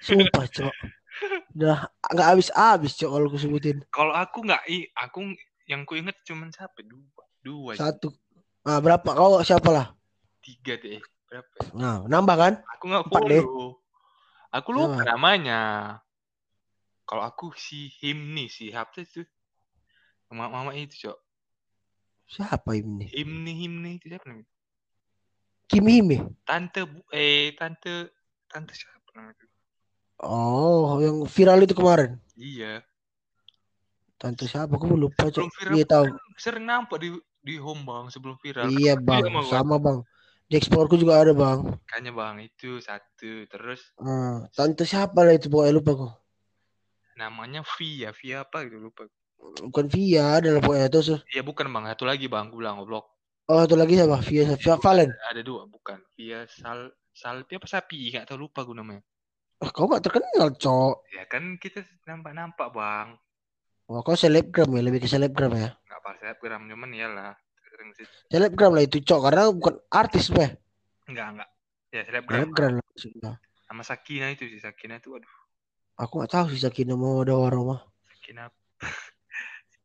Sumpah, 0.00 0.48
Cok. 0.48 0.74
Udah 1.56 1.92
nggak 2.08 2.28
habis-habis, 2.32 2.96
Cok, 2.96 3.10
kalau 3.12 3.26
aku 3.28 3.38
sebutin. 3.38 3.78
Kalau 3.92 4.16
aku 4.16 4.48
nggak, 4.48 4.64
i- 4.72 4.88
aku 4.96 5.36
yang 5.68 5.84
ku 5.84 5.94
inget 5.96 6.16
cuma 6.24 6.48
siapa? 6.48 6.80
Dua. 6.80 7.22
Dua. 7.40 7.72
Satu. 7.76 8.12
Ah, 8.64 8.80
berapa? 8.80 9.12
Kau 9.12 9.40
siapa 9.44 9.68
lah? 9.72 9.86
Tiga 10.40 10.76
deh. 10.80 11.00
Berapa? 11.28 11.56
Nah, 11.76 12.04
nambah 12.08 12.36
kan? 12.36 12.52
Aku 12.76 12.84
nggak 12.88 13.04
Empat 13.08 13.22
deh. 13.28 13.40
follow. 13.44 13.80
Aku 14.50 14.68
lupa 14.74 15.04
Siapa? 15.04 15.14
namanya. 15.14 15.60
Kalau 17.06 17.22
aku 17.26 17.50
si 17.58 17.90
Himni, 18.02 18.46
si 18.46 18.70
Hapsa 18.70 19.02
itu. 19.02 19.22
Mama, 20.30 20.46
mama 20.46 20.70
itu, 20.78 21.10
Cok. 21.10 21.18
Siapa 22.30 22.78
ini? 22.78 23.10
Himni, 23.10 23.52
Himni 23.66 23.98
itu 23.98 24.06
siapa 24.06 24.30
namanya? 24.30 24.46
Kim 25.66 25.86
Hime. 25.90 26.16
Tante, 26.46 26.86
bu 26.86 27.02
eh, 27.10 27.50
tante, 27.58 28.14
tante 28.46 28.72
siapa 28.74 29.10
namanya? 29.18 29.46
Oh, 30.22 31.02
yang 31.02 31.26
viral 31.26 31.66
itu 31.66 31.74
kemarin. 31.74 32.22
Iya. 32.38 32.86
Tante 34.20 34.46
siapa? 34.46 34.78
Aku 34.78 34.86
lupa, 34.94 35.26
Cok. 35.26 35.34
Sebelum 35.34 35.50
viral 35.58 35.74
Iya 35.74 35.84
tahu. 35.90 36.04
kan 36.06 36.16
sering 36.38 36.64
nampak 36.70 36.98
di 37.02 37.08
di 37.42 37.54
home 37.58 37.82
bang 37.88 38.06
sebelum 38.12 38.36
viral. 38.38 38.70
Iya, 38.70 38.94
Kan 38.94 39.02
Bang. 39.02 39.22
sama, 39.26 39.34
Bang. 39.34 39.46
Sama, 39.50 39.76
Bang. 39.82 39.98
Di 40.46 40.54
explore 40.54 40.86
juga 40.94 41.14
ada, 41.18 41.32
Bang. 41.34 41.58
Makanya 41.66 42.12
bang 42.14 42.36
itu 42.46 42.78
satu. 42.78 43.50
Terus 43.50 43.80
Ah, 43.98 44.46
tante 44.54 44.86
siapa 44.86 45.20
lah 45.26 45.34
itu 45.34 45.50
pokoknya 45.50 45.74
lupa 45.76 45.92
kok. 45.98 46.12
namanya 47.20 47.60
Via, 47.76 48.16
Via 48.16 48.48
apa 48.48 48.64
gitu 48.64 48.80
lupa. 48.80 49.04
Bukan 49.40 49.86
Via 49.88 50.38
adalah 50.38 50.60
pokoknya 50.60 50.88
terus. 50.92 51.08
Iya 51.32 51.42
bukan 51.42 51.66
bang, 51.72 51.84
satu 51.90 52.04
lagi 52.04 52.28
bang, 52.28 52.52
gue 52.52 52.60
bilang 52.60 52.78
goblok. 52.80 53.08
Oh, 53.50 53.66
itu 53.66 53.74
lagi 53.74 53.98
siapa? 53.98 54.20
Via 54.22 54.44
Via 54.54 54.76
Valen. 54.78 55.10
Ada 55.32 55.42
dua, 55.42 55.66
bukan. 55.66 55.98
Via 56.14 56.46
Sal 56.46 56.92
Salpi 57.10 57.58
apa 57.58 57.66
Sapi, 57.66 58.14
nggak 58.14 58.30
tahu 58.30 58.46
lupa 58.46 58.62
gue 58.62 58.76
namanya. 58.78 59.02
Ah, 59.60 59.68
kau 59.74 59.84
gak 59.90 60.00
terkenal, 60.00 60.56
Cok. 60.56 61.04
Ya 61.12 61.28
kan 61.28 61.60
kita 61.60 61.84
nampak-nampak 62.08 62.72
bang. 62.72 63.18
Oh, 63.90 64.00
kau 64.00 64.16
selebgram 64.16 64.72
ya, 64.72 64.80
lebih 64.80 65.04
ke 65.04 65.08
selebgram 65.10 65.52
ya. 65.52 65.76
Nggak 65.84 66.00
pas 66.00 66.16
selebgram, 66.16 66.64
cuman 66.64 66.90
iyalah. 66.96 67.34
Selebgram 68.32 68.72
lah 68.72 68.84
itu, 68.86 69.04
Cok, 69.04 69.20
karena 69.20 69.52
bukan 69.52 69.76
artis, 69.92 70.32
Beh. 70.32 70.56
Enggak, 71.10 71.26
enggak. 71.36 71.50
Ya 71.92 72.02
selebgram. 72.06 72.38
Selebgram 72.40 72.72
lah 72.78 72.84
maksudnya. 72.86 73.32
Sama 73.66 73.82
Sakina 73.84 74.26
itu 74.32 74.48
sih, 74.48 74.60
Sakina 74.62 74.96
itu 74.96 75.12
aduh. 75.12 75.34
Aku 76.00 76.24
gak 76.24 76.32
tahu 76.32 76.46
sih 76.54 76.62
Sakina 76.62 76.96
mau 76.96 77.20
ada 77.20 77.36
orang 77.36 77.62
mah. 77.66 77.80
Sakina 78.16 78.48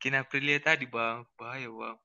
Sakina 0.05 0.21
Aprilia 0.21 0.61
tadi 0.61 0.85
bang, 0.85 1.25
bahaya 1.33 1.65
bang. 1.65 1.97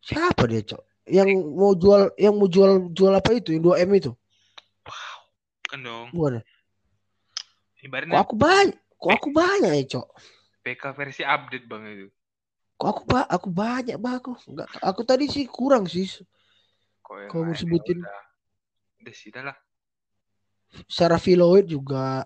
Siapa 0.00 0.48
dia, 0.48 0.64
Cok? 0.64 0.80
Yang 1.12 1.44
mau 1.44 1.76
jual 1.76 2.08
yang 2.16 2.32
mau 2.40 2.48
jual 2.48 2.88
jual 2.96 3.12
apa 3.12 3.36
itu? 3.36 3.52
Yang 3.52 3.68
2M 3.68 3.90
itu? 4.00 4.12
Bukan 5.60 5.78
dong. 5.84 6.08
Bukan. 6.16 6.40
ya? 6.40 6.42
Kok 7.76 7.84
Ibaratnya 7.84 8.16
aku 8.16 8.32
banyak? 8.32 8.76
Kok 8.96 9.12
aku 9.12 9.28
banyak 9.28 9.72
ya, 9.76 9.84
Cok? 9.92 10.08
PK 10.64 10.82
versi 10.96 11.20
update 11.20 11.68
bang 11.68 11.82
itu. 11.92 12.08
Kok 12.80 12.88
aku 12.96 13.02
ba 13.04 13.20
aku 13.28 13.48
banyak, 13.52 13.96
Bang. 14.00 14.24
Aku 14.24 14.32
enggak 14.48 14.68
aku 14.80 15.00
tadi 15.04 15.28
sih 15.28 15.44
kurang 15.44 15.84
sih 15.84 16.08
Kok 17.04 17.28
mau 17.44 17.52
sebutin. 17.52 18.00
Udah, 18.00 18.24
udah 19.04 19.12
sih, 19.12 19.28
dah 19.28 19.52
lah. 19.52 19.56
secara 20.88 21.20
Filoid 21.20 21.68
juga. 21.68 22.24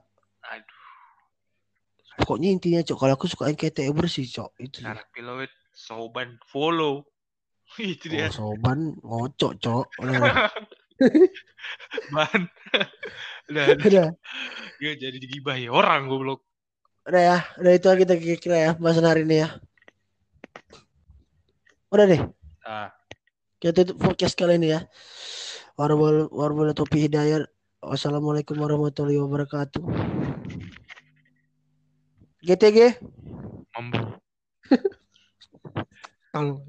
Pokoknya 2.23 2.55
intinya, 2.55 2.79
Cok, 2.87 2.99
kalau 3.03 3.19
aku 3.19 3.27
suka 3.27 3.51
yang 3.51 3.59
KTE 3.59 3.91
bersih, 3.91 4.23
Cok. 4.23 4.51
Itu. 4.63 4.79
cara 4.87 5.03
piloid 5.11 5.51
soban 5.75 6.39
follow. 6.47 7.03
itu 7.83 8.07
dia. 8.07 8.31
Oh, 8.31 8.55
soban 8.55 8.95
ngocok, 9.03 9.59
Cok. 9.59 9.87
Ban. 12.15 12.47
udah, 13.51 13.65
udah, 13.75 14.09
dia 14.79 14.93
jadi 14.95 15.19
digibahi 15.19 15.67
orang 15.67 16.07
goblok. 16.07 16.47
udah 17.11 17.23
ya. 17.27 17.39
Udah 17.59 17.73
itu 17.75 17.87
aja 17.91 17.99
kita 17.99 18.15
kira 18.39 18.57
ya 18.71 18.73
bahasan 18.79 19.03
hari 19.03 19.27
ini 19.27 19.43
ya. 19.43 19.59
Udah 21.91 22.07
deh. 22.07 22.23
Ah, 22.63 22.95
Kita 23.59 23.83
tutup 23.83 23.99
podcast 23.99 24.39
kali 24.39 24.63
ini 24.63 24.79
ya. 24.79 24.87
Warbol 25.75 26.31
warbol 26.31 26.71
topi 26.71 27.11
hidayah. 27.11 27.43
Wassalamualaikum 27.83 28.55
warahmatullahi 28.63 29.19
wabarakatuh. 29.19 29.83
GTG. 32.43 32.99
mampu. 33.73 34.03
Kalau 36.35 36.65